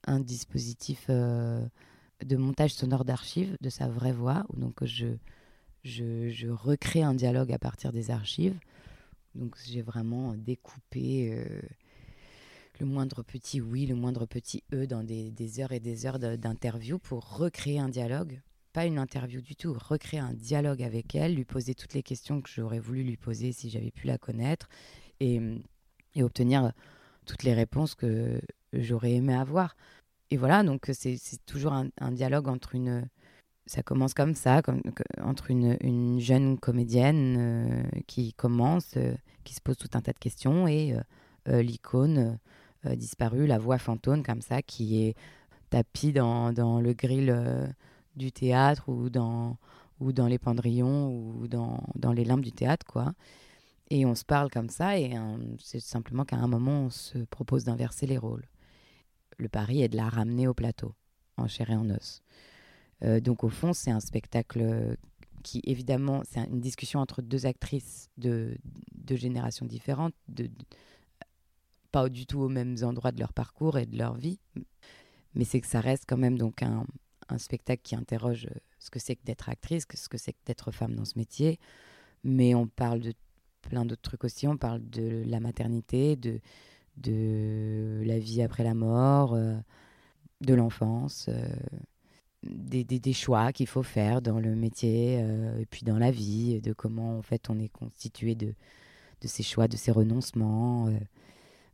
un 0.07 0.21
dispositif 0.21 1.07
euh, 1.11 1.67
de 2.25 2.37
montage 2.37 2.73
sonore 2.75 3.05
d'archives 3.05 3.57
de 3.61 3.69
sa 3.69 3.89
vraie 3.89 4.13
voix. 4.13 4.45
Donc, 4.57 4.85
je, 4.85 5.09
je, 5.83 6.29
je, 6.31 6.49
recrée 6.49 7.03
un 7.03 7.15
dialogue 7.15 7.53
à 7.53 7.59
partir 7.59 7.93
des 7.93 8.11
archives. 8.11 8.59
Donc, 9.35 9.57
j'ai 9.67 9.83
vraiment 9.83 10.35
découpé 10.35 11.45
le 12.81 12.87
moindre 12.87 13.23
petit 13.23 13.61
oui, 13.61 13.87
le 13.87 13.95
moindre 13.95 14.27
petit 14.27 14.63
e 14.73 14.87
dans 14.87 15.03
des, 15.03 15.61
heures 15.61 15.73
et 15.73 15.81
des 15.81 16.07
heures 16.07 16.19
d'interview 16.19 16.99
pour 16.99 17.37
recréer 17.37 17.79
un 17.79 17.89
dialogue. 17.89 18.41
Pas 18.79 18.87
une 18.87 19.01
interview 19.01 19.41
du 19.41 19.57
tout, 19.57 19.73
recréer 19.77 20.21
un 20.21 20.35
dialogue 20.35 20.85
avec 20.85 21.17
elle, 21.17 21.35
lui 21.35 21.45
poser 21.45 21.75
toutes 21.75 21.95
les 21.95 22.05
questions 22.05 22.41
que 22.41 22.49
j'aurais 22.49 22.79
voulu 22.79 23.03
lui 23.03 23.17
poser 23.17 23.51
si 23.51 23.71
j'avais 23.71 23.91
pu 23.91 24.07
la 24.07 24.19
connaître 24.19 24.69
et, 25.19 25.41
obtenir 26.21 26.71
toutes 27.27 27.43
les 27.43 27.55
réponses 27.55 27.97
que 27.97 28.41
j'aurais 28.73 29.15
aimé 29.15 29.35
avoir. 29.35 29.75
Et 30.31 30.37
voilà, 30.37 30.63
donc 30.63 30.89
c'est 30.93 31.19
toujours 31.45 31.73
un, 31.73 32.13
dialogue 32.13 32.47
entre 32.47 32.77
une. 32.77 33.09
Ça 33.67 33.83
commence 33.83 34.15
comme 34.15 34.37
ça, 34.37 34.63
comme, 34.63 34.81
entre 35.21 35.51
une, 35.51 36.21
jeune 36.21 36.57
comédienne 36.57 37.37
euh, 37.37 37.83
qui 38.07 38.33
commence, 38.33 38.97
euh, 38.97 39.13
qui 39.43 39.55
se 39.55 39.61
pose 39.61 39.77
tout 39.77 39.91
un 39.95 40.03
tas 40.03 40.13
de 40.13 40.21
questions, 40.21 40.69
et 40.69 40.95
euh, 41.49 41.63
l'icône 41.63 42.39
euh, 42.87 42.95
disparu, 42.95 43.49
la 43.49 43.59
voix 43.59 43.79
fantôme 43.79 44.23
comme 44.23 44.41
ça, 44.41 44.63
qui 44.63 45.03
est 45.03 45.17
tapis 45.69 46.13
dans, 46.13 46.53
dans 46.53 46.81
le 46.81 46.93
grill 46.93 47.31
euh, 47.31 47.67
du 48.19 48.33
théâtre 48.33 48.89
ou 48.89 49.11
dans, 49.11 49.57
ou 50.01 50.13
dans 50.13 50.27
les 50.27 50.39
pendrillons 50.39 51.11
ou 51.11 51.49
dans, 51.49 51.83
dans 51.95 52.13
les 52.13 52.25
lampes 52.25 52.43
du 52.43 52.53
théâtre, 52.53 52.87
quoi. 52.87 53.15
Et 53.91 54.05
on 54.05 54.15
se 54.15 54.25
parle 54.25 54.51
comme 54.51 54.69
ça, 54.69 54.99
et 54.99 55.15
c'est 55.59 55.81
simplement 55.81 56.25
qu'à 56.25 56.37
un 56.37 56.47
moment, 56.47 56.83
on 56.83 56.91
se 56.91 57.19
propose 57.19 57.65
d'inverser 57.65 58.07
les 58.07 58.19
rôles. 58.19 58.47
Le 59.39 59.49
pari 59.49 59.83
est 59.83 59.89
de 59.89 59.97
la 59.97 60.11
ramener 60.11 60.47
au 60.47 60.53
plateau, 60.53 60.95
en 61.39 61.49
chair 61.49 61.71
et 61.71 61.77
en 61.77 61.89
os. 61.89 62.23
Euh, 63.03 63.21
donc 63.21 63.45
au 63.45 63.49
fond, 63.49 63.73
c'est 63.73 63.91
un 63.91 64.01
spectacle 64.01 64.97
qui, 65.43 65.63
évidemment, 65.65 66.23
c'est 66.25 66.41
une 66.41 66.61
discussion 66.61 67.01
entre 67.01 67.23
deux 67.23 67.47
actrices 67.47 68.11
de, 68.19 68.59
de 68.95 69.17
générations 69.17 69.65
différentes, 69.65 70.15
de, 70.29 70.51
pas 71.91 72.09
du 72.09 72.27
tout 72.27 72.41
aux 72.41 72.49
mêmes 72.49 72.77
endroits 72.83 73.13
de 73.13 73.21
leur 73.21 73.33
parcours 73.33 73.79
et 73.79 73.87
de 73.87 73.97
leur 73.97 74.15
vie, 74.15 74.39
mais 75.35 75.45
c'est 75.45 75.61
que 75.61 75.67
ça 75.67 75.81
reste 75.81 76.05
quand 76.07 76.17
même 76.17 76.37
donc 76.37 76.63
un, 76.63 76.85
un 77.29 77.39
spectacle 77.39 77.83
qui 77.83 77.95
interroge 77.95 78.47
euh, 78.47 78.59
ce 78.79 78.91
que 78.91 78.99
c'est 78.99 79.17
que 79.17 79.25
d'être 79.25 79.49
actrice, 79.49 79.87
ce 79.93 80.09
que 80.09 80.19
c'est 80.19 80.33
que 80.33 80.39
d'être 80.47 80.71
femme 80.71 80.95
dans 80.95 81.05
ce 81.05 81.19
métier, 81.19 81.59
mais 82.25 82.55
on 82.55 82.67
parle 82.67 83.01
de 83.01 83.13
plein 83.63 83.85
d'autres 83.85 84.03
trucs 84.03 84.25
aussi, 84.25 84.47
on 84.47 84.57
parle 84.57 84.89
de 84.89 85.25
la 85.27 85.41
maternité, 85.41 86.17
de, 86.17 86.41
la 88.05 88.19
vie 88.19 88.43
après 88.43 88.65
la 88.65 88.75
mort, 88.75 89.35
euh, 89.35 89.57
de 90.41 90.55
l'enfance, 90.55 91.27
euh, 91.29 91.49
des, 92.43 93.13
choix 93.13 93.53
qu'il 93.53 93.67
faut 93.67 93.83
faire 93.83 94.23
dans 94.23 94.41
le 94.41 94.55
métier 94.55 95.19
et 95.19 95.67
puis 95.67 95.83
dans 95.83 95.99
la 95.99 96.11
vie, 96.11 96.61
de 96.61 96.73
comment 96.73 97.19
en 97.19 97.23
fait 97.23 97.51
on 97.51 97.59
est 97.59 97.69
constitué 97.69 98.35
de, 98.37 98.55
ces 99.23 99.43
choix, 99.43 99.67
de 99.69 99.77
ces 99.77 99.91
renoncements 99.91 100.89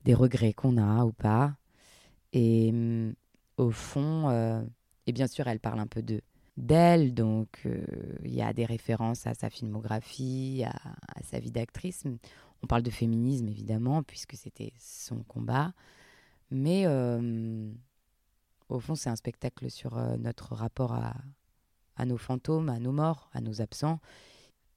des 0.05 0.14
regrets 0.14 0.52
qu'on 0.52 0.78
a 0.78 1.05
ou 1.05 1.12
pas. 1.12 1.55
Et 2.32 2.72
mm, 2.72 3.14
au 3.59 3.70
fond, 3.70 4.28
et 5.07 5.12
bien 5.12 5.26
sûr, 5.26 5.46
elle 5.46 5.61
parle 5.61 5.80
un 5.80 5.86
peu 5.86 6.02
de 6.02 6.20
d'elle, 6.57 7.14
donc 7.14 7.62
euh, 7.66 7.84
il 8.22 8.32
y 8.32 8.40
a 8.40 8.52
des 8.52 8.64
références 8.64 9.26
à 9.26 9.34
sa 9.34 9.50
filmographie, 9.50 10.62
à, 10.64 11.22
sa 11.24 11.40
vie 11.40 11.50
d'actrice. 11.50 12.05
On 12.62 12.66
parle 12.68 12.82
de 12.82 12.90
féminisme 12.90 13.48
évidemment, 13.48 14.05
puisque 14.05 14.36
c'était 14.36 14.72
son 14.78 15.24
combat. 15.24 15.72
Mais 16.52 16.86
euh, 16.86 17.72
au 18.68 18.78
fond, 18.78 18.94
c'est 18.94 19.11
un 19.11 19.16
spectacle 19.16 19.68
sur 19.68 19.96
notre 20.18 20.55
rapport 20.55 20.92
à, 20.92 21.14
à, 21.96 22.07
nos 22.07 22.18
fantômes, 22.18 22.68
à 22.68 22.78
nos 22.78 22.92
morts, 22.92 23.28
à 23.32 23.40
nos 23.40 23.61
absents. 23.61 23.98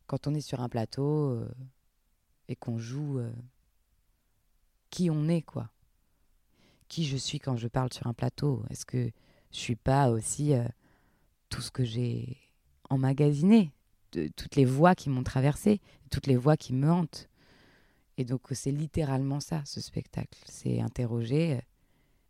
Quand 0.07 0.25
on 0.25 0.34
est 0.34 0.41
sur 0.41 0.61
un 0.61 0.69
plateau, 0.69 1.45
et 2.47 2.55
qu'on 2.55 2.78
joue 2.78 3.19
euh, 3.19 3.32
qui 4.89 5.09
on 5.09 5.28
est, 5.28 5.41
quoi. 5.41 5.69
Qui 6.88 7.05
je 7.05 7.17
suis 7.17 7.39
quand 7.39 7.57
je 7.57 7.67
parle 7.67 7.91
sur 7.91 8.07
un 8.07 8.13
plateau? 8.13 8.63
Est-ce 8.69 8.86
que 8.86 9.11
je 9.52 9.58
suis 9.58 9.76
pas 9.76 10.10
aussi 10.10 10.54
euh, 10.54 10.64
tout 11.50 11.62
ce 11.62 11.72
que 11.72 11.84
j'ai 11.84 12.38
emmagasiné, 12.89 13.72
de, 14.12 14.30
toutes 14.36 14.56
les 14.56 14.66
voix 14.66 14.95
qui 14.95 15.10
m'ont 15.10 15.24
traversé, 15.24 15.82
toutes 16.10 16.28
les 16.28 16.36
voix 16.36 16.58
qui 16.58 16.74
me 16.74 16.89
hantent. 16.89 17.30
Et 18.18 18.26
donc 18.26 18.41
c'est 18.52 18.72
littéralement 18.72 19.39
ça, 19.39 19.62
ce 19.66 19.82
spectacle. 19.82 20.39
C'est 20.45 20.82
interroger, 20.82 21.56
euh, 21.56 21.62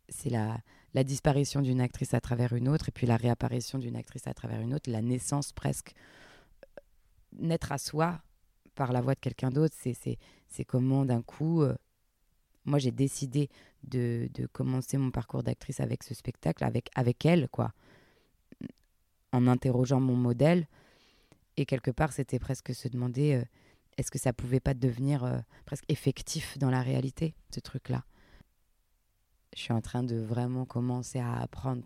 c'est 0.08 0.30
la, 0.30 0.60
disparition 1.04 1.62
d'une 1.62 1.80
actrice 1.80 2.12
à 2.12 2.20
travers 2.20 2.54
une 2.54 2.68
autre, 2.68 2.88
et 2.88 2.92
puis 2.92 3.06
la 3.06 3.16
réapparition 3.16 3.78
d'une 3.78 3.94
actrice 3.94 4.26
à 4.26 4.34
travers 4.34 4.60
une 4.60 4.74
autre, 4.74 4.90
la 4.90 5.00
naissance 5.00 5.52
presque. 5.52 5.92
Naître 7.38 7.70
à 7.70 7.78
soi 7.78 8.20
par 8.74 8.92
la 8.92 9.00
voix 9.00 9.14
de 9.14 9.20
quelqu'un 9.20 9.50
d'autre, 9.50 9.76
c'est 9.78 10.64
comment 10.64 11.04
d'un 11.04 11.22
coup, 11.22 11.62
euh, 11.62 11.76
moi 12.68 12.78
j'ai 12.78 12.90
décidé 12.90 13.48
de, 13.84 14.28
commencer 14.52 14.98
mon 14.98 15.10
parcours 15.10 15.42
d'actrice 15.42 15.80
avec 15.80 16.02
ce 16.02 16.14
spectacle, 16.14 16.62
avec, 16.64 16.90
avec 16.94 17.24
elle, 17.24 17.48
quoi, 17.48 17.72
en 19.32 19.46
interrogeant 19.46 20.00
mon 20.00 20.16
modèle. 20.16 20.66
Et 21.56 21.66
quelque 21.66 21.90
part, 21.90 22.12
c'était 22.12 22.38
presque 22.38 22.74
se 22.74 22.88
demander 22.88 23.34
euh, 23.34 23.44
est-ce 23.96 24.10
que 24.10 24.18
ça 24.18 24.32
pouvait 24.32 24.60
pas 24.60 24.74
devenir 24.74 25.24
euh, 25.24 25.38
presque 25.64 25.84
effectif 25.88 26.58
dans 26.58 26.70
la 26.70 26.82
réalité, 26.82 27.34
ce 27.50 27.60
truc-là. 27.60 28.04
Je 29.56 29.62
suis 29.62 29.72
en 29.72 29.80
train 29.80 30.04
de 30.04 30.16
vraiment 30.16 30.66
commencer 30.66 31.18
à 31.18 31.40
apprendre 31.40 31.82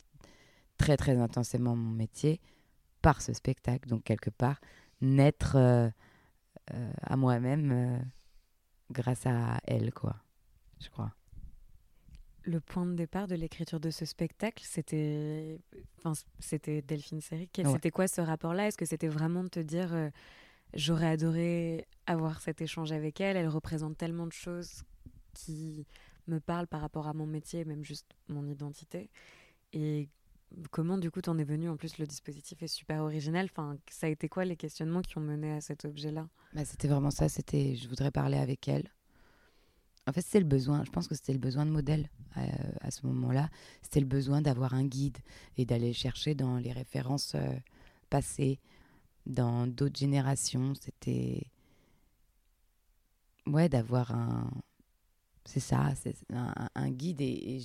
très 0.76 0.96
très 0.96 1.16
intensément 1.16 1.76
mon 1.76 1.90
métier 1.90 2.40
par 3.00 3.22
ce 3.22 3.32
spectacle. 3.32 3.88
Donc 3.88 4.02
quelque 4.02 4.30
part, 4.30 4.60
naître 5.00 5.56
euh, 5.56 5.88
à 7.02 7.16
moi-même 7.16 8.04
grâce 8.90 9.26
à 9.26 9.58
elle, 9.64 9.92
quoi, 9.92 10.21
je 10.82 10.90
crois. 10.90 11.12
Le 12.44 12.60
point 12.60 12.86
de 12.86 12.94
départ 12.94 13.28
de 13.28 13.36
l'écriture 13.36 13.78
de 13.78 13.90
ce 13.90 14.04
spectacle, 14.04 14.64
c'était, 14.66 15.60
enfin, 15.98 16.12
c'était 16.40 16.82
Delphine 16.82 17.20
Seyrig. 17.20 17.50
C'était 17.54 17.90
quoi 17.90 18.08
ce 18.08 18.20
rapport-là? 18.20 18.66
Est-ce 18.66 18.76
que 18.76 18.84
c'était 18.84 19.08
vraiment 19.08 19.44
de 19.44 19.48
te 19.48 19.60
dire, 19.60 19.94
euh, 19.94 20.10
j'aurais 20.74 21.06
adoré 21.06 21.86
avoir 22.06 22.40
cet 22.40 22.60
échange 22.60 22.90
avec 22.90 23.20
elle? 23.20 23.36
Elle 23.36 23.48
représente 23.48 23.96
tellement 23.96 24.26
de 24.26 24.32
choses 24.32 24.82
qui 25.34 25.86
me 26.26 26.40
parlent 26.40 26.66
par 26.66 26.80
rapport 26.80 27.06
à 27.06 27.14
mon 27.14 27.26
métier, 27.26 27.64
même 27.64 27.84
juste 27.84 28.06
mon 28.28 28.46
identité. 28.48 29.08
Et 29.72 30.08
comment 30.70 30.98
du 30.98 31.10
coup 31.10 31.20
t'en 31.20 31.38
es 31.38 31.44
venu 31.44 31.68
En 31.68 31.76
plus, 31.76 31.98
le 31.98 32.06
dispositif 32.06 32.62
est 32.62 32.68
super 32.68 33.02
original. 33.02 33.46
Enfin, 33.50 33.76
ça 33.88 34.06
a 34.06 34.10
été 34.10 34.28
quoi 34.28 34.44
les 34.44 34.56
questionnements 34.56 35.02
qui 35.02 35.16
ont 35.18 35.22
mené 35.22 35.52
à 35.52 35.60
cet 35.60 35.84
objet-là? 35.84 36.28
Bah, 36.54 36.64
C'était 36.64 36.88
vraiment 36.88 37.10
ça. 37.10 37.28
C'était, 37.28 37.76
je 37.76 37.88
voudrais 37.88 38.10
parler 38.10 38.36
avec 38.38 38.66
elle. 38.68 38.90
En 40.06 40.12
fait, 40.12 40.22
c'était 40.22 40.40
le 40.40 40.46
besoin. 40.46 40.84
Je 40.84 40.90
pense 40.90 41.06
que 41.06 41.14
c'était 41.14 41.32
le 41.32 41.38
besoin 41.38 41.64
de 41.64 41.70
modèle 41.70 42.08
euh, 42.36 42.40
à 42.80 42.90
ce 42.90 43.06
moment-là. 43.06 43.48
C'était 43.82 44.00
le 44.00 44.06
besoin 44.06 44.42
d'avoir 44.42 44.74
un 44.74 44.84
guide 44.84 45.18
et 45.56 45.64
d'aller 45.64 45.92
chercher 45.92 46.34
dans 46.34 46.56
les 46.58 46.72
références 46.72 47.34
euh, 47.34 47.54
passées, 48.10 48.58
dans 49.26 49.66
d'autres 49.66 49.98
générations. 49.98 50.74
C'était 50.74 51.46
ouais 53.46 53.68
d'avoir 53.68 54.12
un 54.12 54.50
c'est 55.44 55.60
ça, 55.60 55.92
c'est 55.96 56.14
un, 56.30 56.90
guide 56.90 57.20
et, 57.20 57.60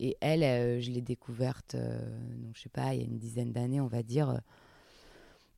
et 0.00 0.16
elle, 0.22 0.42
euh, 0.42 0.80
je 0.80 0.90
l'ai 0.90 1.02
découverte, 1.02 1.76
donc, 1.76 2.56
je 2.56 2.62
sais 2.62 2.70
pas, 2.70 2.94
il 2.94 3.00
y 3.00 3.02
a 3.02 3.06
une 3.06 3.18
dizaine 3.18 3.52
d'années, 3.52 3.82
on 3.82 3.86
va 3.86 4.02
dire, 4.02 4.40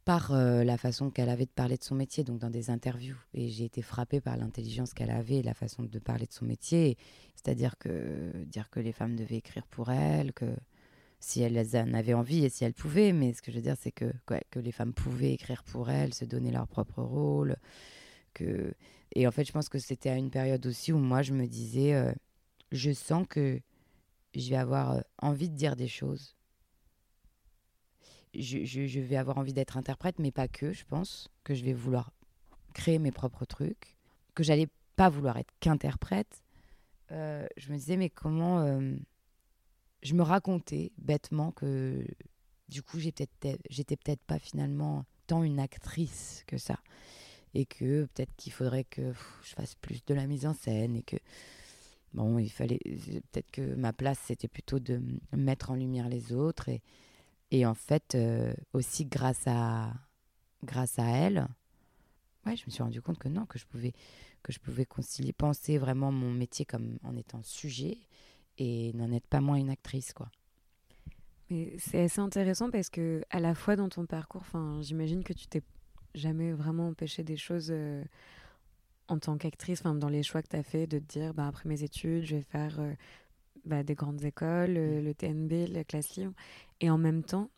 euh, 0.09 0.59
par 0.59 0.65
la 0.65 0.79
façon 0.79 1.11
qu'elle 1.11 1.29
avait 1.29 1.47
de 1.47 1.51
parler 1.51 1.77
de 1.77 1.85
son 1.85 1.95
métier, 1.95 2.25
donc 2.25 2.39
dans 2.39 2.51
des 2.51 2.71
interviews. 2.71 3.17
Et 3.35 3.49
j'ai 3.49 3.65
été 3.65 3.83
frappée 3.83 4.21
par 4.21 4.37
l'intelligence 4.37 4.95
qu'elle 4.95 5.11
avait 5.11 5.37
et 5.37 5.43
la 5.43 5.55
façon 5.55 5.83
de 5.83 5.99
parler 5.99 6.27
de 6.27 6.33
son 6.33 6.45
métier. 6.45 6.97
C'est-à-dire 7.35 7.79
que 7.79 8.33
dire 8.45 8.71
que 8.71 8.81
les 8.81 8.93
femmes 8.93 9.17
devaient 9.17 9.37
écrire 9.37 9.67
pour 9.67 9.91
elle, 9.91 10.33
que 10.33 10.57
si 11.21 11.43
elles 11.43 11.77
en 11.77 11.95
avaient 11.95 12.15
envie 12.15 12.45
et 12.45 12.49
si 12.49 12.65
elles 12.65 12.75
pouvaient, 12.75 13.13
mais 13.13 13.33
ce 13.33 13.43
que 13.43 13.51
je 13.51 13.57
veux 13.57 13.63
dire, 13.63 13.77
c'est 13.79 13.93
que, 13.93 14.13
que 14.51 14.59
les 14.59 14.73
femmes 14.73 14.93
pouvaient 14.93 15.33
écrire 15.33 15.63
pour 15.65 15.91
elles, 15.91 16.15
se 16.15 16.25
donner 16.25 16.51
leur 16.51 16.69
propre 16.69 17.03
rôle. 17.03 17.57
Que... 18.35 18.75
Et 19.15 19.27
en 19.27 19.31
fait, 19.31 19.45
je 19.45 19.53
pense 19.53 19.69
que 19.69 19.79
c'était 19.79 20.11
à 20.11 20.17
une 20.17 20.31
période 20.31 20.65
aussi 20.67 20.93
où 20.93 20.99
moi, 20.99 21.23
je 21.23 21.33
me 21.33 21.47
disais, 21.47 22.15
je 22.73 22.93
sens 22.93 23.27
que 23.29 23.61
je 24.35 24.51
vais 24.51 24.57
avoir 24.57 24.93
euh, 24.93 25.01
envie 25.19 25.49
de 25.49 25.57
dire 25.57 25.77
des 25.77 25.89
choses. 25.89 26.37
Je, 28.39 29.01
vais 29.01 29.17
avoir 29.17 29.39
envie 29.39 29.53
d'être 29.53 29.77
interprète, 29.77 30.19
mais 30.19 30.31
pas 30.31 30.49
que, 30.49 30.73
je 30.73 30.85
pense, 30.85 31.29
que 31.45 31.55
je 31.55 31.65
vais 31.65 31.73
vouloir 31.73 32.13
créer 32.73 32.99
mes 32.99 33.11
propres 33.11 33.45
trucs, 33.45 33.97
que 34.35 34.43
j'allais 34.43 34.69
pas 34.97 35.09
vouloir 35.09 35.37
être 35.37 35.53
qu'interprète. 35.61 36.43
Euh, 37.11 37.47
je 37.57 37.73
me 37.73 37.77
disais, 37.77 37.97
mais 37.97 38.11
comment. 38.11 38.61
Euh, 38.61 38.97
je 40.03 40.15
me 40.15 40.23
racontais 40.23 40.93
bêtement 40.99 41.51
que 41.51 42.07
du 42.69 42.83
coup, 42.83 43.01
j'étais 43.01 43.27
peut-être 43.27 44.03
peut 44.05 44.17
pas 44.27 44.39
finalement 44.39 45.05
tant 45.27 45.43
une 45.43 45.59
actrice 45.59 46.45
que 46.47 46.59
ça. 46.59 46.79
Et 47.55 47.65
que 47.65 48.05
peut-être 48.05 48.35
qu'il 48.37 48.53
faudrait 48.53 48.85
que 48.85 49.13
je 49.43 49.55
fasse 49.55 49.75
plus 49.77 50.05
de 50.05 50.15
la 50.15 50.27
mise 50.27 50.47
en 50.47 50.53
scène 50.53 50.97
et 50.97 51.03
que 51.03 51.17
bon, 52.13 52.39
il 52.39 52.51
fallait 52.51 52.81
peut-être 53.33 53.51
que 53.51 53.75
ma 53.75 53.93
place 53.93 54.19
c'était 54.27 54.49
plutôt 54.49 54.79
de 54.79 55.01
mettre 55.33 55.71
en 55.71 55.75
lumière 55.75 56.09
les 56.09 56.33
autres 56.33 56.69
et, 56.69 56.83
et 57.51 57.67
en 57.67 57.75
fait 57.75 58.15
euh, 58.15 58.53
aussi 58.73 59.07
grâce 59.07 59.47
à 59.47 59.93
grâce 60.65 60.99
à 60.99 61.07
elle, 61.07 61.47
ouais, 62.47 62.57
je 62.57 62.65
me 62.67 62.71
suis 62.71 62.83
rendu 62.83 63.01
compte 63.01 63.19
que 63.19 63.29
non, 63.29 63.47
que 63.47 63.59
je 63.59 63.67
pouvais 63.67 63.93
que 64.43 64.53
je 64.53 64.59
pouvais 64.59 64.85
concilier, 64.85 65.33
penser 65.33 65.79
vraiment 65.79 66.13
mon 66.13 66.33
métier 66.33 66.65
comme 66.65 66.99
en 67.03 67.17
étant 67.17 67.43
sujet 67.43 67.99
et 68.57 68.93
n'en 68.95 69.13
être 69.13 69.27
pas 69.27 69.41
moins 69.41 69.57
une 69.57 69.71
actrice 69.71 70.13
quoi. 70.13 70.31
Mais 71.51 71.75
c'est 71.79 72.03
assez 72.03 72.21
intéressant 72.21 72.71
parce 72.71 72.91
que 72.91 73.23
à 73.31 73.41
la 73.41 73.55
fois 73.55 73.77
dans 73.77 73.89
ton 73.89 74.05
parcours, 74.05 74.43
enfin, 74.43 74.81
j'imagine 74.83 75.25
que 75.25 75.33
tu 75.33 75.47
t'es 75.47 75.63
jamais 76.15 76.53
vraiment 76.53 76.89
empêché 76.89 77.23
des 77.23 77.37
choses. 77.37 77.69
Euh, 77.71 78.05
en 79.09 79.19
tant 79.19 79.39
qu'actrice, 79.39 79.83
dans 79.83 80.09
les 80.09 80.23
choix 80.23 80.43
que 80.43 80.49
tu 80.49 80.57
as 80.57 80.63
fait, 80.63 80.87
de 80.87 80.99
te 80.99 81.05
dire, 81.05 81.35
bah, 81.35 81.47
après 81.47 81.69
mes 81.69 81.83
études, 81.83 82.25
je 82.25 82.37
vais 82.37 82.43
faire 82.43 82.79
euh, 82.79 82.93
bah, 83.69 83.83
des 83.83 83.95
grandes 83.95 84.25
écoles, 84.25 84.77
euh, 84.77 85.01
le 85.01 85.15
TNB, 85.15 85.69
la 85.69 85.85
classe 85.85 86.17
Lyon. 86.17 86.35
Et 86.81 86.91
en 86.91 86.99
même 86.99 87.23
temps, 87.23 87.51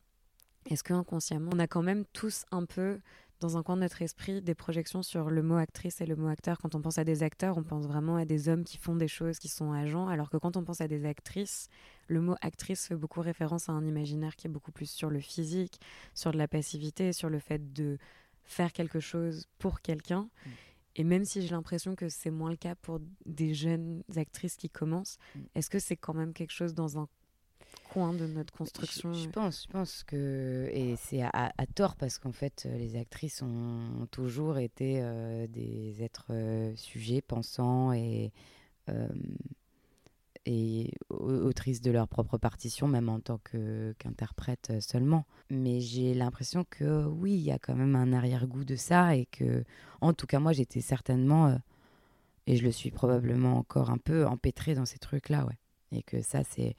est-ce 0.67 0.85
qu'inconsciemment, 0.85 1.51
on 1.55 1.59
a 1.59 1.67
quand 1.67 1.83
même 1.83 2.05
tous 2.13 2.45
un 2.51 2.65
peu, 2.65 3.01
dans 3.41 3.57
un 3.57 3.63
coin 3.63 3.77
de 3.77 3.81
notre 3.81 4.03
esprit, 4.03 4.43
des 4.43 4.55
projections 4.55 5.03
sur 5.03 5.31
le 5.31 5.43
mot 5.43 5.57
actrice 5.57 6.01
et 6.01 6.07
le 6.07 6.17
mot 6.17 6.29
acteur? 6.29 6.59
Quand 6.59 6.75
on 6.75 6.83
pense 6.83 6.99
à 6.99 7.05
des 7.05 7.23
acteurs, 7.23 7.57
on 7.57 7.63
pense 7.63 7.87
vraiment 7.87 8.17
à 8.17 8.25
des 8.25 8.49
hommes 8.49 8.65
qui 8.65 8.77
font 8.77 8.97
des 8.97 9.09
choses, 9.09 9.39
qui 9.39 9.49
sont 9.49 9.73
agents, 9.73 10.09
alors 10.09 10.29
que 10.29 10.37
quand 10.37 10.57
on 10.57 10.65
pense 10.65 10.81
à 10.81 10.89
des 10.89 11.07
actrices, 11.07 11.69
le 12.09 12.21
mot 12.21 12.35
actrice 12.43 12.89
fait 12.89 12.97
beaucoup 12.97 13.21
référence 13.21 13.69
à 13.69 13.73
un 13.73 13.87
imaginaire 13.87 14.37
qui 14.37 14.49
est 14.49 14.51
beaucoup 14.51 14.73
plus 14.73 14.91
sur 14.91 15.09
le 15.11 15.21
physique, 15.21 15.81
sur 16.15 16.33
de 16.33 16.39
la 16.39 16.49
passivité, 16.49 17.13
sur 17.13 17.31
le 17.31 17.39
fait 17.39 17.73
de 17.73 17.99
faire 18.45 18.73
quelque 18.73 19.01
chose 19.01 19.47
pour 19.59 19.81
quelqu'un. 19.81 20.23
Mm. 20.23 20.51
Et 21.01 21.05
même 21.05 21.25
si 21.25 21.41
j'ai 21.41 21.49
l'impression 21.49 21.95
que 21.95 22.11
c'est 22.11 22.31
moins 22.31 22.51
le 22.51 22.57
cas 22.57 22.75
pour 22.75 23.01
des 23.25 23.55
jeunes 23.55 24.03
actrices 24.17 24.59
qui 24.59 24.69
commencent, 24.69 25.17
mm. 25.35 25.41
est-ce 25.55 25.71
que 25.71 25.79
c'est 25.79 25.97
quand 25.97 26.13
même 26.13 26.35
quelque 26.35 26.53
chose 26.53 26.75
dans 26.75 26.99
un 26.99 27.09
coin 27.89 28.13
de 28.13 28.27
notre 28.27 28.53
construction 28.53 29.15
je, 29.15 29.31
pense, 29.31 29.63
je 29.63 29.73
pense 29.73 30.05
que 30.05 30.69
et 30.75 30.97
c'est 30.97 31.23
à, 31.23 31.53
tort 31.75 31.97
parce 31.97 32.19
qu'en 32.19 32.33
fait 32.33 32.69
les 32.71 32.97
actrices 32.97 33.41
ont, 33.41 34.07
toujours 34.11 34.59
été 34.59 34.99
euh, 35.01 35.47
des 35.47 36.03
êtres 36.03 36.27
euh, 36.33 36.77
sujets, 36.77 37.23
pensants 37.23 37.95
et 37.95 38.31
euh, 38.91 39.09
et 40.47 40.93
autrices 41.11 41.81
de 41.81 41.91
leur 41.91 42.09
propre 42.09 42.39
partition, 42.39 42.89
même 42.89 43.09
en 43.09 43.21
tant 43.21 43.39
qu'interprète 43.39 44.73
seulement. 44.81 45.27
Mais 45.51 45.81
j'ai 45.81 46.15
l'impression 46.15 46.65
que 46.69 47.05
oui, 47.07 47.33
il 47.33 47.43
y 47.43 47.51
a 47.51 47.59
quand 47.59 47.75
même 47.75 47.95
un 47.95 48.13
arrière-goût 48.13 48.65
de 48.65 48.77
ça 48.77 49.15
et 49.17 49.27
que, 49.27 49.65
en 50.01 50.15
tout 50.15 50.27
cas, 50.27 50.39
moi, 50.41 50.53
j'étais 50.53 50.81
certainement, 50.81 51.49
euh, 51.49 51.57
et 52.47 52.57
je 52.57 52.65
le 52.65 52.73
suis 52.73 52.91
probablement 52.91 53.59
encore 53.59 53.91
un 53.91 53.99
peu, 53.99 54.27
empêtrée 54.27 54.75
dans 54.75 54.87
ces 54.87 54.99
trucs-là, 54.99 55.45
ouais. 55.47 55.59
Et 55.93 56.03
que 56.03 56.23
ça, 56.23 56.43
c'est 56.45 56.77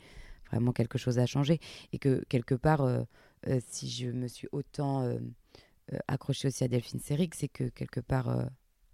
vraiment 0.49 0.71
quelque 0.71 0.97
chose 0.97 1.19
à 1.19 1.25
changer. 1.25 1.59
Et 1.91 1.99
que 1.99 2.23
quelque 2.29 2.55
part, 2.55 2.81
euh, 2.81 3.03
euh, 3.47 3.59
si 3.67 3.89
je 3.89 4.07
me 4.07 4.27
suis 4.27 4.47
autant 4.51 5.07
accrochée 6.07 6.47
aussi 6.47 6.63
à 6.63 6.67
Delphine 6.67 6.99
Seyrig, 6.99 7.33
c'est 7.35 7.49
que 7.49 7.65
quelque 7.65 7.99
part, 7.99 8.47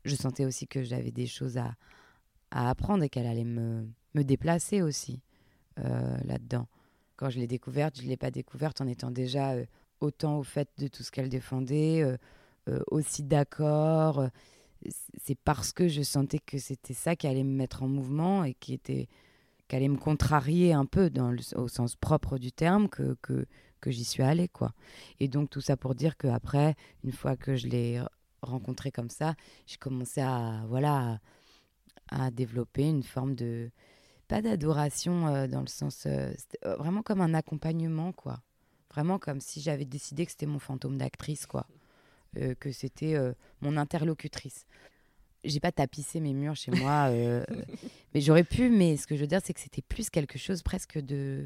je 0.03 0.15
sentais 0.15 0.45
aussi 0.45 0.67
que 0.67 0.83
j'avais 0.83 1.11
des 1.11 1.27
choses 1.27 1.57
à, 1.57 1.75
à 2.49 2.69
apprendre 2.69 3.03
et 3.03 3.09
qu'elle 3.09 3.27
allait 3.27 3.43
me 3.43 3.87
me 4.13 4.23
déplacer 4.23 4.81
aussi 4.81 5.21
euh, 5.79 6.17
là-dedans. 6.25 6.67
Quand 7.15 7.29
je 7.29 7.39
l'ai 7.39 7.47
découverte, 7.47 7.97
je 7.97 8.03
ne 8.03 8.07
l'ai 8.07 8.17
pas 8.17 8.31
découverte 8.31 8.81
en 8.81 8.87
étant 8.87 9.11
déjà 9.11 9.53
euh, 9.53 9.65
autant 9.99 10.39
au 10.39 10.43
fait 10.43 10.69
de 10.77 10.87
tout 10.87 11.03
ce 11.03 11.11
qu'elle 11.11 11.29
défendait, 11.29 12.03
euh, 12.03 12.79
aussi 12.91 13.23
d'accord. 13.23 14.27
C'est 15.17 15.37
parce 15.39 15.71
que 15.71 15.87
je 15.87 16.01
sentais 16.01 16.39
que 16.39 16.57
c'était 16.57 16.93
ça 16.93 17.15
qui 17.15 17.25
allait 17.27 17.43
me 17.43 17.55
mettre 17.55 17.83
en 17.83 17.87
mouvement 17.87 18.43
et 18.43 18.53
qui 18.53 18.73
était 18.73 19.07
allait 19.75 19.89
me 19.89 19.97
contrarier 19.97 20.73
un 20.73 20.85
peu 20.85 21.09
dans 21.09 21.29
le, 21.29 21.39
au 21.55 21.67
sens 21.67 21.95
propre 21.95 22.37
du 22.37 22.51
terme 22.51 22.87
que, 22.87 23.17
que, 23.21 23.45
j'y 23.85 24.05
suis 24.05 24.23
allée 24.23 24.47
quoi. 24.47 24.73
Et 25.19 25.27
donc 25.27 25.49
tout 25.49 25.61
ça 25.61 25.77
pour 25.77 25.95
dire 25.95 26.17
qu'après, 26.17 26.75
une 27.03 27.11
fois 27.11 27.37
que 27.37 27.55
je 27.55 27.67
l'ai 27.67 28.01
rencontré 28.41 28.91
comme 28.91 29.09
ça, 29.09 29.35
j'ai 29.65 29.77
commencé 29.77 30.21
à, 30.21 30.63
voilà, 30.67 31.19
à, 32.09 32.31
développer 32.31 32.83
une 32.83 33.03
forme 33.03 33.35
de, 33.35 33.71
pas 34.27 34.41
d'adoration 34.41 35.27
euh, 35.27 35.47
dans 35.47 35.61
le 35.61 35.67
sens, 35.67 36.05
euh, 36.05 36.31
euh, 36.65 36.75
vraiment 36.75 37.01
comme 37.01 37.21
un 37.21 37.33
accompagnement, 37.33 38.11
quoi. 38.11 38.41
Vraiment 38.91 39.19
comme 39.19 39.41
si 39.41 39.61
j'avais 39.61 39.85
décidé 39.85 40.25
que 40.25 40.31
c'était 40.31 40.45
mon 40.45 40.59
fantôme 40.59 40.97
d'actrice, 40.97 41.45
quoi. 41.45 41.67
que 42.59 42.71
c'était 42.71 43.15
mon 43.61 43.77
interlocutrice. 43.77 44.65
J'ai 45.43 45.59
pas 45.59 45.71
tapissé 45.71 46.19
mes 46.19 46.33
murs 46.33 46.55
chez 46.55 46.71
moi, 46.71 47.11
mais 48.13 48.21
j'aurais 48.21 48.45
pu, 48.45 48.69
mais 48.69 48.97
ce 48.97 49.05
que 49.05 49.15
je 49.15 49.21
veux 49.21 49.27
dire, 49.27 49.41
c'est 49.43 49.53
que 49.53 49.59
c'était 49.59 49.83
plus 49.83 50.09
quelque 50.09 50.39
chose 50.39 50.63
presque 50.63 50.97
de 50.99 51.45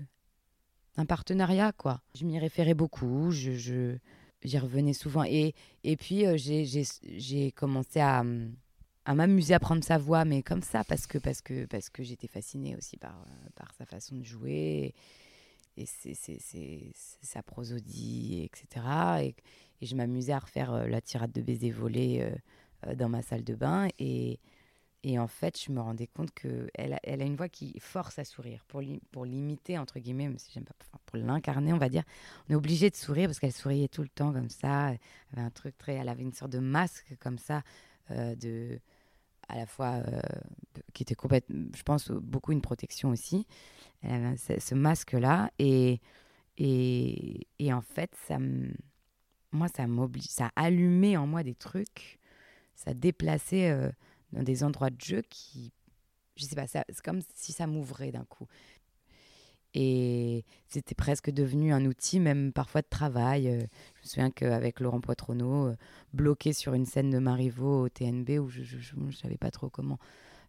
un 0.98 1.06
partenariat, 1.06 1.74
quoi. 1.74 2.02
Je 2.16 2.26
m'y 2.26 2.40
référais 2.40 2.76
beaucoup, 2.76 3.32
je, 3.32 3.98
j'y 4.44 4.60
revenais 4.60 4.94
souvent. 4.94 5.24
Et, 5.24 5.54
et 5.84 5.98
puis, 5.98 6.24
j'ai 6.38 7.52
commencé 7.52 8.00
à, 8.00 8.24
à 9.06 9.16
m'amuser 9.16 9.54
à 9.54 9.60
prendre 9.60 9.84
sa 9.84 9.98
voix, 9.98 10.26
mais 10.26 10.44
comme 10.44 10.62
ça, 10.62 10.84
parce 10.84 11.08
que, 11.08 11.18
parce 11.18 11.42
que, 11.42 11.66
parce 11.66 11.90
que 11.90 12.04
j'étais 12.04 12.28
fascinée 12.28 12.76
aussi 12.76 12.98
par, 12.98 13.16
euh, 13.16 13.50
par 13.56 13.74
sa 13.74 13.86
façon 13.86 14.16
de 14.16 14.24
jouer 14.24 14.94
et, 15.78 15.86
c'est 15.86 16.94
sa 17.22 17.42
prosodie, 17.42 18.44
etc. 18.44 18.86
Et, 19.24 19.36
je 19.86 19.96
m'amusais 19.96 20.34
à 20.34 20.40
refaire 20.40 20.74
euh, 20.74 20.88
la 20.88 21.02
tirade 21.02 21.32
de 21.32 21.42
baiser 21.42 21.72
volé 21.72 22.32
dans 22.96 23.10
ma 23.10 23.24
salle 23.24 23.44
de 23.44 23.56
bain. 23.56 23.88
Et, 23.98 24.40
et 25.04 25.18
en 25.18 25.28
fait, 25.28 25.60
je 25.60 25.72
me 25.72 25.82
rendais 25.82 26.06
compte 26.06 26.32
qu'elle 26.32 26.94
a, 26.94 27.00
elle 27.04 27.22
a 27.22 27.26
une 27.26 27.36
voix 27.36 27.50
qui 27.50 27.80
force 27.80 28.20
à 28.20 28.24
sourire. 28.24 28.64
Pour, 28.68 28.82
pour 29.12 29.26
l'imiter, 29.26 29.80
entre 29.80 30.00
guillemets, 30.00 30.28
même 30.28 30.38
si 30.38 30.52
j'aime 30.54 30.64
pas, 30.64 30.76
pour 31.06 31.18
l'incarner, 31.18 31.74
on 31.74 31.80
va 31.80 31.90
dire, 31.90 32.04
on 32.48 32.54
est 32.54 32.56
obligé 32.56 32.90
de 32.90 32.96
sourire 32.96 33.28
parce 33.28 33.40
qu'elle 33.40 33.52
souriait 33.52 33.88
tout 33.88 34.04
le 34.04 34.10
temps 34.10 34.32
comme 34.32 34.50
ça. 34.50 34.92
Elle 34.92 35.00
avait 35.34 35.42
un 35.42 35.50
truc 35.50 35.76
très. 35.78 35.96
Elle 35.96 36.10
avait 36.10 36.22
une 36.22 36.34
sorte 36.34 36.52
de 36.52 36.60
masque 36.60 37.16
comme 37.20 37.40
ça, 37.40 37.64
euh, 38.12 38.36
à 39.52 39.58
la 39.58 39.66
fois, 39.66 40.02
euh, 40.08 40.22
qui 40.94 41.04
était 41.04 41.16
complètement, 41.16 41.66
je 41.76 41.84
pense, 41.84 42.10
beaucoup 42.12 42.52
une 42.52 42.62
protection 42.62 43.10
aussi. 43.10 43.48
Ce, 44.04 44.74
masque-là. 44.74 45.52
Et, 45.60 46.00
et, 46.58 47.48
et, 47.60 47.74
en 47.74 47.82
fait, 47.82 48.12
ça 48.28 48.38
moi, 49.52 49.68
ça 49.68 49.86
m'oblige, 49.86 50.24
ça 50.24 50.52
a 50.56 50.64
allumé 50.64 51.18
en 51.18 51.28
moi 51.28 51.44
des 51.44 51.56
trucs, 51.56 52.20
ça 52.74 52.94
déplaçait. 52.94 53.70
Euh, 53.70 53.92
dans 54.32 54.44
des 54.44 54.64
endroits 54.64 54.90
de 54.90 55.02
jeu 55.02 55.22
qui, 55.30 55.74
je 56.36 56.46
sais 56.46 56.56
pas, 56.56 56.68
c'est 56.68 57.02
comme 57.04 57.22
si 57.36 57.52
ça 57.52 57.68
m'ouvrait 57.68 58.12
d'un 58.12 58.26
coup. 58.26 58.48
Et 59.74 60.44
c'était 60.68 60.96
presque 60.96 61.30
devenu 61.30 61.72
un 61.72 61.86
outil, 61.86 62.20
même 62.20 62.52
parfois 62.52 62.82
de 62.82 62.88
travail. 62.90 63.48
Euh, 63.48 63.60
je 63.96 64.02
me 64.02 64.08
souviens 64.08 64.32
qu'avec 64.32 64.80
Laurent 64.80 65.00
Poitronneau, 65.00 65.68
euh, 65.68 65.76
bloqué 66.14 66.52
sur 66.54 66.74
une 66.74 66.86
scène 66.86 67.10
de 67.10 67.20
Marivaux 67.20 67.86
au 67.86 67.90
TNB 67.90 68.40
où 68.40 68.50
je 68.50 68.62
ne 68.98 69.12
savais 69.12 69.38
pas 69.38 69.52
trop 69.52 69.70
comment 69.70 69.98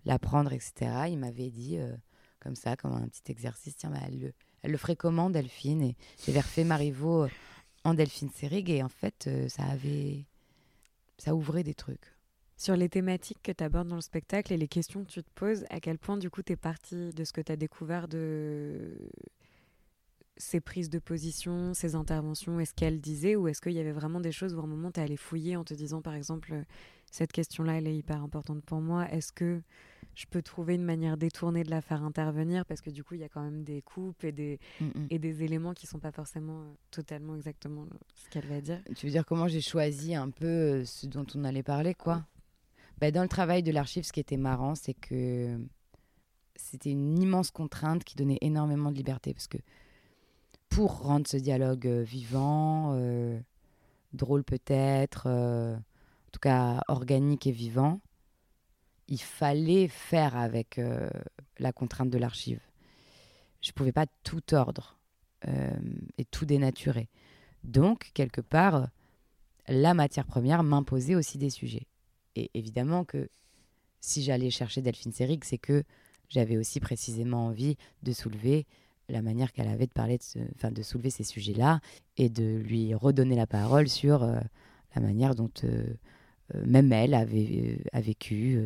l'apprendre, 0.04 0.52
etc., 0.52 0.90
il 1.08 1.18
m'avait 1.18 1.50
dit, 1.50 1.78
euh, 1.78 1.94
comme 2.40 2.56
ça, 2.56 2.76
comme 2.76 2.92
un 2.92 3.06
petit 3.06 3.30
exercice, 3.30 3.76
tiens, 3.76 3.90
bah, 3.90 4.00
elle, 4.06 4.18
le, 4.18 4.32
elle 4.62 4.72
le 4.72 4.78
ferait 4.78 4.96
comment, 4.96 5.30
Delphine 5.30 5.82
Et 5.82 5.96
j'avais 6.26 6.40
refait 6.40 6.64
Marivaux 6.64 7.28
en 7.84 7.94
Delphine 7.94 8.30
Sérig, 8.30 8.70
et 8.70 8.82
en 8.82 8.88
fait, 8.88 9.30
ça 9.48 9.64
avait. 9.64 10.24
Ça 11.18 11.36
ouvrait 11.36 11.62
des 11.62 11.74
trucs 11.74 12.12
sur 12.56 12.76
les 12.76 12.88
thématiques 12.88 13.42
que 13.42 13.52
tu 13.52 13.64
abordes 13.64 13.88
dans 13.88 13.96
le 13.96 14.02
spectacle 14.02 14.52
et 14.52 14.56
les 14.56 14.68
questions 14.68 15.04
que 15.04 15.10
tu 15.10 15.22
te 15.22 15.30
poses, 15.34 15.64
à 15.70 15.80
quel 15.80 15.98
point 15.98 16.16
du 16.16 16.30
coup 16.30 16.42
tu 16.42 16.52
es 16.52 16.56
parti 16.56 17.10
de 17.10 17.24
ce 17.24 17.32
que 17.32 17.40
tu 17.40 17.52
as 17.52 17.56
découvert 17.56 18.08
de 18.08 18.96
ces 20.36 20.60
prises 20.60 20.90
de 20.90 20.98
position, 20.98 21.74
ces 21.74 21.94
interventions, 21.94 22.58
est-ce 22.58 22.74
qu'elle 22.74 23.00
disait 23.00 23.36
ou 23.36 23.48
est-ce 23.48 23.60
qu'il 23.60 23.72
y 23.72 23.78
avait 23.78 23.92
vraiment 23.92 24.20
des 24.20 24.32
choses 24.32 24.54
où 24.54 24.60
à 24.60 24.62
un 24.62 24.66
moment 24.66 24.90
tu 24.90 25.00
allé 25.00 25.16
fouiller 25.16 25.56
en 25.56 25.64
te 25.64 25.74
disant 25.74 26.02
par 26.02 26.14
exemple 26.14 26.64
cette 27.10 27.32
question-là 27.32 27.74
elle 27.74 27.86
est 27.86 27.96
hyper 27.96 28.22
importante 28.22 28.62
pour 28.64 28.80
moi, 28.80 29.08
est-ce 29.10 29.32
que 29.32 29.60
je 30.14 30.26
peux 30.26 30.42
trouver 30.42 30.74
une 30.74 30.84
manière 30.84 31.16
détournée 31.16 31.62
de 31.62 31.70
la 31.70 31.80
faire 31.80 32.02
intervenir? 32.02 32.66
Parce 32.66 32.80
que 32.80 32.90
du 32.90 33.04
coup 33.04 33.14
il 33.14 33.20
y 33.20 33.24
a 33.24 33.28
quand 33.28 33.42
même 33.42 33.62
des 33.62 33.82
coupes 33.82 34.24
et 34.24 34.32
des, 34.32 34.58
mm, 34.80 34.84
mm. 34.84 35.06
et 35.10 35.18
des 35.18 35.42
éléments 35.42 35.74
qui 35.74 35.86
sont 35.86 35.98
pas 35.98 36.12
forcément 36.12 36.60
euh, 36.60 36.74
totalement 36.90 37.34
exactement 37.36 37.86
ce 38.14 38.28
qu'elle 38.30 38.46
va 38.46 38.60
dire. 38.60 38.80
Tu 38.96 39.06
veux 39.06 39.12
dire 39.12 39.24
comment 39.24 39.48
j'ai 39.48 39.60
choisi 39.60 40.14
un 40.14 40.30
peu 40.30 40.46
euh, 40.46 40.84
ce 40.84 41.06
dont 41.06 41.26
on 41.34 41.44
allait 41.44 41.62
parler 41.62 41.94
quoi? 41.94 42.24
Bah, 43.00 43.10
dans 43.10 43.22
le 43.22 43.28
travail 43.28 43.62
de 43.62 43.72
l'archive, 43.72 44.04
ce 44.04 44.12
qui 44.12 44.20
était 44.20 44.36
marrant, 44.36 44.74
c'est 44.74 44.94
que 44.94 45.58
c'était 46.56 46.90
une 46.90 47.18
immense 47.18 47.50
contrainte 47.50 48.04
qui 48.04 48.14
donnait 48.14 48.38
énormément 48.40 48.90
de 48.90 48.96
liberté. 48.96 49.32
Parce 49.34 49.48
que 49.48 49.58
pour 50.68 51.02
rendre 51.02 51.26
ce 51.26 51.36
dialogue 51.36 51.86
euh, 51.86 52.02
vivant, 52.02 52.92
euh, 52.94 53.38
drôle 54.12 54.44
peut-être, 54.44 55.24
euh, 55.26 55.76
en 55.76 56.30
tout 56.32 56.40
cas 56.40 56.80
organique 56.88 57.46
et 57.46 57.52
vivant, 57.52 58.00
il 59.08 59.20
fallait 59.20 59.88
faire 59.88 60.36
avec 60.36 60.80
la 61.58 61.72
contrainte 61.72 62.08
de 62.08 62.16
l'archive. 62.16 62.60
Je 63.60 63.68
ne 63.70 63.74
pouvais 63.74 63.92
pas 63.92 64.06
tout 64.22 64.54
ordre 64.54 64.98
et 66.16 66.24
tout 66.24 66.46
dénaturer. 66.46 67.10
Donc, 67.62 68.12
quelque 68.14 68.40
part, 68.40 68.88
la 69.68 69.92
matière 69.92 70.24
première 70.24 70.62
m'imposait 70.62 71.14
aussi 71.14 71.36
des 71.36 71.50
sujets. 71.50 71.86
Et 72.36 72.50
évidemment 72.54 73.04
que 73.04 73.28
si 74.00 74.22
j'allais 74.22 74.50
chercher 74.50 74.82
Delphine 74.82 75.12
Seyrig, 75.12 75.44
c'est 75.44 75.58
que 75.58 75.84
j'avais 76.28 76.56
aussi 76.56 76.80
précisément 76.80 77.46
envie 77.46 77.76
de 78.02 78.12
soulever 78.12 78.66
la 79.08 79.22
manière 79.22 79.52
qu'elle 79.52 79.68
avait 79.68 79.86
de 79.86 79.92
parler 79.92 80.18
de, 80.18 80.40
enfin, 80.56 80.70
de 80.70 80.82
soulever 80.82 81.10
ces 81.10 81.24
sujets-là 81.24 81.80
et 82.16 82.28
de 82.28 82.58
lui 82.58 82.94
redonner 82.94 83.36
la 83.36 83.46
parole 83.46 83.88
sur 83.88 84.22
euh, 84.22 84.40
la 84.94 85.02
manière 85.02 85.34
dont 85.34 85.50
euh, 85.64 85.84
euh, 86.54 86.64
même 86.66 86.92
elle 86.92 87.14
avait 87.14 87.78
a 87.92 88.00
vécu 88.00 88.60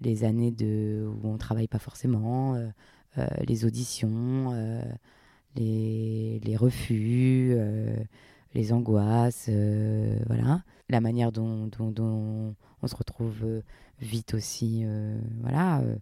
les 0.00 0.24
années 0.24 0.50
de, 0.50 1.06
où 1.06 1.28
on 1.28 1.34
ne 1.34 1.38
travaille 1.38 1.68
pas 1.68 1.78
forcément, 1.78 2.56
les 3.46 3.64
auditions, 3.64 4.54
les, 5.56 6.40
les, 6.42 6.56
refus, 6.56 7.54
les 8.54 8.72
angoisses, 8.72 9.50
voilà. 10.26 10.62
La 10.90 11.00
manière 11.00 11.30
dont, 11.30 11.68
dont, 11.68 12.56
on 12.82 12.86
se 12.88 12.96
retrouve 12.96 13.44
euh, 13.44 13.62
vite 14.00 14.34
aussi, 14.34 14.82
euh, 14.84 15.20
voilà, 15.40 15.78
euh, 15.82 15.96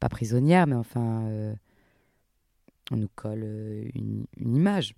pas 0.00 0.10
prisonnière, 0.10 0.66
mais 0.66 0.74
enfin, 0.74 1.56
on 2.90 2.96
nous 2.96 3.08
colle 3.14 3.42
une, 3.94 4.26
image. 4.36 4.94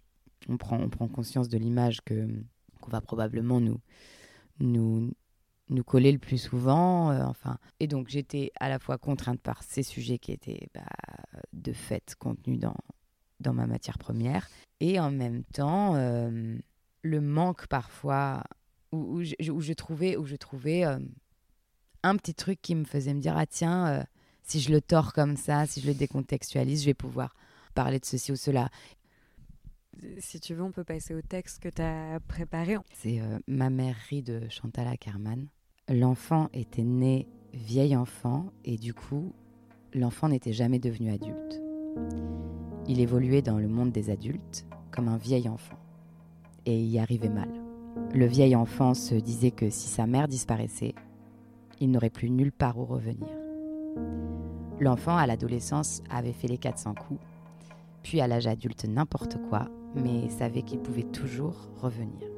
On 0.49 0.57
prend, 0.57 0.81
on 0.81 0.89
prend 0.89 1.07
conscience 1.07 1.49
de 1.49 1.59
l'image 1.59 2.01
que 2.05 2.29
qu'on 2.81 2.91
va 2.91 3.01
probablement 3.01 3.61
nous, 3.61 3.81
nous, 4.59 5.13
nous 5.71 5.85
coller 5.85 6.11
le 6.11 6.19
plus 6.19 6.39
souvent. 6.39 7.17
enfin, 7.29 7.59
et 7.79 7.87
donc 7.87 8.09
j'étais 8.09 8.51
à 8.59 8.69
la 8.69 8.81
fois 8.81 8.99
contrainte 8.99 9.41
par 9.41 9.63
ces 9.63 9.85
sujets 9.85 10.19
qui 10.19 10.33
étaient 10.33 10.69
bah, 10.75 10.83
de 11.53 11.73
fait 11.73 12.17
contenus 12.19 12.59
dans, 12.59 12.77
dans 13.39 13.55
ma 13.55 13.69
matière 13.69 13.99
première, 13.99 14.49
et 14.81 14.99
en 14.99 15.13
même 15.13 15.45
temps 15.45 15.95
le 15.95 17.21
manque 17.21 17.69
parfois 17.69 18.43
où, 18.97 19.23
je, 19.23 19.51
où, 19.51 19.61
je, 19.61 19.73
trouvais, 19.73 20.17
où 20.17 20.25
je 20.25 20.37
trouvais 20.37 20.85
un 22.07 22.17
petit 22.17 22.35
truc 22.35 22.61
qui 22.63 22.75
me 22.75 22.85
faisait 22.85 23.15
me 23.15 23.21
dire 23.21 23.37
ah 23.37 23.47
tiens, 23.47 23.87
euh, 23.89 24.03
si 24.43 24.61
je 24.61 24.71
le 24.71 24.81
tords 24.81 25.13
comme 25.13 25.37
ça, 25.37 25.67
si 25.67 25.81
je 25.81 25.89
le 25.89 25.95
décontextualise, 25.95 26.83
je 26.83 26.87
vais 26.87 26.95
pouvoir 26.95 27.35
parler 27.75 27.99
de 27.99 28.05
ceci 28.05 28.33
ou 28.33 28.37
cela. 28.37 28.69
Si 30.19 30.41
tu 30.41 30.55
veux, 30.55 30.63
on 30.63 30.73
peut 30.73 30.85
passer 30.85 31.15
au 31.15 31.23
texte 31.23 31.59
que 31.61 31.69
tu 31.69 31.83
as 31.83 32.21
préparé. 32.29 32.77
C'est 32.93 33.21
euh, 33.21 33.39
Ma 33.47 33.71
mère 33.71 33.97
rit 34.09 34.23
de 34.23 34.43
Chantal 34.49 34.87
Ackerman. 34.87 35.49
L'enfant 35.89 36.49
était 36.53 36.85
né 36.85 37.27
vieil 37.55 37.97
enfant 37.97 38.53
et 38.65 38.77
du 38.77 38.93
coup, 38.93 39.33
l'enfant 39.95 40.29
n'était 40.29 40.53
jamais 40.53 40.79
devenu 40.79 41.11
adulte. 41.11 41.63
Il 42.87 43.01
évoluait 43.01 43.43
dans 43.43 43.59
le 43.59 43.69
monde 43.69 43.91
des 43.91 44.11
adultes 44.11 44.67
comme 44.91 45.09
un 45.09 45.17
vieil 45.17 45.49
enfant 45.49 45.79
et 46.67 46.79
y 46.79 46.99
arrivait 46.99 47.31
mal. 47.31 47.66
Le 48.15 48.27
vieil 48.27 48.55
enfant 48.57 48.95
se 48.95 49.15
disait 49.15 49.51
que 49.51 49.71
si 49.71 49.89
sa 49.89 50.07
mère 50.07 50.29
disparaissait, 50.29 50.95
il 51.81 51.91
n'aurait 51.91 52.11
plus 52.11 52.31
nulle 52.31 52.53
part 52.53 52.79
où 52.79 52.85
revenir. 52.85 53.29
L'enfant, 54.81 55.17
à 55.17 55.27
l'adolescence, 55.27 56.03
avait 56.11 56.33
fait 56.33 56.49
les 56.49 56.59
400 56.59 56.95
coups, 56.95 57.21
puis 58.03 58.21
à 58.21 58.27
l'âge 58.27 58.47
adulte 58.47 58.85
n'importe 58.85 59.39
quoi, 59.49 59.69
mais 59.95 60.29
savait 60.29 60.63
qu'il 60.63 60.81
pouvait 60.81 61.03
toujours 61.03 61.69
revenir. 61.81 62.29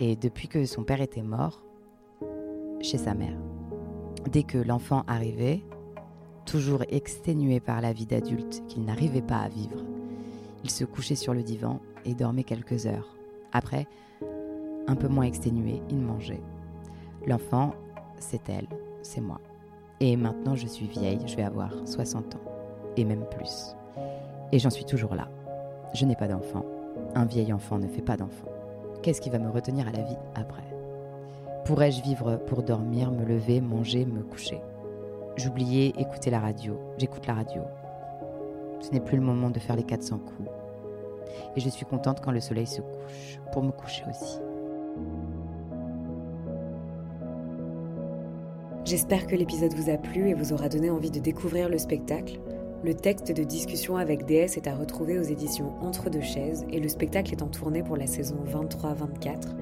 Et 0.00 0.16
depuis 0.16 0.48
que 0.48 0.64
son 0.64 0.84
père 0.84 1.00
était 1.00 1.22
mort, 1.22 1.62
chez 2.80 2.98
sa 2.98 3.14
mère, 3.14 3.38
dès 4.30 4.42
que 4.42 4.58
l'enfant 4.58 5.04
arrivait, 5.06 5.62
toujours 6.44 6.84
exténué 6.88 7.60
par 7.60 7.80
la 7.80 7.92
vie 7.92 8.06
d'adulte 8.06 8.62
qu'il 8.68 8.84
n'arrivait 8.84 9.22
pas 9.22 9.38
à 9.38 9.48
vivre, 9.48 9.84
il 10.64 10.70
se 10.70 10.84
couchait 10.84 11.14
sur 11.14 11.34
le 11.34 11.42
divan 11.42 11.80
et 12.04 12.14
dormait 12.14 12.44
quelques 12.44 12.86
heures. 12.86 13.16
Après, 13.52 13.86
un 14.88 14.94
peu 14.94 15.08
moins 15.08 15.24
exténué, 15.24 15.82
il 15.90 15.98
mangeait. 15.98 16.42
L'enfant 17.26 17.72
c'est 18.18 18.48
elle, 18.48 18.68
c'est 19.02 19.20
moi. 19.20 19.40
Et 20.00 20.16
maintenant, 20.16 20.54
je 20.54 20.66
suis 20.66 20.86
vieille, 20.86 21.20
je 21.26 21.36
vais 21.36 21.42
avoir 21.42 21.72
60 21.86 22.34
ans, 22.34 22.40
et 22.96 23.04
même 23.04 23.24
plus. 23.30 23.74
Et 24.52 24.58
j'en 24.58 24.70
suis 24.70 24.84
toujours 24.84 25.14
là. 25.14 25.28
Je 25.94 26.04
n'ai 26.04 26.16
pas 26.16 26.28
d'enfant. 26.28 26.64
Un 27.14 27.24
vieil 27.24 27.52
enfant 27.52 27.78
ne 27.78 27.88
fait 27.88 28.02
pas 28.02 28.16
d'enfant. 28.16 28.48
Qu'est-ce 29.02 29.20
qui 29.20 29.30
va 29.30 29.38
me 29.38 29.50
retenir 29.50 29.88
à 29.88 29.92
la 29.92 30.02
vie 30.02 30.18
après? 30.34 30.64
Pourrais-je 31.64 32.02
vivre 32.02 32.36
pour 32.36 32.62
dormir, 32.62 33.10
me 33.10 33.24
lever, 33.24 33.60
manger, 33.60 34.04
me 34.04 34.22
coucher? 34.22 34.60
J'oubliais 35.36 35.88
écouter 35.98 36.30
la 36.30 36.40
radio. 36.40 36.78
J'écoute 36.98 37.26
la 37.26 37.34
radio. 37.34 37.62
Ce 38.80 38.90
n'est 38.90 39.00
plus 39.00 39.16
le 39.16 39.22
moment 39.22 39.50
de 39.50 39.58
faire 39.58 39.76
les 39.76 39.82
400 39.82 40.18
coups. 40.18 40.48
Et 41.56 41.60
je 41.60 41.68
suis 41.68 41.86
contente 41.86 42.20
quand 42.22 42.32
le 42.32 42.40
soleil 42.40 42.66
se 42.66 42.80
couche, 42.80 43.40
pour 43.52 43.62
me 43.62 43.72
coucher 43.72 44.04
aussi. 44.08 44.38
J'espère 48.84 49.26
que 49.26 49.34
l'épisode 49.34 49.74
vous 49.74 49.90
a 49.90 49.96
plu 49.96 50.28
et 50.28 50.34
vous 50.34 50.52
aura 50.52 50.68
donné 50.68 50.90
envie 50.90 51.10
de 51.10 51.18
découvrir 51.18 51.68
le 51.68 51.76
spectacle. 51.76 52.38
Le 52.84 52.94
texte 52.94 53.32
de 53.32 53.42
discussion 53.42 53.96
avec 53.96 54.26
DS 54.26 54.56
est 54.56 54.68
à 54.68 54.76
retrouver 54.76 55.18
aux 55.18 55.24
éditions 55.24 55.72
Entre 55.80 56.08
deux 56.08 56.20
chaises 56.20 56.64
et 56.70 56.78
le 56.78 56.88
spectacle 56.88 57.32
est 57.32 57.42
en 57.42 57.48
tournée 57.48 57.82
pour 57.82 57.96
la 57.96 58.06
saison 58.06 58.36
23-24. 58.46 59.56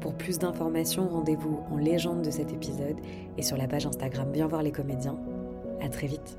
Pour 0.00 0.14
plus 0.14 0.38
d'informations, 0.38 1.08
rendez-vous 1.08 1.60
en 1.72 1.78
légende 1.78 2.22
de 2.22 2.30
cet 2.30 2.52
épisode 2.52 3.00
et 3.38 3.42
sur 3.42 3.56
la 3.56 3.66
page 3.66 3.86
Instagram 3.86 4.30
Bien 4.30 4.46
voir 4.46 4.62
les 4.62 4.70
comédiens. 4.70 5.18
À 5.80 5.88
très 5.88 6.06
vite. 6.06 6.38